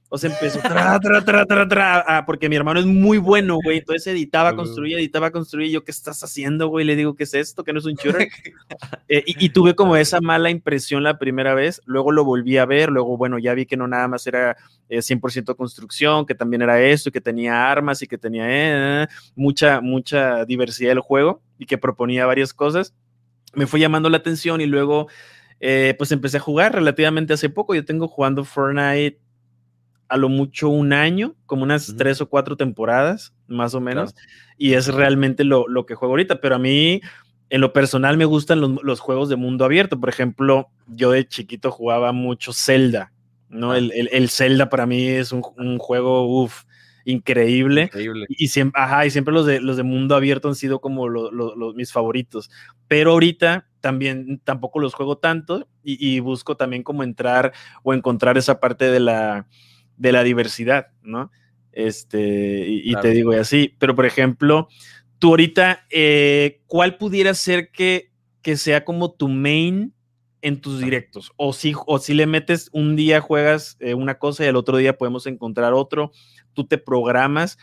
O 0.10 0.18
sea, 0.18 0.30
empezó 0.30 0.60
tra, 0.60 0.98
tra, 1.00 1.22
tra, 1.26 1.46
tra, 1.46 1.68
tra, 1.68 2.00
ah, 2.08 2.26
porque 2.26 2.48
mi 2.48 2.56
hermano 2.56 2.80
es 2.80 2.86
muy 2.86 3.18
bueno, 3.18 3.58
güey. 3.62 3.80
Entonces 3.80 4.08
editaba, 4.08 4.56
construía, 4.56 5.00
editaba, 5.00 5.32
construía. 5.32 5.68
Y 5.68 5.72
yo, 5.72 5.84
¿qué 5.84 5.92
estás 5.92 6.24
haciendo, 6.24 6.70
güey? 6.70 6.86
Le 6.86 6.96
digo, 6.96 7.14
¿qué 7.16 7.24
es 7.24 7.34
esto? 7.34 7.66
Que 7.66 7.74
no 7.74 7.80
es 7.80 7.86
un 7.86 7.96
shooter. 7.96 8.28
Eh, 9.10 9.24
y, 9.26 9.50
tuve 9.50 9.74
como 9.74 9.96
esa 9.96 10.20
mala 10.20 10.50
impresión 10.50 11.02
la 11.02 11.18
primera 11.18 11.54
vez. 11.54 11.82
Luego 11.86 12.12
lo 12.12 12.26
volví 12.26 12.58
a 12.58 12.66
ver. 12.66 12.90
Luego, 12.90 13.16
bueno, 13.16 13.40
ya 13.40 13.54
vi 13.54 13.66
que 13.66 13.78
no 13.78 13.88
nada 13.88 14.10
más 14.10 14.28
era 14.28 14.58
100% 14.90 15.52
eh, 15.52 15.56
construcción, 15.56 16.26
que 16.26 16.36
también 16.36 16.62
era 16.62 16.82
eso, 16.82 17.10
que 17.10 17.22
tenía 17.22 17.72
armas 17.72 18.02
y 18.02 18.08
que 18.08 18.18
tenía 18.18 19.04
eh, 19.04 19.08
mucha, 19.34 19.80
mucha 19.80 20.44
diversidad 20.44 20.90
del 20.90 21.00
juego 21.00 21.42
y 21.58 21.66
que 21.66 21.78
proponía 21.78 22.26
varias 22.26 22.54
cosas. 22.54 22.94
Me 23.54 23.66
fue 23.66 23.80
llamando 23.80 24.10
la 24.10 24.18
atención 24.18 24.60
y 24.60 24.66
luego, 24.66 25.08
pues 25.98 26.12
empecé 26.12 26.36
a 26.36 26.42
jugar 26.42 26.76
relativamente 26.76 27.32
hace 27.32 27.50
poco. 27.50 27.76
Yo 27.76 27.86
tengo 27.86 28.10
jugando 28.10 28.44
Fortnite 28.44 29.22
a 30.10 30.18
lo 30.18 30.30
mucho 30.30 30.70
un 30.70 30.94
año, 30.94 31.36
como 31.46 31.64
unas 31.64 31.96
tres 31.98 32.22
o 32.22 32.30
cuatro 32.30 32.56
temporadas, 32.56 33.34
más 33.48 33.74
o 33.74 33.82
menos, 33.82 34.16
y 34.58 34.74
es 34.74 34.88
realmente 34.88 35.44
lo, 35.44 35.66
que 35.86 35.96
juego 35.96 36.14
ahorita, 36.14 36.42
pero 36.42 36.56
a 36.56 36.60
mí, 36.60 37.02
en 37.50 37.62
lo 37.62 37.74
personal, 37.74 38.18
me 38.18 38.26
gustan 38.26 38.60
los, 38.60 39.00
juegos 39.00 39.30
de 39.30 39.36
mundo 39.36 39.66
abierto. 39.66 40.00
Por 40.00 40.10
ejemplo, 40.10 40.70
yo 40.88 41.12
de 41.12 41.28
chiquito 41.28 41.72
jugaba 41.72 42.12
mucho 42.12 42.54
Zelda, 42.54 43.12
¿no? 43.50 43.72
Ah. 43.72 43.78
El, 43.78 44.30
Zelda 44.30 44.70
para 44.70 44.86
mí 44.86 45.08
es 45.08 45.32
un, 45.32 45.78
juego, 45.78 46.42
uff, 46.42 46.64
increíble. 47.06 47.90
Y, 48.30 48.48
siempre, 48.48 48.82
ajá, 48.82 49.06
y 49.06 49.12
siempre 49.12 49.34
los 49.34 49.46
de, 49.46 49.62
los 49.62 49.78
de 49.78 49.84
mundo 49.84 50.16
abierto 50.16 50.48
han 50.48 50.56
sido 50.56 50.80
como 50.80 51.08
los 51.10 51.76
mis 51.76 51.92
favoritos. 51.92 52.50
Pero 52.88 53.12
ahorita 53.12 53.68
también 53.80 54.42
tampoco 54.44 54.80
los 54.80 54.94
juego 54.94 55.18
tanto 55.18 55.68
y, 55.84 56.16
y 56.16 56.20
busco 56.20 56.58
también 56.58 56.84
como 56.84 57.04
entrar 57.04 57.54
o 57.84 57.94
encontrar 57.94 58.38
esa 58.38 58.60
parte 58.60 58.86
de 58.92 59.00
la 59.00 59.48
de 59.98 60.12
la 60.12 60.24
diversidad, 60.24 60.88
¿no? 61.02 61.32
Este, 61.72 62.66
y, 62.68 62.96
te 62.96 63.12
digo 63.12 63.34
y 63.34 63.38
así, 63.38 63.76
pero 63.78 63.96
por 63.96 64.06
ejemplo, 64.06 64.68
tú 65.20 65.30
ahorita, 65.30 65.86
eh, 65.92 66.62
¿cuál 66.66 66.98
pudiera 66.98 67.34
ser 67.34 67.72
que, 67.72 68.12
que 68.42 68.58
sea 68.58 68.84
como 68.84 69.12
tu 69.12 69.28
main 69.28 69.94
en 70.42 70.60
tus 70.60 70.80
directos? 70.80 71.32
O 71.36 71.54
si, 71.54 71.74
o 71.86 72.00
si 72.00 72.14
le 72.14 72.26
metes 72.26 72.70
un 72.74 72.96
día 72.96 73.22
juegas 73.22 73.78
eh, 73.80 73.94
una 73.94 74.18
cosa 74.18 74.44
y 74.44 74.48
el 74.48 74.56
otro 74.56 74.78
día 74.78 74.98
podemos 74.98 75.28
encontrar 75.28 75.74
otro, 75.74 76.12
tú 76.54 76.66
te 76.66 76.78
programas. 76.78 77.60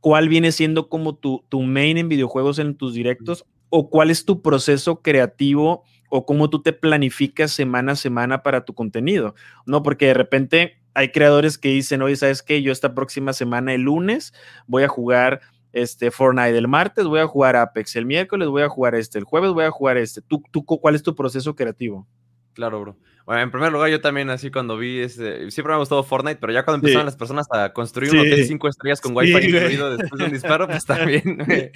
¿Cuál 0.00 0.28
viene 0.28 0.52
siendo 0.52 0.88
como 0.88 1.16
tu, 1.16 1.44
tu 1.48 1.62
main 1.62 1.98
en 1.98 2.08
videojuegos 2.08 2.60
en 2.60 2.76
tus 2.76 2.94
directos? 2.94 3.44
¿O 3.70 3.90
cuál 3.90 4.10
es 4.10 4.24
tu 4.24 4.40
proceso 4.40 5.02
creativo? 5.02 5.82
o 6.10 6.24
cómo 6.24 6.48
tú 6.50 6.62
te 6.62 6.72
planificas 6.72 7.52
semana 7.52 7.92
a 7.92 7.96
semana 7.96 8.42
para 8.42 8.64
tu 8.64 8.74
contenido, 8.74 9.34
¿no? 9.66 9.82
Porque 9.82 10.06
de 10.06 10.14
repente 10.14 10.78
hay 10.98 11.10
creadores 11.10 11.58
que 11.58 11.68
dicen, 11.68 12.02
oye, 12.02 12.16
¿sabes 12.16 12.42
qué? 12.42 12.60
Yo 12.60 12.72
esta 12.72 12.92
próxima 12.92 13.32
semana, 13.32 13.72
el 13.72 13.82
lunes, 13.82 14.34
voy 14.66 14.82
a 14.82 14.88
jugar 14.88 15.40
este 15.72 16.10
Fortnite 16.10 16.58
el 16.58 16.66
martes, 16.66 17.04
voy 17.04 17.20
a 17.20 17.26
jugar 17.28 17.54
Apex 17.54 17.94
el 17.94 18.04
miércoles, 18.04 18.48
voy 18.48 18.62
a 18.62 18.68
jugar 18.68 18.96
este 18.96 19.16
el 19.16 19.24
jueves, 19.24 19.52
voy 19.52 19.64
a 19.64 19.70
jugar 19.70 19.96
este. 19.96 20.22
¿Tú, 20.22 20.42
tú 20.50 20.64
cuál 20.64 20.96
es 20.96 21.04
tu 21.04 21.14
proceso 21.14 21.54
creativo? 21.54 22.08
Claro, 22.52 22.80
bro. 22.80 22.96
Bueno, 23.26 23.42
en 23.42 23.50
primer 23.52 23.70
lugar, 23.70 23.90
yo 23.90 24.00
también 24.00 24.28
así 24.28 24.50
cuando 24.50 24.76
vi 24.76 24.98
ese, 24.98 25.48
siempre 25.52 25.70
me 25.70 25.74
ha 25.74 25.78
gustado 25.78 26.02
Fortnite, 26.02 26.40
pero 26.40 26.52
ya 26.52 26.64
cuando 26.64 26.84
empezaron 26.84 27.06
las 27.06 27.14
personas 27.14 27.46
a 27.52 27.72
construir 27.72 28.10
un 28.10 28.18
hotel 28.18 28.44
cinco 28.44 28.66
estrellas 28.66 29.00
con 29.00 29.14
wifi 29.14 29.50
incluido 29.50 29.96
después 29.96 30.18
de 30.18 30.24
un 30.24 30.32
disparo, 30.32 30.66
pues 30.66 30.84
también 30.86 31.22
me, 31.46 31.70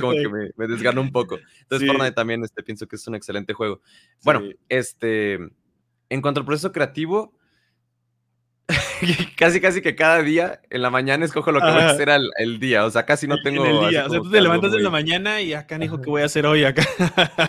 como 0.00 0.12
que 0.12 0.28
me, 0.30 0.50
me, 0.56 0.66
desganó 0.68 1.02
un 1.02 1.12
poco. 1.12 1.38
Entonces 1.60 1.86
Fortnite 1.86 2.12
también 2.12 2.42
este, 2.42 2.62
pienso 2.62 2.88
que 2.88 2.96
es 2.96 3.06
un 3.06 3.14
excelente 3.14 3.52
juego. 3.52 3.82
Bueno, 4.22 4.40
este, 4.70 5.34
en 6.08 6.22
cuanto 6.22 6.40
al 6.40 6.46
proceso 6.46 6.72
creativo, 6.72 7.34
casi, 9.36 9.60
casi 9.60 9.82
que 9.82 9.94
cada 9.94 10.22
día 10.22 10.60
en 10.70 10.82
la 10.82 10.90
mañana 10.90 11.24
escojo 11.24 11.52
lo 11.52 11.60
que 11.60 11.70
voy 11.70 11.82
a 11.82 11.90
hacer 11.90 12.08
el, 12.38 12.58
día. 12.58 12.84
O 12.84 12.90
sea, 12.90 13.04
casi 13.04 13.26
no 13.26 13.36
tengo. 13.42 13.64
el 13.64 13.90
día. 13.90 14.06
O 14.06 14.10
sea, 14.10 14.20
tú 14.20 14.30
te 14.30 14.40
levantas 14.40 14.72
en 14.72 14.82
la 14.82 14.90
mañana 14.90 15.40
y 15.40 15.52
acá, 15.52 15.78
dijo, 15.78 16.00
¿qué 16.00 16.08
voy 16.08 16.22
a 16.22 16.26
hacer 16.26 16.46
hoy 16.46 16.64
acá? 16.64 16.86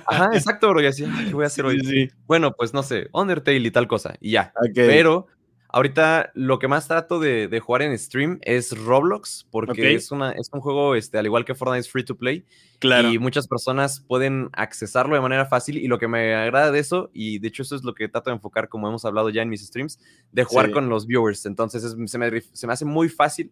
Ajá, 0.06 0.30
exacto, 0.34 0.69
bro. 0.69 0.82
Y 0.82 0.88
así, 0.88 1.06
¿qué 1.28 1.34
voy 1.34 1.43
a 1.43 1.47
hacer 1.47 1.65
hoy? 1.65 2.12
Bueno, 2.28 2.51
pues 2.54 2.73
no 2.73 2.84
sé, 2.84 3.08
Undertale 3.13 3.60
y 3.60 3.71
tal 3.71 3.88
cosa. 3.88 4.15
Y 4.19 4.32
ya. 4.32 4.54
Pero 4.73 5.28
Ahorita 5.76 6.32
lo 6.36 6.58
que 6.58 6.70
más 6.70 6.88
trato 6.88 7.20
de, 7.20 7.60
jugar 7.60 7.82
en 7.82 8.00
stream 8.00 8.40
es 8.44 8.72
Roblox, 8.78 9.46
porque 9.52 9.94
es, 9.94 10.10
una, 10.10 10.32
es 10.32 10.50
un 10.54 10.62
juego, 10.62 10.96
este, 10.96 11.18
al 11.18 11.26
igual 11.26 11.44
que 11.44 11.54
Fortnite, 11.54 11.82
es 11.82 11.92
free 11.92 12.06
to 12.06 12.16
play. 12.16 12.46
Claro. 12.80 13.12
Y 13.12 13.20
muchas 13.20 13.46
personas 13.46 14.00
pueden 14.00 14.48
accesarlo 14.54 15.16
de 15.16 15.22
manera 15.22 15.46
fácil. 15.48 15.78
Y 15.78 15.90
lo 15.90 16.00
que 16.00 16.08
me 16.08 16.34
agrada 16.34 16.72
de 16.72 16.80
eso, 16.80 17.10
y 17.14 17.40
de 17.40 17.50
hecho 17.50 17.64
eso 17.64 17.76
es 17.76 17.84
lo 17.84 17.94
que 17.94 18.08
trato 18.08 18.30
de 18.30 18.38
enfocar, 18.38 18.70
como 18.70 18.88
hemos 18.88 19.04
hablado 19.04 19.30
ya 19.30 19.42
en 19.42 19.50
mis 19.50 19.68
streams, 19.68 20.00
de 20.32 20.46
jugar 20.46 20.72
con 20.72 20.88
los 20.88 21.08
viewers. 21.08 21.46
Entonces 21.46 21.84
se, 21.84 21.98
me, 22.18 22.42
se, 22.54 22.68
me, 22.68 22.74
hace 22.74 22.86
muy 22.86 23.10
fácil 23.10 23.52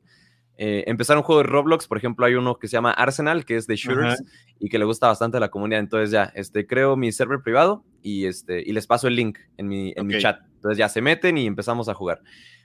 eh, 0.57 0.83
empezar 0.87 1.17
un 1.17 1.23
juego 1.23 1.41
de 1.41 1.47
Roblox, 1.47 1.87
por 1.87 1.97
ejemplo, 1.97 2.25
hay 2.25 2.35
uno 2.35 2.59
que 2.59 2.67
se 2.67 2.73
llama 2.73 2.91
Arsenal, 2.91 3.45
que 3.45 3.55
es 3.55 3.67
de 3.67 3.75
shooters 3.75 4.23
y 4.59 4.69
que 4.69 4.77
le 4.77 4.85
gusta 4.85 5.07
bastante 5.07 5.37
a 5.37 5.39
la 5.39 5.49
comunidad. 5.49 5.79
Entonces 5.79 6.11
ya, 6.11 6.31
este, 6.35 6.67
creo 6.67 6.95
mi 6.95 7.11
server 7.11 7.41
privado 7.41 7.83
y, 8.01 8.25
este, 8.25 8.61
y 8.61 8.71
les 8.73 8.87
paso 8.87 9.07
el 9.07 9.15
link 9.15 9.39
en 9.57 9.67
mi, 9.67 9.93
en 9.95 10.07
mi 10.07 10.19
chat. 10.19 10.41
Entonces 10.55 10.77
ya 10.77 10.89
se 10.89 11.01
meten 11.01 11.37
y 11.37 11.47
empezamos 11.47 11.89
a 11.89 11.93
jugar. 11.93 12.21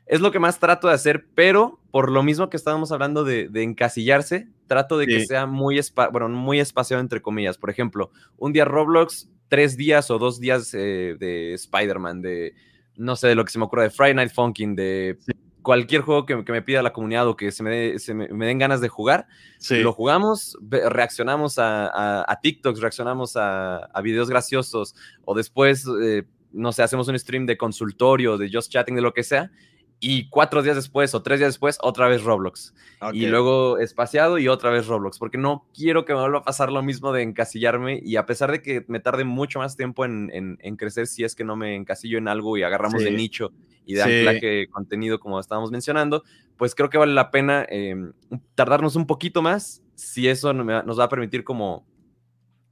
Es 0.07 0.20
lo 0.20 0.33
que 0.33 0.38
más 0.38 0.59
trato 0.59 0.88
de 0.88 0.94
hacer, 0.94 1.27
pero 1.35 1.81
por 1.90 2.11
lo 2.11 2.22
mismo 2.22 2.48
que 2.48 2.57
estábamos 2.57 2.92
hablando 2.92 3.24
de, 3.24 3.51
encasillarse, 3.55 4.48
trato 4.66 4.96
de 4.96 5.07
que 5.07 5.27
sea 5.27 5.46
muy, 5.46 5.81
bueno, 6.12 6.29
muy 6.31 6.61
espaciado 6.61 7.03
entre 7.03 7.20
comillas. 7.20 7.59
Por 7.59 7.68
ejemplo, 7.68 8.11
un 8.38 8.53
día 8.53 8.64
Roblox, 8.64 9.29
tres 9.48 9.77
días 9.77 10.11
o 10.11 10.18
dos 10.18 10.40
días 10.40 10.72
eh, 10.72 11.16
de 11.18 11.53
Spider-Man, 11.55 12.22
de 12.22 12.55
no 12.96 13.16
sé, 13.16 13.29
de 13.29 13.35
lo 13.35 13.44
que 13.44 13.53
se 13.53 13.59
me 13.59 13.64
ocurre, 13.64 13.85
de 13.85 13.90
Friday 13.90 14.14
Night 14.14 14.33
Funkin', 14.33 14.74
de 14.74 15.18
cualquier 15.62 16.03
juego 16.03 16.27
que, 16.27 16.37
me 16.37 16.62
pida 16.62 16.83
la 16.83 16.92
comunidad 16.92 17.29
o 17.29 17.37
que 17.37 17.51
se 17.53 17.62
me, 17.62 17.99
se 17.99 18.14
me, 18.14 18.47
den 18.47 18.59
ganas 18.59 18.81
de 18.81 18.88
jugar, 18.88 19.27
lo 19.71 19.92
jugamos, 19.92 20.57
reaccionamos 20.71 21.59
a, 21.59 22.31
a, 22.31 22.40
TikToks, 22.40 22.81
reaccionamos 22.81 23.37
a, 23.37 23.88
videos 24.03 24.31
graciosos 24.31 24.94
o 25.25 25.35
después, 25.35 25.85
eh, 26.03 26.25
no 26.53 26.73
sé, 26.73 26.83
hacemos 26.83 27.09
un 27.09 27.18
stream 27.18 27.47
de 27.47 27.57
consultorio, 27.57 28.38
de 28.38 28.51
just 28.53 28.73
chatting, 28.73 28.94
de 28.94 29.03
lo 29.03 29.12
que 29.12 29.25
sea, 29.25 29.51
y 30.00 30.28
cuatro 30.28 30.62
días 30.62 30.76
después 30.76 31.14
o 31.14 31.22
tres 31.22 31.40
días 31.40 31.50
después, 31.50 31.78
otra 31.80 32.08
vez 32.08 32.22
Roblox. 32.22 32.74
Y 33.12 33.26
luego 33.26 33.78
espaciado 33.78 34.38
y 34.38 34.48
otra 34.48 34.70
vez 34.70 34.87
Roblox, 34.87 35.18
porque 35.18 35.38
no 35.38 35.66
quiero 35.74 36.04
que 36.04 36.14
me 36.14 36.20
vuelva 36.20 36.38
a 36.38 36.44
pasar 36.44 36.70
lo 36.70 36.82
mismo 36.82 37.12
de 37.12 37.22
encasillarme 37.22 38.00
y 38.02 38.16
a 38.16 38.26
pesar 38.26 38.50
de 38.52 38.62
que 38.62 38.84
me 38.88 39.00
tarde 39.00 39.24
mucho 39.24 39.58
más 39.58 39.76
tiempo 39.76 40.04
en, 40.04 40.30
en, 40.32 40.76
crecer 40.76 41.06
si 41.06 41.24
es 41.24 41.34
que 41.34 41.44
no 41.44 41.56
me 41.56 41.74
encasillo 41.74 42.18
en 42.18 42.28
algo 42.28 42.56
y 42.56 42.62
agarramos 42.62 43.02
de 43.02 43.11
nicho 43.11 43.52
y 43.87 43.94
de 43.94 44.02
anclaje 44.02 44.68
contenido 44.68 45.18
como 45.18 45.40
estábamos 45.40 45.70
mencionando, 45.70 46.22
pues 46.56 46.74
creo 46.74 46.90
que 46.90 46.98
vale 46.98 47.14
la 47.14 47.30
pena 47.30 47.66
em, 47.68 48.12
tardarnos 48.54 48.96
un 48.96 49.06
poquito 49.06 49.42
más 49.42 49.82
si 49.94 50.28
eso 50.28 50.52
nos 50.52 50.98
va 50.98 51.04
a 51.04 51.08
permitir 51.08 51.42
como 51.42 51.87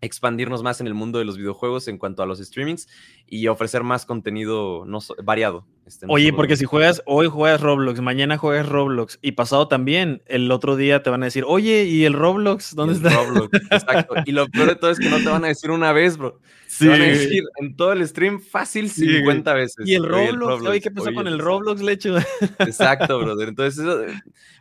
expandirnos 0.01 0.63
más 0.63 0.81
en 0.81 0.87
el 0.87 0.95
mundo 0.95 1.19
de 1.19 1.25
los 1.25 1.39
videojuegos 1.39 1.89
en 1.89 1.99
cuanto 1.99 2.23
a 2.23 2.27
los 2.27 2.39
streamings 2.39 2.89
y 3.29 3.49
ofrecer 3.49 3.83
más 3.83 4.07
contenido 4.07 4.85
no, 4.87 5.01
variado. 5.23 5.67
Este, 5.87 6.07
Oye, 6.09 6.33
porque 6.33 6.57
si 6.57 6.65
juegas, 6.65 7.03
hoy 7.07 7.29
juegas 7.29 7.61
Roblox, 7.61 8.01
mañana 8.01 8.39
juegas 8.39 8.69
Roblox 8.69 9.21
y 9.23 9.33
pasado 9.33 9.69
también, 9.69 10.23
el 10.27 10.51
otro 10.51 10.75
día 10.75 11.03
te 11.03 11.11
van 11.11 11.23
a 11.23 11.27
decir, 11.27 11.45
oye, 11.47 11.85
¿y 11.85 12.05
el 12.05 12.13
Roblox? 12.13 12.75
¿Dónde 12.75 12.95
está? 12.95 13.11
Roblox, 13.11 13.51
exacto. 13.71 14.15
Y 14.25 14.33
lo 14.33 14.49
peor 14.49 14.69
de 14.69 14.77
todo 14.77 14.91
es 14.91 14.99
que 14.99 15.09
no 15.09 15.19
te 15.19 15.29
van 15.29 15.45
a 15.45 15.49
decir 15.49 15.71
una 15.71 15.93
vez, 15.93 16.17
bro. 16.17 16.41
Sí. 16.67 16.87
Te 16.87 16.91
van 16.91 17.03
a 17.03 17.05
decir 17.05 17.45
en 17.61 17.77
todo 17.77 17.93
el 17.93 18.07
stream 18.07 18.41
fácil 18.41 18.91
50 18.91 19.55
veces. 19.55 19.87
¿Y 19.87 19.95
el 19.95 20.09
Roblox? 20.09 20.67
Oye, 20.67 20.81
¿qué 20.81 20.91
pasó 20.91 21.15
con 21.15 21.29
el 21.29 21.39
Roblox, 21.39 21.81
Lecho? 21.81 22.17
Exacto, 22.59 23.19
brother. 23.23 23.49
Entonces, 23.49 23.85
eso, 23.85 24.01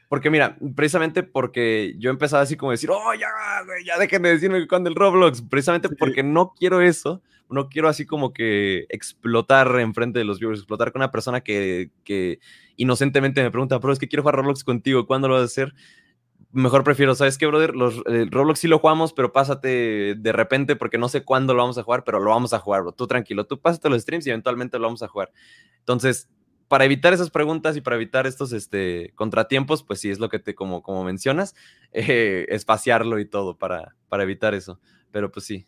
porque 0.08 0.30
mira, 0.30 0.58
precisamente 0.76 1.24
porque 1.24 1.96
yo 1.98 2.12
empezaba 2.12 2.44
así 2.44 2.56
como 2.56 2.72
decir, 2.72 2.92
oh, 2.92 3.14
ya, 3.16 3.28
ya 3.84 3.98
dejen 3.98 4.22
de 4.22 4.30
decirme 4.30 4.68
cuando 4.68 4.90
el 4.90 4.96
Roblox, 4.96 5.42
precisamente 5.42 5.90
porque 5.90 6.22
no 6.22 6.54
quiero 6.58 6.82
eso, 6.82 7.24
no 7.50 7.70
quiero 7.70 7.88
así 7.88 8.06
como 8.06 8.34
que 8.34 8.86
explotar 8.90 9.80
enfrente 9.80 10.20
de 10.20 10.26
los 10.26 10.40
viewers, 10.40 10.60
explotar 10.60 10.92
con 10.92 11.02
una 11.02 11.12
persona 11.12 11.42
que, 11.42 11.92
que 12.04 12.40
inocentemente 12.78 13.44
me 13.44 13.52
pregunta, 13.52 13.80
pero 13.80 13.94
es 13.94 14.00
que 14.00 14.08
quiero 14.08 14.24
jugar 14.24 14.36
Roblox 14.36 14.64
contigo, 14.64 15.06
¿cuándo 15.06 15.28
lo 15.28 15.36
vas 15.36 15.44
a 15.44 15.46
hacer? 15.46 15.74
Mejor 16.52 16.84
prefiero, 16.84 17.16
¿sabes 17.16 17.38
qué, 17.38 17.46
brother? 17.46 17.76
Los, 17.76 18.02
el 18.06 18.32
Roblox 18.32 18.60
sí 18.60 18.68
lo 18.68 18.80
jugamos, 18.80 19.12
pero 19.14 19.34
pásate 19.34 20.16
de 20.16 20.32
repente 20.32 20.76
porque 20.76 20.98
no 20.98 21.10
sé 21.10 21.24
cuándo 21.24 21.54
lo 21.54 21.62
vamos 21.62 21.78
a 21.78 21.84
jugar, 21.84 22.04
pero 22.06 22.20
lo 22.20 22.30
vamos 22.32 22.54
a 22.54 22.60
jugar, 22.60 22.82
bro. 22.82 22.92
Tú 22.94 23.08
tranquilo, 23.08 23.46
tú 23.46 23.60
pásate 23.60 23.90
los 23.90 24.02
streams 24.02 24.26
y 24.26 24.30
eventualmente 24.30 24.80
lo 24.80 24.86
vamos 24.86 25.04
a 25.04 25.08
jugar. 25.10 25.32
Entonces, 25.80 26.30
para 26.68 26.86
evitar 26.86 27.14
esas 27.14 27.30
preguntas 27.30 27.78
y 27.78 27.82
para 27.82 27.96
evitar 27.96 28.26
estos 28.26 28.54
este, 28.54 29.12
contratiempos, 29.16 29.84
pues 29.84 30.00
sí, 30.00 30.10
es 30.10 30.20
lo 30.20 30.30
que 30.30 30.40
te, 30.40 30.56
como, 30.56 30.82
como 30.82 31.04
mencionas, 31.04 31.56
eh, 31.92 32.46
espaciarlo 32.50 33.20
y 33.20 33.26
todo 33.26 33.58
para, 33.58 33.96
para 34.08 34.24
evitar 34.24 34.54
eso. 34.54 34.80
Pero 35.12 35.32
pues 35.32 35.46
sí. 35.46 35.68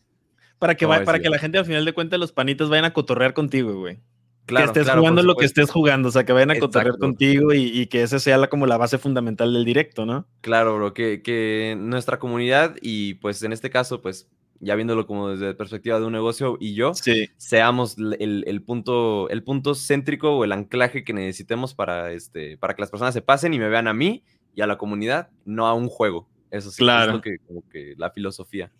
Para 0.59 0.75
que, 0.75 0.87
para 0.87 1.19
que 1.19 1.29
la 1.29 1.39
gente 1.39 1.57
al 1.57 1.65
final 1.65 1.85
de 1.85 1.93
cuentas 1.93 2.19
los 2.19 2.31
panitos 2.31 2.69
vayan 2.69 2.85
a 2.85 2.93
cotorrear 2.93 3.33
contigo, 3.33 3.75
güey. 3.75 3.99
Claro, 4.47 4.71
que 4.71 4.79
estés 4.79 4.95
jugando 4.95 5.23
lo 5.23 5.35
que 5.35 5.45
estés 5.45 5.69
jugando, 5.69 6.07
o 6.07 6.11
sea, 6.11 6.25
que 6.25 6.31
vayan 6.31 6.51
a 6.51 6.59
cotorrear 6.59 6.97
contigo 6.97 7.53
y, 7.53 7.85
que 7.87 8.01
esa 8.01 8.17
sea 8.17 8.37
la, 8.37 8.47
como 8.47 8.65
la 8.65 8.77
base 8.77 8.97
fundamental 8.97 9.53
del 9.53 9.65
directo, 9.65 10.05
¿no? 10.05 10.25
Claro, 10.39 10.77
bro, 10.77 10.93
que, 10.93 11.21
que 11.21 11.75
nuestra 11.77 12.17
comunidad 12.17 12.75
y 12.81 13.15
pues 13.15 13.43
en 13.43 13.51
este 13.51 13.69
caso, 13.69 14.01
pues 14.01 14.29
ya 14.59 14.75
viéndolo 14.75 15.05
como 15.05 15.29
desde 15.29 15.47
la 15.47 15.57
perspectiva 15.57 15.99
de 15.99 16.05
un 16.05 16.13
negocio 16.13 16.57
y 16.59 16.73
yo, 16.73 16.93
seamos 17.37 17.97
el, 17.97 18.63
punto, 18.65 19.29
el 19.29 19.43
punto 19.43 19.75
céntrico 19.75 20.37
o 20.37 20.43
el 20.43 20.51
anclaje 20.51 21.03
que 21.03 21.13
necesitemos 21.13 21.73
para, 21.73 22.11
este, 22.11 22.57
para 22.57 22.75
que 22.75 22.81
las 22.81 22.89
personas 22.89 23.13
se 23.13 23.21
pasen 23.21 23.53
y 23.53 23.59
me 23.59 23.69
vean 23.69 23.87
a 23.87 23.93
mí 23.93 24.23
y 24.55 24.61
a 24.61 24.67
la 24.67 24.77
comunidad, 24.77 25.29
no 25.45 25.67
a 25.67 25.73
un 25.73 25.89
juego. 25.89 26.27
Eso 26.49 26.71
sí, 26.71 26.77
claro. 26.77 27.21
es 27.23 27.39
como 27.45 27.67
que 27.69 27.93
la 27.97 28.11
filosofía. 28.11 28.71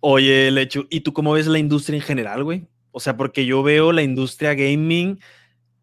Oye, 0.00 0.50
Lechu, 0.50 0.86
¿y 0.90 1.00
tú 1.00 1.12
cómo 1.12 1.32
ves 1.32 1.46
la 1.46 1.58
industria 1.58 1.96
en 1.96 2.02
general, 2.02 2.44
güey? 2.44 2.66
O 2.90 3.00
sea, 3.00 3.16
porque 3.16 3.46
yo 3.46 3.62
veo 3.62 3.92
la 3.92 4.02
industria 4.02 4.54
gaming 4.54 5.18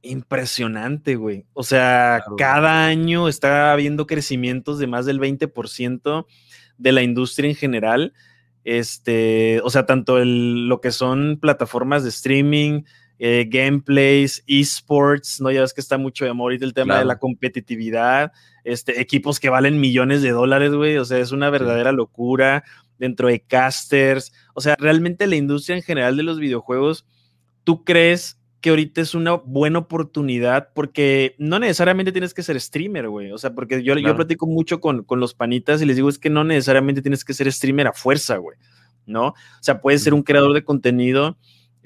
impresionante, 0.01 1.15
güey. 1.15 1.45
O 1.53 1.63
sea, 1.63 2.23
cada 2.37 2.85
año 2.85 3.27
está 3.27 3.73
habiendo 3.73 4.05
crecimientos 4.05 4.79
de 4.79 4.87
más 4.87 5.05
del 5.05 5.19
20% 5.19 6.25
de 6.77 6.91
la 6.91 7.01
industria 7.01 7.49
en 7.49 7.55
general. 7.55 8.13
Este, 8.63 9.61
o 9.63 9.69
sea, 9.69 9.85
tanto 9.85 10.17
el, 10.17 10.67
lo 10.67 10.81
que 10.81 10.91
son 10.91 11.37
plataformas 11.39 12.03
de 12.03 12.09
streaming, 12.09 12.83
eh, 13.19 13.47
gameplays, 13.49 14.43
esports, 14.47 15.39
¿no? 15.41 15.51
Ya 15.51 15.61
ves 15.61 15.73
que 15.73 15.81
está 15.81 15.97
mucho 15.97 16.25
de 16.25 16.31
amor 16.31 16.53
el 16.53 16.73
tema 16.73 16.99
de 16.99 17.05
la 17.05 17.17
competitividad, 17.17 18.31
este, 18.63 18.99
equipos 18.99 19.39
que 19.39 19.49
valen 19.49 19.79
millones 19.79 20.21
de 20.21 20.31
dólares, 20.31 20.73
güey, 20.73 20.97
o 20.97 21.05
sea, 21.05 21.19
es 21.19 21.31
una 21.31 21.49
verdadera 21.49 21.91
locura 21.91 22.63
dentro 22.97 23.27
de 23.27 23.41
casters, 23.41 24.33
o 24.53 24.61
sea, 24.61 24.75
realmente 24.77 25.27
la 25.27 25.35
industria 25.35 25.75
en 25.75 25.83
general 25.83 26.17
de 26.17 26.23
los 26.23 26.39
videojuegos, 26.39 27.05
¿tú 27.63 27.83
crees 27.83 28.39
que 28.65 28.71
ahorita 28.71 28.99
es 28.99 29.13
una 29.13 29.33
buena 29.33 29.77
oportunidad 29.77 30.69
porque 30.73 31.35
no 31.37 31.59
necesariamente 31.59 32.11
tienes 32.11 32.33
que 32.33 32.41
ser 32.41 32.59
streamer, 32.59 33.09
güey. 33.09 33.31
O 33.31 33.37
sea, 33.37 33.53
porque 33.53 33.83
yo, 33.83 33.95
yo 33.95 34.15
platico 34.15 34.47
mucho 34.47 34.81
con, 34.81 35.03
con, 35.03 35.19
los 35.19 35.35
panitas 35.35 35.83
y 35.83 35.85
les 35.85 35.97
digo 35.97 36.09
es 36.09 36.17
que 36.17 36.31
no 36.31 36.43
necesariamente 36.43 37.03
tienes 37.03 37.23
que 37.23 37.35
ser 37.35 37.51
streamer 37.53 37.85
a 37.85 37.93
fuerza, 37.93 38.37
güey. 38.37 38.57
¿No? 39.05 39.27
O 39.27 39.35
sea, 39.61 39.81
puedes 39.81 40.01
ser 40.01 40.15
un 40.15 40.23
creador 40.23 40.53
de 40.53 40.63
contenido 40.63 41.37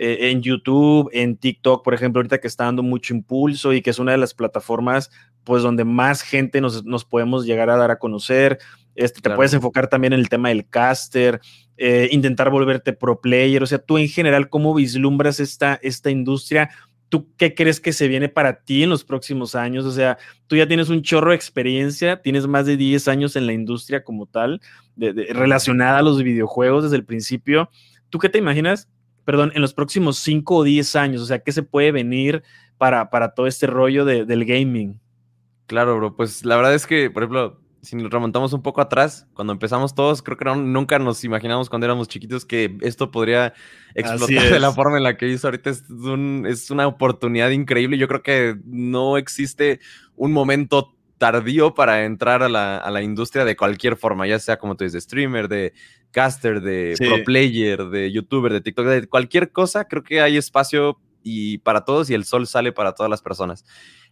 eh, 0.01 0.31
en 0.31 0.41
YouTube, 0.41 1.09
en 1.11 1.35
TikTok, 1.35 1.83
por 1.83 1.93
ejemplo, 1.93 2.19
ahorita 2.19 2.39
que 2.39 2.47
está 2.47 2.63
dando 2.63 2.81
mucho 2.81 3.13
impulso 3.13 3.73
y 3.73 3.81
que 3.81 3.89
es 3.89 3.99
una 3.99 4.13
de 4.13 4.17
las 4.17 4.33
plataformas, 4.33 5.11
pues, 5.43 5.61
donde 5.61 5.83
más 5.83 6.21
gente 6.21 6.61
nos, 6.61 6.85
nos 6.85 7.03
podemos 7.03 7.45
llegar 7.45 7.69
a 7.69 7.75
dar 7.75 7.91
a 7.91 7.99
conocer. 7.99 8.59
Este, 8.95 9.19
te 9.19 9.29
puedes 9.29 9.53
enfocar 9.53 9.89
también 9.89 10.13
en 10.13 10.21
el 10.21 10.29
tema 10.29 10.47
del 10.49 10.69
caster, 10.69 11.41
eh, 11.75 12.07
intentar 12.13 12.49
volverte 12.49 12.93
pro 12.93 13.19
player. 13.19 13.61
O 13.61 13.65
sea, 13.65 13.79
tú 13.79 13.97
en 13.97 14.07
general, 14.07 14.47
¿cómo 14.47 14.73
vislumbras 14.73 15.41
esta, 15.41 15.77
esta 15.83 16.09
industria? 16.09 16.69
¿Tú 17.09 17.27
qué 17.35 17.53
crees 17.53 17.81
que 17.81 17.91
se 17.91 18.07
viene 18.07 18.29
para 18.29 18.61
ti 18.61 18.83
en 18.83 18.89
los 18.89 19.03
próximos 19.03 19.53
años? 19.53 19.83
O 19.83 19.91
sea, 19.91 20.17
tú 20.47 20.55
ya 20.55 20.65
tienes 20.65 20.87
un 20.87 21.01
chorro 21.01 21.31
de 21.31 21.35
experiencia, 21.35 22.21
tienes 22.21 22.47
más 22.47 22.65
de 22.65 22.77
10 22.77 23.05
años 23.09 23.35
en 23.35 23.47
la 23.47 23.51
industria 23.51 24.05
como 24.05 24.27
tal, 24.27 24.61
relacionada 24.95 25.97
a 25.97 26.03
los 26.03 26.23
videojuegos 26.23 26.83
desde 26.83 26.95
el 26.95 27.03
principio. 27.03 27.69
¿Tú 28.09 28.17
qué 28.17 28.29
te 28.29 28.37
imaginas? 28.37 28.87
Perdón, 29.29 29.51
en 29.53 29.61
los 29.61 29.75
próximos 29.75 30.17
5 30.17 30.55
o 30.55 30.63
10 30.63 30.95
años, 30.95 31.21
o 31.21 31.25
sea, 31.27 31.37
¿qué 31.37 31.51
se 31.51 31.61
puede 31.61 31.91
venir 31.91 32.41
para, 32.79 33.11
para 33.11 33.35
todo 33.35 33.45
este 33.45 33.67
rollo 33.67 34.03
del 34.03 34.43
gaming? 34.43 34.99
Claro, 35.67 35.97
bro. 35.97 36.15
Pues 36.15 36.43
la 36.45 36.55
verdad 36.55 36.73
es 36.73 36.87
que, 36.87 37.11
por 37.11 37.21
ejemplo, 37.21 37.61
si 37.83 37.95
nos 37.95 38.09
remontamos 38.09 38.53
un 38.53 38.63
poco 38.63 38.81
atrás, 38.81 39.27
cuando 39.35 39.53
empezamos 39.53 39.93
todos, 39.93 40.23
creo 40.23 40.35
que 40.35 40.45
nunca 40.45 40.97
nos 40.97 41.23
imaginamos 41.23 41.69
cuando 41.69 41.85
éramos 41.85 42.07
chiquitos 42.07 42.43
que 42.43 42.75
esto 42.81 43.11
podría 43.11 43.53
explotar 43.93 44.51
de 44.51 44.59
la 44.59 44.71
forma 44.71 44.97
en 44.97 45.03
la 45.03 45.15
que 45.15 45.27
hizo 45.27 45.45
ahorita. 45.45 45.69
Es, 45.69 45.83
es 46.47 46.71
una 46.71 46.87
oportunidad 46.87 47.51
increíble. 47.51 47.99
Yo 47.99 48.07
creo 48.07 48.23
que 48.23 48.59
no 48.65 49.15
existe 49.15 49.79
un 50.15 50.31
momento 50.31 50.95
tardío 51.19 51.75
para 51.75 52.05
entrar 52.05 52.41
a 52.41 52.49
la, 52.49 52.77
a 52.77 52.89
la, 52.89 53.03
industria 53.03 53.45
de 53.45 53.55
cualquier 53.55 53.97
forma, 53.97 54.25
ya 54.25 54.39
sea 54.39 54.57
como 54.57 54.75
tú 54.75 54.85
dices, 54.85 54.93
de 54.93 55.01
streamer, 55.01 55.47
de 55.47 55.73
caster, 56.09 56.61
de 56.61 56.95
pro 56.97 57.23
player, 57.23 57.85
de 57.89 58.11
youtuber, 58.11 58.51
de 58.51 58.61
TikTok, 58.61 58.85
de 58.87 59.07
cualquier 59.07 59.51
cosa, 59.51 59.85
creo 59.85 60.03
que 60.03 60.21
hay 60.21 60.37
espacio 60.37 60.97
y 61.21 61.59
para 61.59 61.85
todos 61.85 62.09
y 62.09 62.13
el 62.13 62.25
sol 62.25 62.47
sale 62.47 62.71
para 62.71 62.95
todas 62.95 63.09
las 63.09 63.21
personas. 63.21 63.65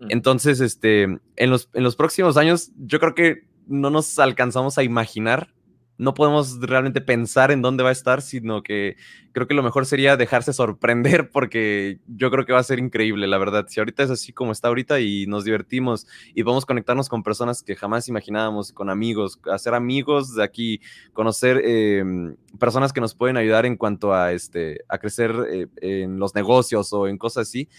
Entonces, 0.10 0.60
este, 0.60 1.04
en 1.04 1.50
los, 1.50 1.70
en 1.74 1.84
los 1.84 1.96
próximos 1.96 2.38
años, 2.38 2.72
yo 2.78 3.00
creo 3.00 3.16
que 3.16 3.48
no 3.66 3.90
nos 3.90 4.20
alcanzamos 4.20 4.78
a 4.78 4.84
imaginar, 4.84 5.54
no 5.98 6.14
podemos 6.14 6.60
realmente 6.60 7.02
pensar 7.02 7.52
en 7.52 7.62
dónde 7.62 7.84
va 7.84 7.90
a 7.90 7.94
estar, 7.94 8.22
sino 8.22 8.62
que 8.62 8.98
creo 9.32 9.48
que 9.48 9.54
lo 9.54 9.64
mejor 9.64 9.86
sería 9.86 10.16
dejarse 10.18 10.54
sorprender 10.54 11.30
porque 11.34 12.00
yo 12.08 12.30
creo 12.32 12.46
que 12.46 12.54
va 12.54 12.60
a 12.60 12.64
ser 12.64 12.80
increíble, 12.80 13.28
la 13.28 13.38
verdad. 13.38 13.66
Si 13.68 13.80
ahorita 13.80 14.04
es 14.04 14.10
así 14.10 14.34
como 14.34 14.52
está 14.52 14.68
ahorita 14.68 15.00
y 15.00 15.26
nos 15.28 15.44
divertimos 15.44 16.08
y 16.36 16.42
a 16.42 16.66
conectarnos 16.66 17.10
con 17.10 17.24
personas 17.24 17.64
que 17.64 17.76
jamás 17.76 18.08
imaginábamos, 18.08 18.72
con 18.72 18.90
amigos, 18.90 19.40
hacer 19.52 19.74
amigos 19.74 20.36
de 20.36 20.44
aquí, 20.44 20.82
conocer 21.14 21.62
em, 21.66 22.36
personas 22.60 22.94
que 22.94 23.02
nos 23.02 23.16
pueden 23.16 23.38
ayudar 23.38 23.66
en 23.66 23.76
cuanto 23.76 24.14
a, 24.14 24.34
este, 24.34 24.82
a 24.88 24.98
crecer 24.98 25.36
eh, 25.50 25.68
en 25.82 26.20
los 26.20 26.36
negocios 26.36 26.94
o 26.94 27.08
en 27.08 27.18
cosas 27.18 27.48
así. 27.48 27.70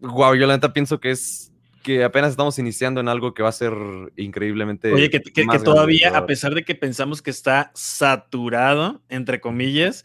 Wow, 0.00 0.34
yo 0.34 0.46
la 0.46 0.54
neta 0.54 0.72
pienso 0.72 0.98
que 0.98 1.10
es 1.10 1.49
que 1.82 2.04
apenas 2.04 2.32
estamos 2.32 2.58
iniciando 2.58 3.00
en 3.00 3.08
algo 3.08 3.34
que 3.34 3.42
va 3.42 3.48
a 3.48 3.52
ser 3.52 3.72
increíblemente. 4.16 4.92
Oye, 4.92 5.10
que, 5.10 5.20
todavía, 5.64 6.16
a 6.16 6.26
pesar 6.26 6.54
de 6.54 6.64
que 6.64 6.74
pensamos 6.74 7.22
que 7.22 7.30
está 7.30 7.70
saturado, 7.74 9.02
entre 9.08 9.40
comillas, 9.40 10.04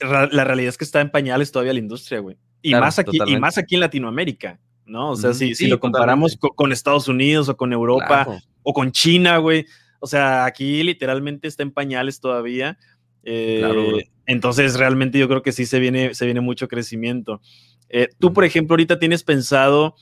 la 0.00 0.44
realidad 0.44 0.70
es 0.70 0.78
que 0.78 0.84
está 0.84 1.00
en 1.00 1.10
pañales 1.10 1.52
todavía 1.52 1.72
la 1.72 1.78
industria, 1.78 2.20
güey. 2.20 2.36
Y, 2.62 2.74
más 2.74 2.98
aquí, 2.98 3.18
y 3.26 3.36
más 3.38 3.58
aquí 3.58 3.74
en 3.76 3.80
Latinoamérica, 3.80 4.58
¿no? 4.84 5.10
O 5.10 5.16
sea, 5.16 5.34
si, 5.34 5.54
si, 5.54 5.68
lo 5.68 5.78
comparamos 5.78 6.36
con, 6.36 6.72
Estados 6.72 7.08
Unidos 7.08 7.48
o 7.48 7.56
con 7.56 7.72
Europa 7.72 8.26
o 8.62 8.72
con 8.72 8.92
China, 8.92 9.38
güey. 9.38 9.66
O 10.00 10.06
sea, 10.06 10.44
aquí 10.44 10.82
literalmente 10.82 11.48
está 11.48 11.62
en 11.62 11.70
pañales 11.70 12.20
todavía. 12.20 12.78
Eh, 13.22 14.08
entonces, 14.26 14.76
realmente 14.78 15.18
yo 15.18 15.28
creo 15.28 15.42
que 15.42 15.52
sí 15.52 15.66
se 15.66 15.78
viene, 15.78 16.14
se 16.14 16.24
viene 16.24 16.40
mucho 16.40 16.68
crecimiento. 16.68 17.40
Eh, 17.88 18.08
tú, 18.18 18.32
por 18.32 18.44
ejemplo, 18.44 18.74
ahorita 18.74 18.98
tienes 18.98 19.22
pensado 19.22 19.94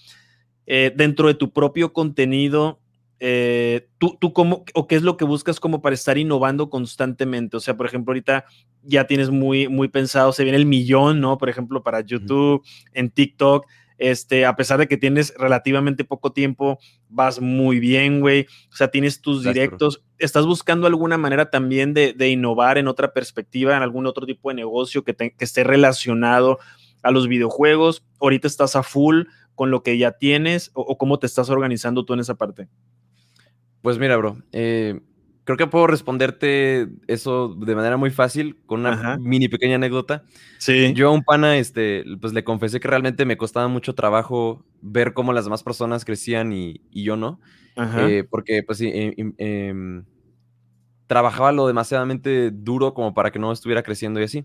eh, 0.67 0.93
dentro 0.95 1.29
de 1.29 1.35
tu 1.35 1.53
propio 1.53 1.93
contenido, 1.93 2.81
eh, 3.21 3.89
¿tú, 3.99 4.19
tú 4.21 4.33
cómo, 4.33 4.65
o 4.75 4.87
qué 4.87 4.97
es 4.97 5.03
lo 5.03 5.17
que 5.17 5.25
buscas 5.25 5.61
como 5.61 5.81
para 5.81 5.95
estar 5.95 6.19
innovando 6.19 6.71
constantemente? 6.71 7.57
O 7.57 7.61
sea, 7.61 7.77
por 7.77 7.87
ejemplo, 7.87 8.11
ahorita 8.11 8.45
ya 8.83 9.07
tienes 9.07 9.31
muy, 9.31 9.69
muy 9.69 9.89
pensado, 9.89 10.33
se 10.33 10.45
viene 10.45 10.59
el 10.59 10.67
millón, 10.67 11.21
¿no? 11.21 11.39
Por 11.39 11.49
ejemplo, 11.49 11.83
para 11.83 12.01
YouTube, 12.01 12.63
en 12.93 13.11
TikTok. 13.11 13.67
Este, 13.97 14.45
a 14.45 14.57
pesar 14.57 14.79
de 14.79 14.89
que 14.89 14.97
tienes 14.97 15.33
relativamente 15.39 16.05
poco 16.05 16.33
tiempo, 16.33 16.79
vas 17.09 17.41
muy 17.41 17.79
bien, 17.79 18.21
güey. 18.21 18.47
O 18.73 18.77
sea, 18.77 18.89
tienes 18.89 19.21
tus 19.21 19.45
directos. 19.45 20.03
¿Estás 20.19 20.47
buscando 20.47 20.87
alguna 20.87 21.17
manera 21.17 21.49
también 21.49 21.95
de, 21.95 22.29
innovar 22.29 22.77
en 22.77 22.89
otra 22.89 23.13
perspectiva, 23.13 23.77
en 23.77 23.83
algún 23.83 24.07
otro 24.07 24.27
tipo 24.27 24.49
de 24.49 24.57
negocio 24.57 25.05
que, 25.05 25.15
que 25.15 25.33
esté 25.39 25.63
relacionado 25.63 26.59
a 27.03 27.13
los 27.13 27.29
videojuegos? 27.29 28.05
Ahorita 28.21 28.49
estás 28.49 28.75
a 28.75 28.83
full 28.83 29.23
con 29.55 29.71
lo 29.71 29.83
que 29.83 29.99
ya 29.99 30.13
tienes 30.13 30.71
o, 30.75 30.99
cómo 30.99 31.19
te 31.19 31.27
estás 31.27 31.51
organizando 31.51 32.05
tú 32.05 32.15
en 32.15 32.21
esa 32.21 32.35
parte? 32.35 32.69
Pues 33.83 33.99
mira, 33.99 34.17
bro, 34.17 34.39
eh, 34.53 35.01
creo 35.45 35.59
que 35.59 35.67
puedo 35.67 35.87
responderte 35.87 36.89
eso 37.07 37.55
de 37.55 37.75
manera 37.77 37.97
muy 37.97 38.11
fácil 38.11 38.57
con 38.67 38.81
una 38.81 39.19
mini 39.19 39.49
pequeña 39.49 39.77
anécdota. 39.77 40.25
Sí. 40.59 40.93
Yo 40.95 41.09
a 41.09 41.13
un 41.13 41.23
pana, 41.23 41.59
este, 41.59 42.05
pues 42.21 42.33
le 42.33 42.45
confesé 42.45 42.81
que 42.81 42.89
realmente 42.89 43.25
me 43.25 43.37
costaba 43.37 43.69
mucho 43.69 43.95
trabajo 43.95 44.65
ver 44.81 45.13
cómo 45.13 45.33
las 45.33 45.45
demás 45.45 45.63
personas 45.63 46.05
crecían 46.05 46.53
y, 46.53 46.81
yo 46.91 47.17
no. 47.17 47.41
Eh, 47.77 48.25
porque, 48.29 48.63
pues 48.63 48.79
sí, 48.79 48.91
em, 48.93 49.35
em, 49.37 50.05
trabajaba 51.07 51.53
lo 51.53 51.67
demasiadamente 51.67 52.51
duro 52.51 52.95
como 52.95 53.13
para 53.13 53.31
que 53.31 53.39
no 53.39 53.53
estuviera 53.53 53.83
creciendo 53.83 54.21
y 54.21 54.25
así. 54.25 54.45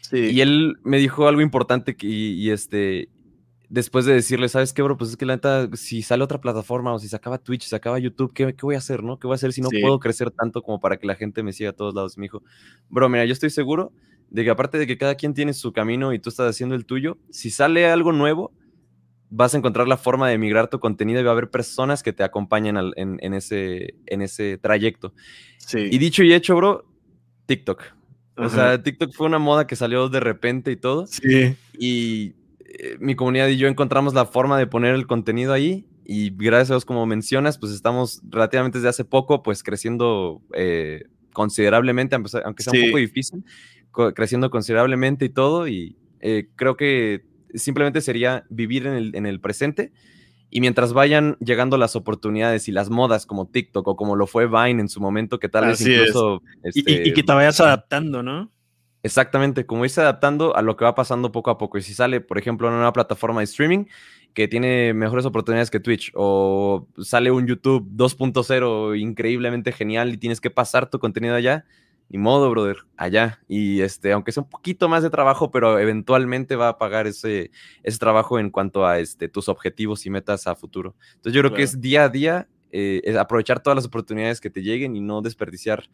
Sí. 0.00 0.30
Y 0.32 0.40
él 0.40 0.76
me 0.82 0.96
dijo 0.96 1.28
algo 1.28 1.42
importante 1.42 1.94
que, 1.94 2.06
y, 2.06 2.50
este, 2.50 3.10
después 3.68 4.04
de 4.04 4.14
decirle, 4.14 4.48
¿sabes 4.48 4.72
qué, 4.72 4.82
bro? 4.82 4.96
Pues 4.96 5.10
es 5.10 5.16
que 5.16 5.26
la 5.26 5.34
neta, 5.34 5.68
si 5.74 6.02
sale 6.02 6.24
otra 6.24 6.40
plataforma 6.40 6.92
o 6.92 6.98
si 6.98 7.08
se 7.08 7.16
acaba 7.16 7.38
Twitch, 7.38 7.66
se 7.66 7.76
acaba 7.76 7.98
YouTube, 7.98 8.32
¿qué, 8.32 8.54
qué 8.54 8.62
voy 8.62 8.74
a 8.74 8.78
hacer, 8.78 9.02
no? 9.02 9.18
¿Qué 9.18 9.26
voy 9.26 9.34
a 9.34 9.36
hacer 9.36 9.52
si 9.52 9.60
no 9.60 9.68
puedo 9.68 9.98
crecer 9.98 10.30
tanto 10.30 10.62
como 10.62 10.80
para 10.80 10.96
que 10.96 11.06
la 11.06 11.14
gente 11.14 11.42
me 11.42 11.52
siga 11.52 11.70
a 11.70 11.72
todos 11.74 11.94
lados? 11.94 12.16
Y 12.16 12.20
me 12.20 12.24
dijo, 12.24 12.42
bro, 12.88 13.08
mira, 13.08 13.24
yo 13.24 13.32
estoy 13.32 13.50
seguro 13.50 13.92
de 14.30 14.44
que 14.44 14.50
aparte 14.50 14.78
de 14.78 14.86
que 14.86 14.98
cada 14.98 15.14
quien 15.14 15.34
tiene 15.34 15.52
su 15.54 15.72
camino 15.72 16.12
y 16.12 16.18
tú 16.18 16.28
estás 16.28 16.50
haciendo 16.50 16.74
el 16.74 16.84
tuyo, 16.84 17.18
si 17.30 17.50
sale 17.50 17.86
algo 17.86 18.12
nuevo, 18.12 18.52
vas 19.30 19.54
a 19.54 19.58
encontrar 19.58 19.88
la 19.88 19.96
forma 19.96 20.28
de 20.28 20.38
migrar 20.38 20.68
tu 20.68 20.80
contenido 20.80 21.20
y 21.20 21.24
va 21.24 21.30
a 21.30 21.32
haber 21.32 21.50
personas 21.50 22.02
que 22.02 22.12
te 22.12 22.22
acompañen 22.22 22.76
en, 22.96 23.34
ese, 23.34 23.94
en 24.06 24.22
ese 24.22 24.58
trayecto. 24.58 25.12
Sí. 25.58 25.88
Y 25.90 25.98
dicho 25.98 26.22
y 26.22 26.32
hecho, 26.32 26.56
bro, 26.56 26.86
TikTok. 27.46 27.82
O 28.36 28.48
sea, 28.48 28.80
TikTok 28.80 29.12
fue 29.12 29.26
una 29.26 29.38
moda 29.38 29.66
que 29.66 29.74
salió 29.74 30.08
de 30.08 30.20
repente 30.20 30.70
y 30.70 30.76
todo. 30.76 31.06
Sí. 31.06 31.56
Y 31.78 32.34
eh, 32.68 32.96
mi 33.00 33.14
comunidad 33.14 33.48
y 33.48 33.56
yo 33.56 33.66
encontramos 33.66 34.12
la 34.12 34.26
forma 34.26 34.58
de 34.58 34.66
poner 34.66 34.94
el 34.94 35.06
contenido 35.06 35.54
ahí 35.54 35.86
y 36.04 36.30
gracias 36.30 36.70
a 36.70 36.74
Dios, 36.74 36.84
como 36.84 37.06
mencionas, 37.06 37.58
pues 37.58 37.72
estamos 37.72 38.20
relativamente 38.28 38.78
desde 38.78 38.90
hace 38.90 39.04
poco, 39.04 39.42
pues 39.42 39.62
creciendo 39.62 40.42
eh, 40.54 41.04
considerablemente, 41.32 42.14
aunque 42.14 42.62
sea 42.62 42.72
un 42.72 42.86
poco 42.86 42.98
difícil, 42.98 43.44
creciendo 44.14 44.50
considerablemente 44.50 45.24
y 45.24 45.28
todo, 45.30 45.66
y 45.66 45.96
eh, 46.20 46.48
creo 46.56 46.76
que 46.76 47.24
simplemente 47.54 48.00
sería 48.00 48.44
vivir 48.50 48.86
en 48.86 48.94
el, 48.94 49.14
en 49.14 49.26
el 49.26 49.40
presente 49.40 49.92
y 50.50 50.60
mientras 50.60 50.92
vayan 50.92 51.36
llegando 51.40 51.76
las 51.76 51.96
oportunidades 51.96 52.68
y 52.68 52.72
las 52.72 52.90
modas 52.90 53.26
como 53.26 53.48
TikTok 53.48 53.86
o 53.86 53.96
como 53.96 54.16
lo 54.16 54.26
fue 54.26 54.46
Vine 54.46 54.80
en 54.80 54.88
su 54.88 55.00
momento, 55.00 55.38
que 55.38 55.48
tal 55.48 55.66
vez 55.66 55.80
incluso... 55.80 56.42
y, 56.64 56.82
que 56.82 56.92
este, 57.02 57.22
te 57.22 57.32
vayas 57.32 57.60
adaptando, 57.60 58.22
¿no? 58.22 58.50
Exactamente, 59.02 59.64
como 59.64 59.84
irse 59.84 60.00
adaptando 60.00 60.56
a 60.56 60.62
lo 60.62 60.76
que 60.76 60.84
va 60.84 60.94
pasando 60.94 61.30
poco 61.30 61.50
a 61.50 61.58
poco. 61.58 61.78
Y 61.78 61.82
si 61.82 61.94
sale, 61.94 62.20
por 62.20 62.38
ejemplo, 62.38 62.68
una 62.68 62.78
nueva 62.78 62.92
plataforma 62.92 63.40
de 63.40 63.44
streaming 63.44 63.84
que 64.34 64.48
tiene 64.48 64.92
mejores 64.92 65.24
oportunidades 65.24 65.70
que 65.70 65.80
Twitch, 65.80 66.12
o 66.14 66.86
sale 66.98 67.30
un 67.30 67.46
YouTube 67.46 67.88
2.0 67.94 68.98
increíblemente 68.98 69.72
genial 69.72 70.12
y 70.12 70.16
tienes 70.16 70.40
que 70.40 70.50
pasar 70.50 70.90
tu 70.90 70.98
contenido 70.98 71.34
allá, 71.34 71.64
ni 72.08 72.18
modo, 72.18 72.50
brother, 72.50 72.78
allá. 72.96 73.40
Y 73.48 73.80
este, 73.80 74.12
aunque 74.12 74.32
sea 74.32 74.42
un 74.42 74.50
poquito 74.50 74.88
más 74.88 75.02
de 75.02 75.10
trabajo, 75.10 75.50
pero 75.50 75.78
eventualmente 75.78 76.56
va 76.56 76.68
a 76.68 76.78
pagar 76.78 77.06
ese, 77.06 77.50
ese 77.82 77.98
trabajo 77.98 78.38
en 78.38 78.50
cuanto 78.50 78.84
a 78.86 78.98
este, 78.98 79.28
tus 79.28 79.48
objetivos 79.48 80.06
y 80.06 80.10
metas 80.10 80.46
a 80.46 80.56
futuro. 80.56 80.96
Entonces 81.14 81.34
yo 81.34 81.40
creo 81.42 81.54
que 81.54 81.62
es 81.62 81.80
día 81.80 82.04
a 82.04 82.08
día 82.08 82.48
eh, 82.70 83.16
aprovechar 83.18 83.62
todas 83.62 83.76
las 83.76 83.86
oportunidades 83.86 84.40
que 84.40 84.50
te 84.50 84.62
lleguen 84.62 84.96
y 84.96 85.00
no 85.00 85.22
desperdiciar 85.22 85.88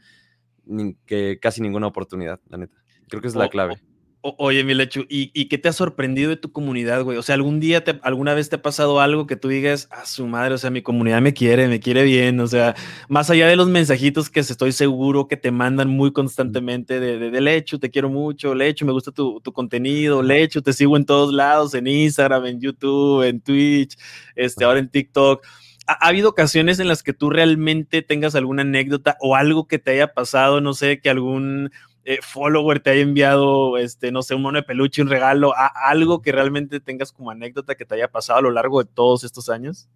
que 1.07 1.39
casi 1.41 1.61
ninguna 1.61 1.87
oportunidad, 1.87 2.41
la 2.49 2.59
neta. 2.59 2.84
Creo 3.09 3.21
que 3.21 3.29
es 3.29 3.35
la 3.35 3.49
clave. 3.49 3.81
oye, 4.23 4.65
mi 4.65 4.73
lechu, 4.73 5.05
¿y, 5.09 5.49
qué 5.49 5.59
te 5.59 5.69
ha 5.69 5.73
sorprendido 5.73 6.31
de 6.31 6.37
tu 6.37 6.51
comunidad, 6.51 7.03
güey? 7.03 7.19
O 7.19 7.23
sea, 7.23 7.35
¿algún 7.35 7.61
día, 7.61 7.85
te, 7.85 8.01
alguna 8.03 8.33
vez 8.33 8.49
te 8.49 8.57
ha 8.57 8.63
pasado 8.63 9.01
algo 9.01 9.27
que 9.27 9.37
tú 9.37 9.49
digas, 9.49 9.87
a 9.91 10.07
su 10.07 10.27
madre, 10.27 10.55
o 10.55 10.59
sea, 10.59 10.71
mi 10.71 10.81
comunidad 10.81 11.21
me 11.21 11.35
quiere, 11.35 11.69
me 11.69 11.79
quiere 11.79 12.05
bien, 12.05 12.41
o 12.41 12.47
sea, 12.47 12.75
más 13.09 13.29
allá 13.29 13.49
de 13.49 13.57
los 13.57 13.69
mensajitos 13.69 14.31
que 14.31 14.41
estoy 14.41 14.73
seguro 14.73 15.29
que 15.29 15.37
te 15.37 15.51
mandan 15.51 15.91
muy 15.91 16.13
constantemente 16.13 17.01
de, 17.01 17.19
de, 17.19 17.41
Lechu, 17.41 17.79
te 17.79 17.91
quiero 17.91 18.09
mucho, 18.09 18.55
Lechu, 18.55 18.87
me 18.87 18.93
gusta 18.93 19.13
tu, 19.13 19.41
tu, 19.41 19.53
contenido, 19.53 20.23
Lechu, 20.23 20.63
te 20.63 20.73
sigo 20.73 20.97
en 20.97 21.05
todos 21.05 21.33
lados, 21.33 21.75
en 21.75 21.87
Instagram, 21.87 22.47
en 22.47 22.61
YouTube, 22.61 23.25
en 23.25 23.43
Twitch, 23.43 23.99
este, 24.37 24.65
ahora 24.65 24.79
en 24.79 24.89
TikTok. 24.89 25.45
¿Ha, 25.87 26.09
habido 26.09 26.31
ocasiones 26.31 26.79
en 26.81 26.89
las 26.89 27.03
que 27.03 27.13
tú 27.13 27.31
realmente 27.31 28.03
tengas 28.03 28.35
alguna 28.35 28.63
anécdota 28.63 29.17
o 29.21 29.37
algo 29.37 29.67
que 29.67 29.79
te 29.79 29.93
haya 29.93 30.15
pasado, 30.15 30.61
no 30.61 30.73
sé, 30.73 31.01
que 31.01 31.11
algún 31.11 31.71
eh, 32.05 32.19
follower 32.23 32.81
te 32.81 32.91
haya 32.91 33.03
enviado, 33.03 33.79
este, 33.79 34.13
no 34.13 34.23
sé, 34.23 34.35
un 34.35 34.43
mono 34.43 34.59
de 34.59 34.63
peluche, 34.63 35.01
un 35.01 35.09
regalo, 35.09 35.55
algo 35.57 36.21
que 36.21 36.33
realmente 36.33 36.81
tengas 36.81 37.13
como 37.13 37.31
anécdota 37.31 37.75
que 37.75 37.85
te 37.85 37.95
haya 37.95 38.09
pasado 38.09 38.41
a 38.41 38.43
lo 38.43 38.51
largo 38.51 38.83
de 38.83 38.91
todos 38.93 39.25
estos 39.25 39.49
años? 39.49 39.89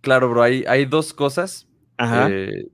Claro, 0.00 0.30
bro, 0.30 0.42
hay, 0.42 0.64
hay 0.68 0.84
dos 0.84 1.12
cosas. 1.12 1.66
Ajá. 1.96 2.28
Eh, 2.30 2.68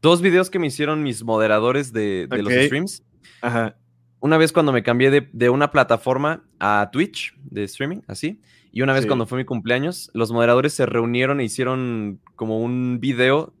dos 0.00 0.20
videos 0.20 0.50
que 0.50 0.58
me 0.58 0.66
hicieron 0.66 1.02
mis 1.02 1.22
moderadores 1.22 1.92
de, 1.92 2.26
los 2.30 2.52
streams. 2.52 3.04
Ajá. 3.40 3.76
Una 4.18 4.38
vez 4.38 4.52
cuando 4.52 4.72
me 4.72 4.82
cambié 4.82 5.10
de, 5.10 5.50
una 5.50 5.70
plataforma 5.70 6.42
a 6.58 6.88
Twitch 6.90 7.36
de 7.44 7.64
streaming, 7.64 8.00
así. 8.08 8.40
Y 8.72 8.82
una 8.82 8.92
vez 8.92 9.06
cuando 9.06 9.26
fue 9.26 9.38
mi 9.38 9.44
cumpleaños, 9.44 10.10
los 10.12 10.32
moderadores 10.32 10.72
se 10.74 10.86
reunieron 10.86 11.40
e 11.40 11.44
hicieron 11.44 12.20
como 12.34 12.60
un 12.60 12.98
video 13.00 13.54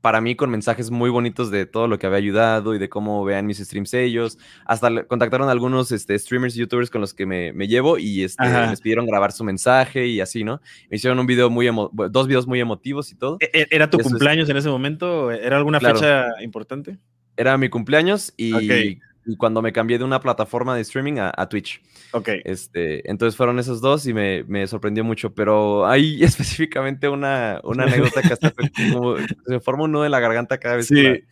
para 0.00 0.20
mí 0.20 0.36
con 0.36 0.50
mensajes 0.50 0.90
muy 0.90 1.10
bonitos 1.10 1.50
de 1.50 1.66
todo 1.66 1.88
lo 1.88 1.98
que 1.98 2.06
había 2.06 2.18
ayudado 2.18 2.74
y 2.74 2.78
de 2.78 2.88
cómo 2.88 3.24
vean 3.24 3.46
mis 3.46 3.58
streams 3.58 3.94
ellos. 3.94 4.38
Hasta 4.64 5.04
contactaron 5.04 5.48
a 5.48 5.52
algunos 5.52 5.90
este, 5.92 6.18
streamers 6.18 6.56
y 6.56 6.60
youtubers 6.60 6.90
con 6.90 7.00
los 7.00 7.14
que 7.14 7.26
me, 7.26 7.52
llevo 7.66 7.98
y 7.98 8.22
este, 8.22 8.44
les 8.70 8.80
pidieron 8.80 9.06
grabar 9.06 9.32
su 9.32 9.44
mensaje 9.44 10.06
y 10.06 10.20
así, 10.20 10.44
¿no? 10.44 10.60
Me 10.90 10.96
hicieron 10.96 11.18
un 11.18 11.26
video 11.26 11.50
muy, 11.50 11.68
dos 12.10 12.26
videos 12.26 12.46
muy 12.46 12.60
emotivos 12.60 13.10
y 13.12 13.16
todo. 13.16 13.38
¿E-, 13.40 13.50
e-, 13.52 13.66
¿Era 13.70 13.90
tu 13.90 13.98
cumpleaños 13.98 14.48
en 14.48 14.56
ese 14.56 14.68
momento? 14.68 15.30
¿Era 15.30 15.56
alguna 15.56 15.80
fecha 15.80 16.26
importante? 16.42 16.98
Era 17.36 17.56
mi 17.58 17.68
cumpleaños 17.68 18.32
y 18.36 18.98
y 19.28 19.36
cuando 19.36 19.60
me 19.60 19.74
cambié 19.74 19.98
de 19.98 20.04
una 20.04 20.20
plataforma 20.20 20.74
de 20.74 20.80
streaming 20.80 21.18
a, 21.18 21.48
Twitch. 21.50 21.82
Ok. 22.12 22.30
Este, 22.44 23.08
entonces 23.10 23.36
fueron 23.36 23.58
esos 23.58 23.82
dos 23.82 24.06
y 24.06 24.14
me, 24.14 24.42
me 24.44 24.66
sorprendió 24.66 25.04
mucho, 25.04 25.34
pero 25.34 25.86
hay 25.86 26.24
específicamente 26.24 27.10
una, 27.10 27.60
una 27.62 27.84
anécdota 27.84 28.22
que 28.22 28.32
hasta 28.32 28.52
como, 28.92 29.16
se 29.46 29.60
forma 29.60 29.84
un 29.84 29.92
nudo 29.92 30.06
en 30.06 30.12
la 30.12 30.20
garganta 30.20 30.56
cada 30.56 30.76
vez 30.76 30.88
que 30.88 31.24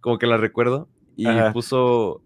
como 0.00 0.18
que 0.18 0.28
la 0.28 0.36
recuerdo. 0.36 0.88
Y 1.16 1.26
puso, 1.52 2.22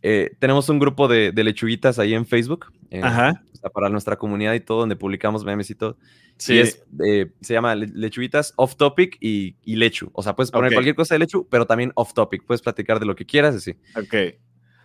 eh, 0.00 0.30
tenemos 0.38 0.68
un 0.68 0.78
grupo 0.78 1.08
de, 1.08 1.32
de, 1.32 1.44
lechuguitas 1.44 1.98
ahí 1.98 2.14
en 2.14 2.24
Facebook, 2.24 2.72
eh, 2.90 3.00
Ajá. 3.02 3.42
para 3.74 3.88
nuestra 3.88 4.16
comunidad 4.16 4.54
y 4.54 4.60
todo, 4.60 4.78
donde 4.78 4.96
publicamos 4.96 5.44
memes 5.44 5.68
y 5.70 5.74
todo. 5.74 5.98
Sí. 6.38 6.58
es, 6.58 6.82
eh, 7.04 7.32
se 7.40 7.52
llama 7.52 7.74
Lechuguitas 7.74 8.54
Off 8.56 8.76
Topic 8.76 9.18
y, 9.20 9.56
y, 9.64 9.76
Lechu. 9.76 10.10
O 10.14 10.22
sea, 10.22 10.34
puedes 10.34 10.50
poner 10.50 10.72
cualquier 10.72 10.94
cosa 10.94 11.14
de 11.14 11.18
Lechu, 11.18 11.46
pero 11.50 11.66
también 11.66 11.92
Off 11.94 12.14
Topic. 12.14 12.44
Puedes 12.44 12.62
platicar 12.62 13.00
de 13.00 13.06
lo 13.06 13.14
que 13.14 13.26
quieras, 13.26 13.54
así. 13.54 13.76
Ok. 13.96 14.14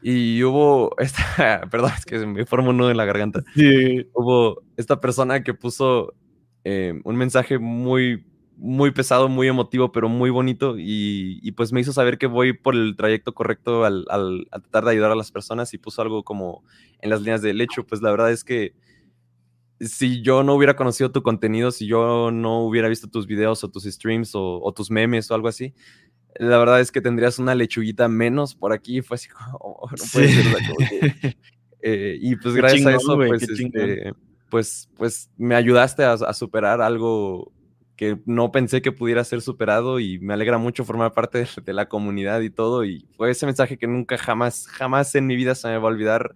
Y 0.02 0.44
hubo 0.44 0.96
esta, 1.00 1.62
perdón, 1.72 1.92
es 1.98 2.06
que 2.06 2.20
me 2.26 2.46
formo 2.46 2.70
un 2.70 2.78
nudo 2.78 2.92
en 2.92 2.98
la 2.98 3.06
garganta. 3.06 3.44
Sí. 3.56 4.08
Hubo 4.14 4.62
esta 4.78 5.00
persona 5.02 5.44
que 5.44 5.54
puso 5.54 6.14
eh, 6.64 7.00
un 7.04 7.16
mensaje 7.16 7.58
muy, 7.58 8.26
muy 8.58 8.92
pesado, 8.92 9.30
muy 9.30 9.48
emotivo, 9.48 9.92
pero 9.92 10.10
muy 10.10 10.30
bonito. 10.30 10.76
Y, 10.78 11.52
pues 11.54 11.72
me 11.72 11.82
hizo 11.82 11.94
saber 11.94 12.18
que 12.18 12.28
voy 12.28 12.54
por 12.54 12.76
el 12.76 12.96
trayecto 12.96 13.34
correcto 13.34 13.86
al, 13.86 14.06
al, 14.10 14.48
tratar 14.52 14.86
de 14.86 14.92
ayudar 14.92 15.12
a 15.12 15.16
las 15.16 15.32
personas 15.32 15.74
y 15.74 15.78
puso 15.78 16.02
algo 16.02 16.24
como 16.24 16.64
en 17.02 17.10
las 17.10 17.22
líneas 17.22 17.42
del 17.42 17.62
hecho. 17.62 17.86
Pues 17.86 18.02
la 18.02 18.12
verdad 18.12 18.32
es 18.32 18.44
que 18.44 18.74
si 19.80 20.22
yo 20.22 20.44
no 20.44 20.56
hubiera 20.56 20.76
conocido 20.76 21.12
tu 21.12 21.22
contenido, 21.22 21.72
si 21.72 21.86
yo 21.86 22.32
no 22.32 22.62
hubiera 22.62 22.90
visto 22.90 23.08
tus 23.08 23.28
videos 23.28 23.64
o 23.64 23.70
tus 23.70 23.84
streams 23.84 24.34
o, 24.36 24.60
o 24.62 24.74
tus 24.74 24.90
memes 24.90 25.30
o 25.30 25.36
algo 25.36 25.48
así, 25.48 25.74
la 26.36 26.58
verdad 26.58 26.80
es 26.82 26.92
que 26.92 27.02
tendrías 27.02 27.40
una 27.40 27.56
lechuguita 27.56 28.08
menos 28.08 28.56
por 28.56 28.74
aquí. 28.74 29.02
Fue 29.02 29.16
así 29.16 29.28
como, 29.30 29.58
oh, 29.60 29.90
no 29.90 30.04
puede 30.12 30.30
ser. 30.30 31.38
Eh, 31.82 32.18
y 32.20 32.36
pues 32.36 32.56
gracias 32.56 32.86
a 32.86 32.96
eso, 32.96 33.16
pues, 33.16 33.44
este, 33.44 34.12
pues, 34.50 34.90
pues, 34.98 35.30
me 35.38 35.56
ayudaste 35.56 36.04
a, 36.04 36.34
superar 36.34 36.82
algo 36.82 37.52
que 37.96 38.20
no 38.26 38.52
pensé 38.52 38.82
que 38.82 38.92
pudiera 38.92 39.24
ser 39.24 39.42
superado 39.42 40.00
y 40.00 40.20
me 40.20 40.34
alegra 40.34 40.58
mucho 40.58 40.86
formar 40.86 41.14
parte 41.14 41.46
de, 41.66 41.74
la 41.74 41.88
comunidad 41.88 42.42
y 42.42 42.50
todo. 42.50 42.84
Y 42.84 43.08
fue 43.16 43.32
ese 43.32 43.46
mensaje 43.46 43.78
que 43.78 43.88
nunca, 43.88 44.18
jamás, 44.18 44.68
jamás 44.68 45.14
en 45.16 45.28
mi 45.28 45.36
vida 45.36 45.56
se 45.56 45.68
me 45.68 45.78
va 45.78 45.84
a 45.84 45.92
olvidar. 45.92 46.36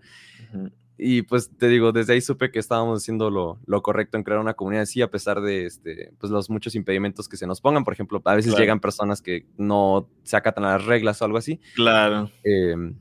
Y 1.03 1.23
pues 1.23 1.49
te 1.57 1.67
digo, 1.67 1.91
desde 1.91 2.13
ahí 2.13 2.21
supe 2.21 2.51
que 2.51 2.59
estábamos 2.59 3.01
haciendo 3.01 3.31
lo, 3.31 3.57
lo, 3.65 3.81
correcto 3.81 4.17
en 4.17 4.23
crear 4.23 4.39
una 4.39 4.53
comunidad 4.53 4.83
así, 4.83 5.01
a 5.01 5.09
pesar 5.09 5.41
de 5.41 5.65
este, 5.65 6.13
pues 6.19 6.31
los 6.31 6.51
muchos 6.51 6.75
impedimentos 6.75 7.27
que 7.27 7.37
se 7.37 7.47
nos 7.47 7.59
pongan. 7.59 7.83
Por 7.83 7.93
ejemplo, 7.93 8.21
a 8.23 8.35
veces 8.35 8.55
llegan 8.55 8.79
personas 8.79 9.19
que 9.19 9.47
no 9.57 10.07
se 10.21 10.37
acatan 10.37 10.63
las 10.63 10.85
reglas 10.85 11.19
o 11.19 11.25
algo 11.25 11.39
así. 11.39 11.59
Claro. 11.73 12.29
Em, 12.43 12.93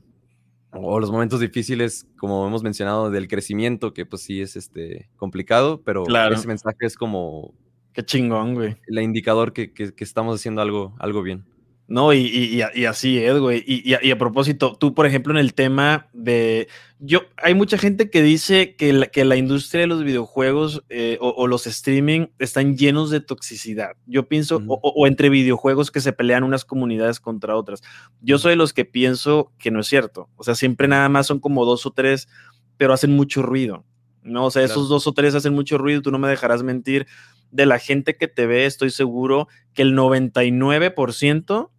o 0.71 0.99
los 0.99 1.11
momentos 1.11 1.41
difíciles, 1.41 2.07
como 2.17 2.47
hemos 2.47 2.63
mencionado, 2.63 3.11
del 3.11 3.27
crecimiento, 3.27 3.93
que 3.93 4.07
pues 4.07 4.23
sí 4.23 4.41
es 4.41 4.55
este, 4.55 5.07
complicado, 5.15 5.83
pero 5.83 6.03
ese 6.31 6.47
mensaje 6.47 6.77
es 6.87 6.97
como... 6.97 7.53
Qué 7.93 8.03
chingón, 8.03 8.55
güey. 8.55 8.77
El 8.87 8.97
indicador 8.97 9.53
que, 9.53 9.73
que, 9.73 9.93
que 9.93 10.03
estamos 10.03 10.39
haciendo 10.39 10.63
algo, 10.63 10.95
algo 10.97 11.21
bien. 11.21 11.45
No, 11.91 12.13
y, 12.13 12.19
y, 12.19 12.61
y, 12.73 12.85
así 12.85 13.17
es, 13.17 13.37
güey. 13.37 13.65
Y, 13.67 13.93
a, 13.93 14.17
propósito, 14.17 14.77
tú, 14.79 14.93
por 14.93 15.05
ejemplo, 15.05 15.33
en 15.33 15.39
el 15.39 15.53
tema 15.53 16.07
de. 16.13 16.69
Yo, 16.99 17.23
hay 17.35 17.53
mucha 17.53 17.77
gente 17.77 18.09
que 18.09 18.23
dice 18.23 18.77
que 18.77 18.93
la, 18.93 19.07
que 19.07 19.25
la 19.25 19.35
industria 19.35 19.81
de 19.81 19.87
los 19.87 20.01
videojuegos 20.05 20.85
eh, 20.87 21.17
o, 21.19 21.47
los 21.47 21.67
streaming 21.67 22.27
están 22.39 22.77
llenos 22.77 23.09
de 23.09 23.19
toxicidad. 23.19 23.97
Yo 24.05 24.29
pienso, 24.29 24.63
o, 24.69 25.05
entre 25.05 25.27
videojuegos 25.27 25.91
que 25.91 25.99
se 25.99 26.13
pelean 26.13 26.45
unas 26.45 26.63
comunidades 26.63 27.19
contra 27.19 27.57
otras. 27.57 27.81
Yo 28.21 28.39
soy 28.39 28.51
de 28.51 28.55
los 28.55 28.71
que 28.71 28.85
pienso 28.85 29.51
que 29.59 29.69
no 29.69 29.81
es 29.81 29.87
cierto. 29.87 30.29
O 30.37 30.45
sea, 30.45 30.55
siempre 30.55 30.87
nada 30.87 31.09
más 31.09 31.27
son 31.27 31.41
como 31.41 31.65
dos 31.65 31.85
o 31.85 31.91
tres, 31.91 32.29
pero 32.77 32.93
hacen 32.93 33.11
mucho 33.11 33.41
ruido. 33.41 33.83
¿no? 34.23 34.45
O 34.45 34.51
sea, 34.51 34.63
esos 34.63 34.87
dos 34.87 35.07
o 35.07 35.11
tres 35.11 35.35
hacen 35.35 35.53
mucho 35.53 35.77
ruido, 35.77 36.01
tú 36.01 36.09
no 36.09 36.19
me 36.19 36.29
dejarás 36.29 36.63
mentir. 36.63 37.05
De 37.51 37.65
la 37.65 37.79
gente 37.79 38.15
que 38.15 38.29
te 38.29 38.45
ve, 38.45 38.65
estoy 38.65 38.91
seguro 38.91 39.49
que 39.73 39.81
el 39.81 39.93
99% 39.93 41.69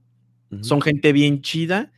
son 0.60 0.80
gente 0.80 1.12
bien 1.12 1.40
chida. 1.42 1.92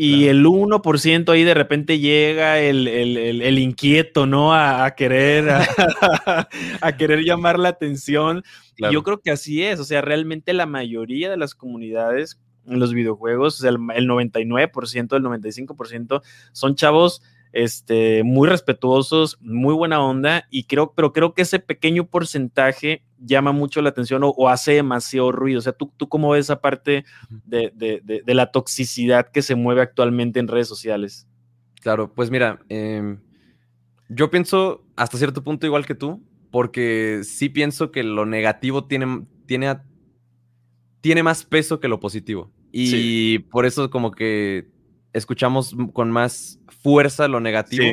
Y 0.00 0.28
el 0.28 0.46
1% 0.46 1.28
ahí 1.32 1.42
de 1.42 1.54
repente 1.54 1.98
llega 1.98 2.60
el, 2.60 3.58
inquieto, 3.58 4.26
¿no? 4.26 4.54
A, 4.54 4.88
querer, 4.92 5.48
a, 6.80 6.96
querer 6.96 7.24
llamar 7.24 7.58
la 7.58 7.70
atención. 7.70 8.44
yo 8.92 9.02
creo 9.02 9.18
que 9.20 9.32
así 9.32 9.64
es. 9.64 9.80
O 9.80 9.84
sea, 9.84 10.00
realmente 10.00 10.52
la 10.52 10.66
mayoría 10.66 11.30
de 11.30 11.36
las 11.36 11.56
comunidades 11.56 12.40
en 12.68 12.78
los 12.78 12.94
videojuegos, 12.94 13.56
o 13.58 13.62
sea, 13.62 13.70
el, 13.70 13.78
el 13.96 14.08
99%, 14.08 15.16
el 15.16 15.22
95% 15.24 16.22
son 16.52 16.74
chavos 16.76 17.20
este, 17.52 18.22
muy 18.24 18.48
respetuosos, 18.48 19.38
muy 19.40 19.74
buena 19.74 20.02
onda, 20.02 20.46
y 20.50 20.64
creo, 20.64 20.92
pero 20.94 21.12
creo 21.12 21.34
que 21.34 21.42
ese 21.42 21.58
pequeño 21.58 22.06
porcentaje 22.06 23.02
llama 23.18 23.52
mucho 23.52 23.82
la 23.82 23.90
atención 23.90 24.22
o, 24.24 24.48
hace 24.48 24.72
demasiado 24.72 25.32
ruido. 25.32 25.58
O 25.58 25.62
sea, 25.62 25.72
¿tú, 25.72 25.92
tú 25.96 26.08
cómo 26.08 26.30
ves 26.30 26.46
esa 26.46 26.60
parte 26.60 27.04
de, 27.44 28.22
la 28.26 28.50
toxicidad 28.50 29.30
que 29.30 29.42
se 29.42 29.54
mueve 29.54 29.82
actualmente 29.82 30.40
en 30.40 30.48
redes 30.48 30.68
sociales? 30.68 31.26
Claro, 31.80 32.12
pues 32.12 32.30
mira, 32.30 32.60
em, 32.68 33.20
yo 34.08 34.30
pienso 34.30 34.84
hasta 34.96 35.18
cierto 35.18 35.42
punto 35.42 35.66
igual 35.66 35.86
que 35.86 35.94
tú, 35.94 36.22
porque 36.50 37.20
sí 37.24 37.48
pienso 37.48 37.90
que 37.90 38.02
lo 38.02 38.26
negativo 38.26 38.86
tiene, 38.86 39.26
tiene, 39.46 39.76
tiene 41.00 41.22
más 41.22 41.44
peso 41.44 41.80
que 41.80 41.88
lo 41.88 42.00
positivo. 42.00 42.50
Y 42.70 43.38
por 43.40 43.66
eso 43.66 43.90
como 43.90 44.12
que 44.12 44.68
escuchamos 45.12 45.74
con 45.92 46.10
más 46.10 46.60
fuerza 46.82 47.28
lo 47.28 47.40
negativo. 47.40 47.84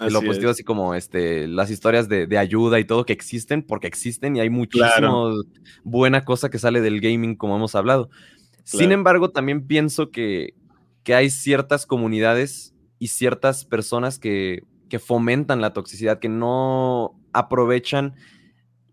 lo 0.00 0.20
positivo, 0.22 0.50
así 0.50 0.64
como 0.64 0.94
este, 0.94 1.46
las 1.46 1.70
historias 1.70 2.08
de, 2.08 2.36
ayuda 2.36 2.80
y 2.80 2.84
todo 2.84 3.04
que 3.04 3.12
existen, 3.12 3.62
porque 3.62 3.86
existen 3.86 4.36
y 4.36 4.40
hay 4.40 4.50
muchísima 4.50 5.32
buena 5.84 6.24
cosa 6.24 6.50
que 6.50 6.58
sale 6.58 6.80
del 6.80 7.00
gaming, 7.00 7.36
como 7.36 7.56
hemos 7.56 7.74
hablado. 7.74 8.10
Sin 8.64 8.92
embargo, 8.92 9.30
también 9.30 9.66
pienso 9.66 10.10
que, 10.10 10.54
que, 11.04 11.14
hay 11.14 11.30
ciertas 11.30 11.86
comunidades 11.86 12.74
y 12.98 13.08
ciertas 13.08 13.64
personas 13.64 14.18
que, 14.18 14.64
que 14.88 14.98
fomentan 14.98 15.60
la 15.60 15.72
toxicidad, 15.72 16.18
que 16.18 16.28
no 16.28 17.18
aprovechan 17.32 18.14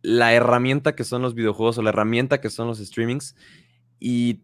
la 0.02 0.34
herramienta 0.34 0.96
que 0.96 1.04
son 1.04 1.22
los 1.22 1.36
videojuegos 1.36 1.78
o 1.78 1.82
la 1.82 1.90
herramienta 1.90 2.40
que 2.40 2.50
son 2.50 2.68
los 2.68 2.80
streamings 2.80 3.36
y 4.00 4.40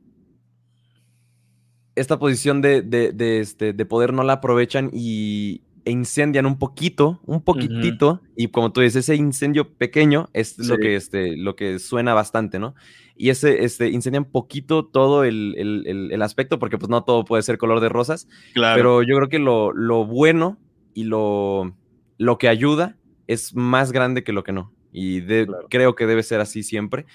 esta 1.95 2.19
posición 2.19 2.61
de, 2.61 2.81
de, 2.81 3.39
este, 3.39 3.73
de 3.73 3.85
poder 3.85 4.13
no 4.13 4.23
la 4.23 4.33
aprovechan 4.33 4.89
y 4.93 5.61
e 5.85 5.91
incendian 5.91 6.47
un 6.47 6.57
poquito, 6.57 7.19
un 7.25 7.43
poquitito, 7.43 8.19
y 8.35 8.47
como 8.47 8.71
tú 8.71 8.81
dices, 8.81 9.03
ese 9.07 9.15
incendio 9.15 9.69
pequeño 9.69 10.29
es 10.33 10.57
lo, 10.57 10.77
que, 10.77 10.95
este, 10.95 11.37
lo 11.37 11.55
que 11.55 11.77
suena 11.77 12.15
bastante, 12.15 12.57
¿no? 12.57 12.73
Y 13.15 13.29
ese, 13.29 13.63
este, 13.63 13.89
incendian 13.91 14.25
poquito 14.25 14.83
todo 14.83 15.23
el, 15.23 15.53
el, 15.57 16.11
el, 16.11 16.21
aspecto, 16.23 16.57
porque 16.57 16.79
pues 16.79 16.89
no 16.89 17.03
todo 17.03 17.23
puede 17.23 17.43
ser 17.43 17.59
color 17.59 17.81
de 17.81 17.89
rosas, 17.89 18.27
claro. 18.55 18.75
pero 18.75 19.03
yo 19.03 19.15
creo 19.15 19.29
que 19.29 19.37
lo, 19.37 19.73
lo 19.73 20.05
bueno 20.07 20.57
y 20.95 21.03
lo, 21.03 21.75
lo 22.17 22.39
que 22.39 22.49
ayuda 22.49 22.97
es 23.27 23.53
más 23.55 23.91
grande 23.91 24.23
que 24.23 24.33
lo 24.33 24.43
que 24.43 24.53
no, 24.53 24.73
y 24.91 25.21
creo 25.69 25.93
que 25.93 26.07
debe 26.07 26.23
ser 26.23 26.41
así 26.41 26.63
siempre 26.63 27.05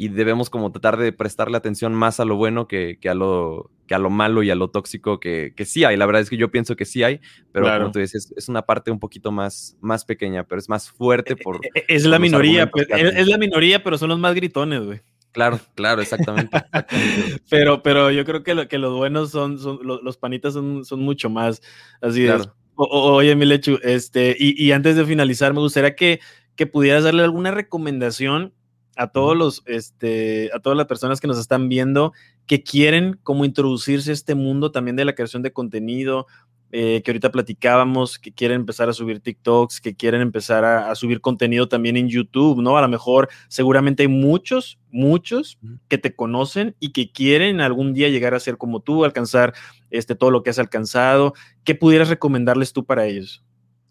y 0.00 0.08
debemos 0.08 0.48
como 0.48 0.72
tratar 0.72 0.96
de 0.96 1.12
prestarle 1.12 1.58
atención 1.58 1.92
más 1.92 2.20
a 2.20 2.24
lo 2.24 2.36
bueno 2.36 2.66
que, 2.66 2.98
a, 3.06 3.12
lo, 3.12 3.70
que 3.86 3.94
a 3.94 3.98
lo 3.98 4.08
malo 4.08 4.42
y 4.42 4.48
a 4.48 4.54
lo 4.54 4.70
tóxico 4.70 5.20
que, 5.20 5.52
que, 5.54 5.66
sí 5.66 5.84
hay. 5.84 5.98
La 5.98 6.06
verdad 6.06 6.22
es 6.22 6.30
que 6.30 6.38
yo 6.38 6.50
pienso 6.50 6.74
que 6.74 6.86
sí 6.86 7.02
hay, 7.02 7.20
pero 7.52 7.66
como 7.66 7.92
tú 7.92 7.98
dices, 7.98 8.32
es, 8.34 8.48
una 8.48 8.62
parte 8.62 8.90
un 8.90 8.98
poquito 8.98 9.30
más, 9.30 9.76
más 9.82 10.06
pequeña, 10.06 10.44
pero 10.44 10.58
es 10.58 10.70
más 10.70 10.90
fuerte 10.90 11.36
por... 11.36 11.56
E, 11.56 11.68
e, 11.74 11.84
es 11.86 12.06
la 12.06 12.18
minoría, 12.18 12.70
pues, 12.70 12.86
es, 12.88 13.28
la 13.28 13.36
minoría, 13.36 13.84
pero 13.84 13.98
son 13.98 14.08
los 14.08 14.18
más 14.18 14.34
gritones, 14.34 14.86
güey. 14.86 15.02
Claro, 15.32 15.60
claro, 15.74 16.00
exactamente. 16.00 16.50
pero, 17.50 17.82
pero 17.82 18.10
yo 18.10 18.24
creo 18.24 18.42
que, 18.42 18.54
lo, 18.54 18.68
que 18.68 18.78
los 18.78 18.96
buenos 18.96 19.30
son, 19.30 19.58
son 19.58 19.80
los, 19.82 20.16
panitas 20.16 20.54
son, 20.54 20.86
son 20.86 21.00
mucho 21.00 21.28
más. 21.28 21.60
Así 22.00 22.26
es. 22.26 22.48
oye, 22.74 23.36
mi 23.36 23.44
lechu, 23.44 23.78
este, 23.82 24.34
y, 24.38 24.64
y, 24.64 24.72
antes 24.72 24.96
de 24.96 25.04
finalizar, 25.04 25.52
me 25.52 25.60
gustaría 25.60 25.94
que, 25.94 26.20
que 26.56 26.66
pudieras 26.66 27.04
darle 27.04 27.22
alguna 27.22 27.50
recomendación 27.50 28.54
a 28.96 29.08
todos 29.08 29.36
los, 29.36 29.62
este, 29.66 30.50
a 30.52 30.60
todas 30.60 30.76
las 30.76 30.86
personas 30.86 31.20
que 31.20 31.26
nos 31.26 31.38
están 31.38 31.68
viendo 31.68 32.12
que 32.46 32.62
quieren 32.62 33.18
como 33.22 33.44
introducirse 33.44 34.10
a 34.10 34.14
este 34.14 34.34
mundo 34.34 34.72
también 34.72 34.96
de 34.96 35.04
la 35.04 35.14
creación 35.14 35.42
de 35.42 35.52
contenido, 35.52 36.26
eh, 36.72 37.02
que 37.02 37.10
ahorita 37.10 37.32
platicábamos, 37.32 38.18
que 38.18 38.32
quieren 38.32 38.60
empezar 38.60 38.88
a 38.88 38.92
subir 38.92 39.20
TikToks, 39.20 39.80
que 39.80 39.96
quieren 39.96 40.20
empezar 40.20 40.64
a, 40.64 40.94
subir 40.94 41.20
contenido 41.20 41.68
también 41.68 41.96
en 41.96 42.08
YouTube, 42.08 42.62
¿no? 42.62 42.76
A 42.76 42.82
lo 42.82 42.88
mejor 42.88 43.28
seguramente 43.48 44.04
hay 44.04 44.08
muchos, 44.08 44.78
muchos 44.90 45.58
que 45.88 45.98
te 45.98 46.14
conocen 46.14 46.76
y 46.78 46.92
que 46.92 47.10
quieren 47.10 47.60
algún 47.60 47.92
día 47.92 48.08
llegar 48.08 48.34
a 48.34 48.40
ser 48.40 48.56
como 48.56 48.80
tú, 48.80 49.04
alcanzar 49.04 49.52
este, 49.90 50.14
todo 50.14 50.30
lo 50.30 50.44
que 50.44 50.50
has 50.50 50.60
alcanzado. 50.60 51.34
¿Qué 51.64 51.74
pudieras 51.74 52.08
recomendarles 52.08 52.72
tú 52.72 52.84
para 52.84 53.06
ellos? 53.06 53.44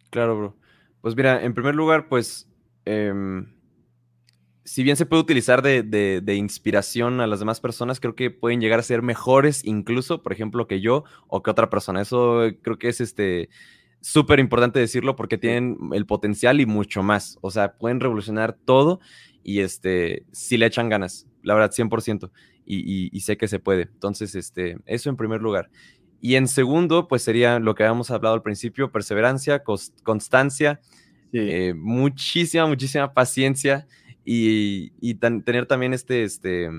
Claro, 0.09 0.37
bro. 0.37 0.57
Pues 1.01 1.15
mira, 1.15 1.43
en 1.43 1.53
primer 1.53 1.75
lugar, 1.75 2.07
pues... 2.07 2.49
Em, 2.85 3.58
si 4.69 4.83
bien 4.83 4.97
se 4.97 5.07
puede 5.07 5.23
utilizar 5.23 5.63
de, 5.63 6.35
inspiración 6.35 7.21
a 7.21 7.25
las 7.27 7.39
demás 7.39 7.59
personas, 7.59 7.99
creo 7.99 8.13
que 8.13 8.29
pueden 8.29 8.61
llegar 8.61 8.79
a 8.79 8.83
ser 8.83 9.01
mejores 9.01 9.65
incluso, 9.65 10.21
por 10.21 10.31
ejemplo, 10.31 10.67
que 10.67 10.79
yo 10.79 11.05
o 11.27 11.41
que 11.41 11.49
otra 11.49 11.71
persona. 11.71 12.01
Eso 12.01 12.43
creo 12.61 12.77
que 12.77 12.89
es 12.89 13.01
este 13.01 13.49
súper 13.99 14.37
importante 14.39 14.77
decirlo 14.79 15.15
porque 15.15 15.39
tienen 15.39 15.75
el 15.91 16.05
potencial 16.05 16.61
y 16.61 16.67
mucho 16.67 17.01
más. 17.01 17.39
O 17.41 17.49
sea, 17.49 17.79
pueden 17.79 17.99
revolucionar 17.99 18.53
todo 18.53 18.99
y 19.43 19.61
este, 19.61 20.27
si 20.31 20.55
le 20.55 20.67
echan 20.67 20.87
ganas, 20.87 21.25
la 21.41 21.55
verdad, 21.55 21.71
100%. 21.71 22.29
Y, 22.63 23.09
y, 23.11 23.19
sé 23.21 23.37
que 23.37 23.47
se 23.47 23.57
puede. 23.57 23.89
Entonces, 23.91 24.35
este, 24.35 24.77
eso 24.85 25.09
en 25.09 25.17
primer 25.17 25.41
lugar. 25.41 25.71
Y 26.21 26.35
en 26.35 26.47
segundo, 26.47 27.07
pues 27.07 27.23
sería 27.23 27.57
lo 27.57 27.73
que 27.73 27.81
habíamos 27.85 28.11
hablado 28.11 28.35
al 28.35 28.43
principio, 28.43 28.91
perseverancia, 28.91 29.63
constancia, 30.03 30.79
eh, 31.33 31.73
muchísima, 31.75 32.67
muchísima 32.67 33.11
paciencia 33.15 33.87
y, 34.25 35.13
tener 35.15 35.65
también 35.65 35.93
este, 35.93 36.23
este, 36.23 36.69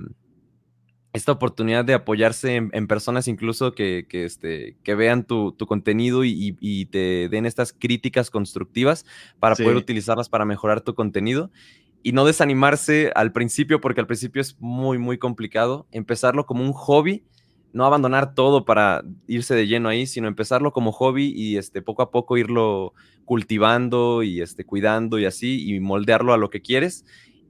esta 1.13 1.33
oportunidad 1.33 1.85
de 1.85 1.95
apoyarse 1.95 2.57
en, 2.57 2.87
personas 2.87 3.27
incluso 3.29 3.73
que, 3.73 4.07
que, 4.09 4.25
este, 4.25 4.77
que 4.85 4.95
vean 4.95 5.25
tu, 5.25 5.53
tu 5.53 5.67
contenido 5.67 6.25
y, 6.25 6.57
y, 6.61 6.87
te 6.87 7.29
den 7.29 7.47
estas 7.47 7.73
críticas 7.73 8.31
constructivas 8.31 9.05
para 9.39 9.57
poder 9.57 9.77
utilizarlas 9.77 10.29
para 10.29 10.45
mejorar 10.45 10.81
tu 10.81 10.95
contenido 10.95 11.51
y 12.03 12.13
no 12.13 12.25
desanimarse 12.25 13.13
al 13.15 13.33
principio 13.33 13.81
porque 13.81 14.01
al 14.01 14.07
principio 14.07 14.41
es 14.41 14.57
muy, 14.61 14.99
muy 14.99 15.19
complicado. 15.19 15.87
Empezarlo 15.91 16.47
como 16.47 16.65
un 16.65 16.73
hobby, 16.73 17.25
no 17.73 17.85
abandonar 17.85 18.35
todo 18.35 18.65
para 18.65 19.03
irse 19.27 19.55
de 19.55 19.67
lleno 19.67 19.89
ahí, 19.89 20.07
sino 20.07 20.29
empezarlo 20.29 20.73
como 20.73 20.93
hobby 20.93 21.33
y 21.35 21.57
este, 21.57 21.83
poco 21.83 22.03
a 22.03 22.11
poco 22.11 22.39
irlo 22.39 22.95
cultivando 23.25 24.23
y 24.23 24.41
este, 24.41 24.65
cuidando 24.65 25.19
y 25.19 25.27
así 25.27 25.71
y 25.71 25.79
moldearlo 25.81 26.33
a 26.33 26.39
lo 26.39 26.51
que 26.51 26.63
quieres 26.63 27.05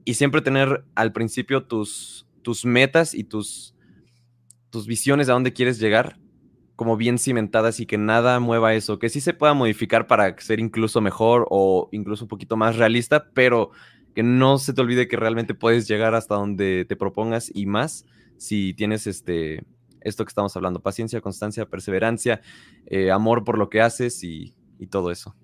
y 0.05 0.15
siempre 0.15 0.41
tener 0.41 0.83
al 0.95 1.11
principio 1.11 1.63
tus, 1.63 2.25
tus 2.41 2.65
metas 2.65 3.13
y 3.13 3.23
tus, 3.23 3.75
tus 4.69 4.87
visiones 4.87 5.29
a 5.29 5.33
dónde 5.33 5.53
quieres 5.53 5.79
llegar 5.79 6.17
como 6.75 6.97
bien 6.97 7.19
cimentadas 7.19 7.79
y 7.79 7.85
que 7.85 7.99
nada 7.99 8.39
mueva 8.39 8.73
eso, 8.73 8.97
que 8.97 9.09
sí 9.09 9.21
se 9.21 9.35
pueda 9.35 9.53
modificar 9.53 10.07
para 10.07 10.35
ser 10.39 10.59
incluso 10.59 10.99
mejor 10.99 11.45
o 11.51 11.89
incluso 11.91 12.25
un 12.25 12.27
poquito 12.27 12.57
más 12.57 12.75
realista, 12.75 13.29
pero 13.35 13.69
que 14.15 14.23
no 14.23 14.57
se 14.57 14.73
te 14.73 14.81
olvide 14.81 15.07
que 15.07 15.15
realmente 15.15 15.53
puedes 15.53 15.87
llegar 15.87 16.15
hasta 16.15 16.35
donde 16.35 16.85
te 16.85 16.95
propongas 16.95 17.51
y 17.53 17.67
más 17.67 18.05
si 18.37 18.73
tienes 18.73 19.05
este 19.05 19.63
esto 19.99 20.25
que 20.25 20.29
estamos 20.29 20.55
hablando, 20.55 20.81
paciencia, 20.81 21.21
constancia, 21.21 21.67
perseverancia, 21.67 22.41
eh, 22.87 23.11
amor 23.11 23.43
por 23.43 23.59
lo 23.59 23.69
que 23.69 23.81
haces 23.81 24.23
y 24.23 24.55
todo 24.89 25.11
eso. 25.11 25.35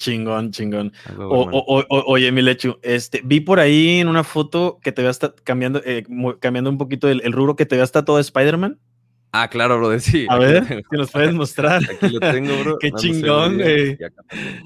Chingón, 0.00 0.50
chingón. 0.50 0.92
oye, 1.18 2.32
mi 2.32 2.40
lechu, 2.40 2.78
este, 2.82 3.20
vi 3.22 3.40
por 3.40 3.60
ahí 3.60 4.00
en 4.00 4.08
una 4.08 4.24
foto 4.24 4.78
que 4.82 4.92
te 4.92 5.02
vea 5.02 5.10
hasta 5.10 5.34
cambiando, 5.44 5.82
eh, 5.84 6.04
cambiando 6.40 6.70
un 6.70 6.78
poquito 6.78 7.06
el, 7.06 7.20
el, 7.22 7.32
rubro, 7.32 7.54
que 7.54 7.66
te 7.66 7.76
vea 7.76 7.84
hasta 7.84 8.02
todo 8.02 8.18
Spider-Man. 8.18 8.78
Ah, 9.32 9.48
claro, 9.48 9.78
bro, 9.78 9.98
sí. 10.00 10.26
A 10.30 10.38
ver, 10.38 10.66
si 10.90 10.96
nos 10.96 11.10
puedes 11.10 11.34
mostrar. 11.34 11.82
Aquí 11.82 12.08
lo 12.08 12.18
tengo, 12.18 12.56
bro. 12.62 12.78
Qué 12.80 12.90
chingón, 12.92 13.58
güey. 13.58 13.98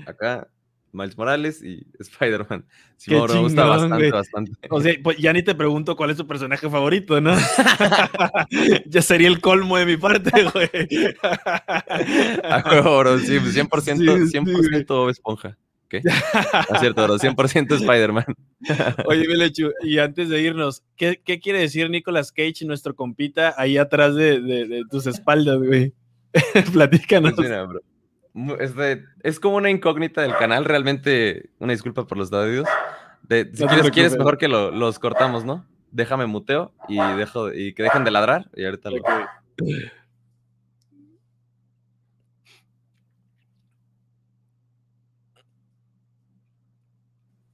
acá, 0.06 0.46
Miles 0.94 1.18
Morales 1.18 1.62
y 1.62 1.86
Spider-Man. 1.98 2.64
Sí, 2.96 3.10
me 3.10 3.18
gusta 3.18 3.64
bastante, 3.66 4.10
bastante. 4.10 4.52
O 4.70 4.80
sea, 4.80 4.94
pues 5.02 5.18
ya 5.18 5.32
ni 5.32 5.42
te 5.42 5.54
pregunto 5.54 5.96
cuál 5.96 6.10
es 6.10 6.16
tu 6.16 6.26
personaje 6.26 6.70
favorito, 6.70 7.20
¿no? 7.20 7.34
ya 8.86 9.02
sería 9.02 9.28
el 9.28 9.40
colmo 9.40 9.76
de 9.76 9.86
mi 9.86 9.96
parte, 9.96 10.30
güey. 10.54 10.68
A 12.44 12.62
juego, 12.62 12.98
bro, 13.00 13.18
sí, 13.18 13.38
100%, 13.38 13.68
100% 13.68 14.86
Bob 14.86 15.10
Esponja. 15.10 15.58
¿Qué? 15.88 15.98
Es 15.98 16.80
cierto, 16.80 17.04
bro, 17.04 17.18
100% 17.18 17.74
Spider-Man. 17.74 18.24
Oye, 19.06 19.28
Melechu, 19.28 19.70
y 19.82 19.98
antes 19.98 20.28
de 20.28 20.40
irnos, 20.40 20.82
¿qué, 20.96 21.20
¿qué, 21.22 21.40
quiere 21.40 21.58
decir 21.58 21.90
Nicolas 21.90 22.32
Cage, 22.32 22.64
nuestro 22.64 22.94
compita, 22.94 23.54
ahí 23.58 23.76
atrás 23.76 24.14
de, 24.14 24.40
de, 24.40 24.66
de 24.66 24.82
tus 24.90 25.06
espaldas, 25.06 25.58
güey? 25.58 25.92
Platícanos. 26.72 27.34
Pues 27.34 27.48
mira, 27.48 27.64
bro 27.64 27.80
es 29.22 29.40
como 29.40 29.56
una 29.56 29.70
incógnita 29.70 30.22
del 30.22 30.36
canal, 30.36 30.64
realmente 30.64 31.50
una 31.58 31.72
disculpa 31.72 32.06
por 32.06 32.18
los 32.18 32.32
audios. 32.32 32.68
si 33.28 33.90
quieres, 33.90 34.16
mejor 34.16 34.38
que 34.38 34.48
los 34.48 34.98
cortamos, 34.98 35.44
¿no? 35.44 35.66
Déjame 35.92 36.26
muteo 36.26 36.72
y 36.88 36.98
dejo 37.16 37.52
y 37.52 37.72
que 37.74 37.84
dejen 37.84 38.02
de 38.04 38.10
ladrar 38.10 38.50
y 38.54 38.64
ahorita 38.64 38.90
lo... 38.90 38.96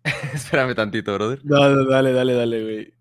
Espérame 0.35 0.75
tantito, 0.75 1.13
brother. 1.15 1.41
No, 1.45 1.85
dale, 1.85 2.13
dale, 2.13 2.33
dale, 2.33 2.63
güey. 2.63 3.00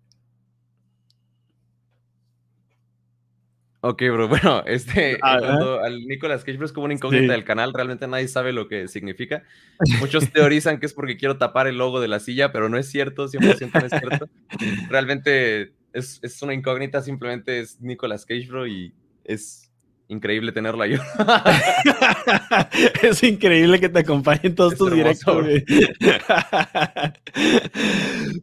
Ok, 3.82 4.02
bro. 4.12 4.28
Bueno, 4.28 4.62
este, 4.66 5.18
ah, 5.22 5.38
al 5.82 6.06
Nicolas 6.06 6.44
Cage 6.44 6.62
es 6.62 6.72
como 6.72 6.84
una 6.84 6.94
incógnita 6.94 7.32
del 7.32 7.44
canal, 7.44 7.72
realmente 7.72 8.06
nadie 8.06 8.28
sabe 8.28 8.52
lo 8.52 8.68
que 8.68 8.88
significa. 8.88 9.42
Muchos 10.00 10.30
teorizan 10.32 10.78
que 10.78 10.86
es 10.86 10.92
porque 10.92 11.16
quiero 11.16 11.38
tapar 11.38 11.66
el 11.66 11.78
logo 11.78 12.00
de 12.00 12.08
la 12.08 12.20
silla, 12.20 12.52
pero 12.52 12.68
no 12.68 12.78
es 12.78 12.88
cierto, 12.88 13.28
100% 13.28 13.80
no 13.80 13.86
es 13.86 14.00
cierto. 14.00 14.28
Realmente 14.90 15.72
es, 15.92 16.20
es 16.22 16.42
una 16.42 16.54
incógnita, 16.54 17.02
simplemente 17.02 17.60
es 17.60 17.80
Nicolas 17.80 18.26
Cage, 18.26 18.46
bro, 18.48 18.66
y 18.66 18.92
es 19.24 19.69
increíble 20.10 20.52
tenerlo 20.52 20.82
ahí. 20.82 20.98
es 23.02 23.22
increíble 23.22 23.78
que 23.78 23.88
te 23.88 24.00
acompañen 24.00 24.54
todos 24.56 24.76
tus 24.76 24.92
directos. 24.92 25.46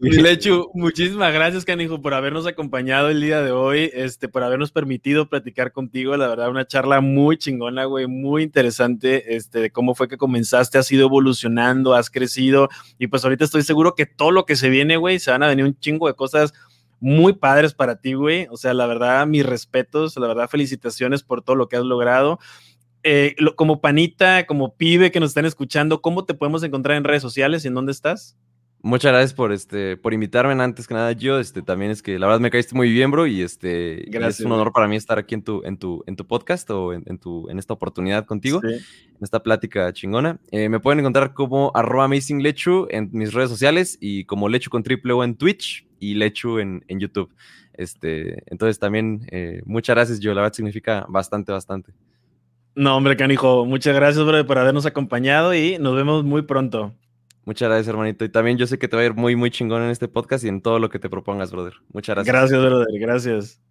Lechu, 0.01 0.71
muchísimas 0.73 1.33
gracias, 1.33 1.65
Canijo, 1.65 2.01
por 2.01 2.13
habernos 2.13 2.47
acompañado 2.47 3.09
el 3.09 3.19
día 3.21 3.41
de 3.41 3.51
hoy, 3.51 3.91
este, 3.93 4.29
por 4.29 4.43
habernos 4.43 4.71
permitido 4.71 5.27
platicar 5.29 5.73
contigo. 5.73 6.15
La 6.15 6.29
verdad, 6.29 6.49
una 6.49 6.65
charla 6.65 7.01
muy 7.01 7.37
chingona, 7.37 7.83
güey, 7.83 8.07
muy 8.07 8.43
interesante, 8.43 9.35
este, 9.35 9.59
de 9.59 9.69
cómo 9.69 9.93
fue 9.93 10.07
que 10.07 10.17
comenzaste, 10.17 10.77
has 10.77 10.89
ido 10.91 11.05
evolucionando, 11.05 11.95
has 11.95 12.09
crecido, 12.09 12.69
y 12.97 13.07
pues 13.07 13.25
ahorita 13.25 13.43
estoy 13.43 13.63
seguro 13.63 13.93
que 13.93 14.05
todo 14.05 14.31
lo 14.31 14.45
que 14.45 14.55
se 14.55 14.69
viene, 14.69 14.95
güey, 14.95 15.19
se 15.19 15.31
van 15.31 15.43
a 15.43 15.47
venir 15.47 15.65
un 15.65 15.77
chingo 15.77 16.07
de 16.07 16.13
cosas 16.13 16.53
muy 16.99 17.33
padres 17.33 17.73
para 17.73 17.99
ti, 17.99 18.13
güey. 18.13 18.47
O 18.49 18.57
sea, 18.57 18.73
la 18.73 18.87
verdad, 18.87 19.25
mis 19.27 19.45
respetos, 19.45 20.17
la 20.17 20.27
verdad, 20.27 20.49
felicitaciones 20.49 21.23
por 21.23 21.41
todo 21.41 21.55
lo 21.55 21.67
que 21.67 21.77
has 21.77 21.83
logrado. 21.83 22.39
Eh, 23.03 23.35
como 23.55 23.79
panita, 23.79 24.45
como 24.45 24.75
pibe 24.75 25.11
que 25.11 25.19
nos 25.19 25.29
están 25.29 25.45
escuchando, 25.45 26.01
¿cómo 26.01 26.25
te 26.25 26.33
podemos 26.33 26.63
encontrar 26.63 26.97
en 26.97 27.03
redes 27.03 27.21
sociales 27.21 27.63
y 27.63 27.67
en 27.67 27.73
dónde 27.73 27.91
estás? 27.91 28.35
Muchas 28.81 29.11
gracias 29.11 29.33
por 29.33 29.51
este 29.51 29.97
por 29.97 30.13
invitarme 30.13 30.61
antes 30.61 30.87
que 30.87 30.93
nada 30.93 31.11
yo 31.11 31.39
este 31.39 31.63
también 31.63 31.89
es 31.89 32.03
que 32.03 32.19
la 32.19 32.27
verdad 32.27 32.39
me 32.39 32.51
caíste 32.51 32.75
muy 32.75 32.91
bien 32.91 33.09
bro 33.09 33.25
y 33.25 33.41
este 33.41 34.05
gracias, 34.07 34.41
es 34.41 34.45
un 34.45 34.51
honor 34.51 34.71
para 34.71 34.87
mí 34.87 34.95
estar 34.95 35.17
aquí 35.17 35.33
en 35.33 35.41
tu 35.41 35.63
en 35.65 35.77
tu 35.77 36.03
en 36.05 36.15
tu 36.15 36.27
podcast 36.27 36.69
o 36.69 36.93
en, 36.93 37.17
tu 37.17 37.49
en 37.49 37.57
esta 37.57 37.73
oportunidad 37.73 38.25
contigo 38.25 38.61
en 38.63 38.79
esta 39.19 39.41
plática 39.41 39.91
chingona 39.93 40.39
eh, 40.51 40.69
me 40.69 40.79
pueden 40.79 40.99
encontrar 40.99 41.33
como 41.33 41.71
arroba 41.73 42.05
amazinglechu 42.05 42.85
en 42.91 43.09
mis 43.13 43.33
redes 43.33 43.49
sociales 43.49 43.97
y 43.99 44.25
como 44.25 44.47
lechu 44.47 44.69
con 44.69 44.83
triple 44.83 45.13
o 45.13 45.23
en 45.23 45.35
Twitch 45.35 45.86
y 45.99 46.15
Lechu 46.15 46.59
en, 46.59 46.83
en 46.87 46.99
YouTube. 46.99 47.33
Este, 47.73 48.43
entonces 48.47 48.79
también 48.79 49.27
eh, 49.31 49.61
muchas 49.65 49.95
gracias, 49.95 50.19
yo 50.19 50.33
la 50.33 50.41
verdad 50.41 50.55
significa 50.55 51.05
bastante, 51.07 51.51
bastante. 51.51 51.93
No, 52.75 52.95
hombre, 52.95 53.17
canijo, 53.17 53.65
muchas 53.65 53.95
gracias, 53.95 54.23
bro, 54.25 54.45
por 54.45 54.59
habernos 54.59 54.85
acompañado 54.85 55.53
y 55.53 55.77
nos 55.79 55.95
vemos 55.95 56.23
muy 56.23 56.43
pronto. 56.43 56.93
Muchas 57.47 57.69
gracias, 57.69 57.87
hermanito. 57.87 58.25
Y 58.25 58.29
también 58.29 58.57
yo 58.57 58.67
sé 58.67 58.77
que 58.77 58.89
te 58.89 58.97
va 58.97 59.03
a 59.03 59.05
ir 59.05 59.13
muy, 59.13 59.35
muy 59.37 59.49
chingón 59.49 59.81
en 59.81 59.89
este 59.89 60.09
podcast 60.09 60.43
y 60.43 60.49
en 60.49 60.61
todo 60.61 60.79
lo 60.79 60.89
que 60.89 60.99
te 60.99 61.09
propongas, 61.09 61.49
brother. 61.49 61.75
Muchas 61.93 62.15
gracias. 62.15 62.35
Gracias, 62.35 62.61
brother. 62.61 62.99
Gracias. 62.99 63.61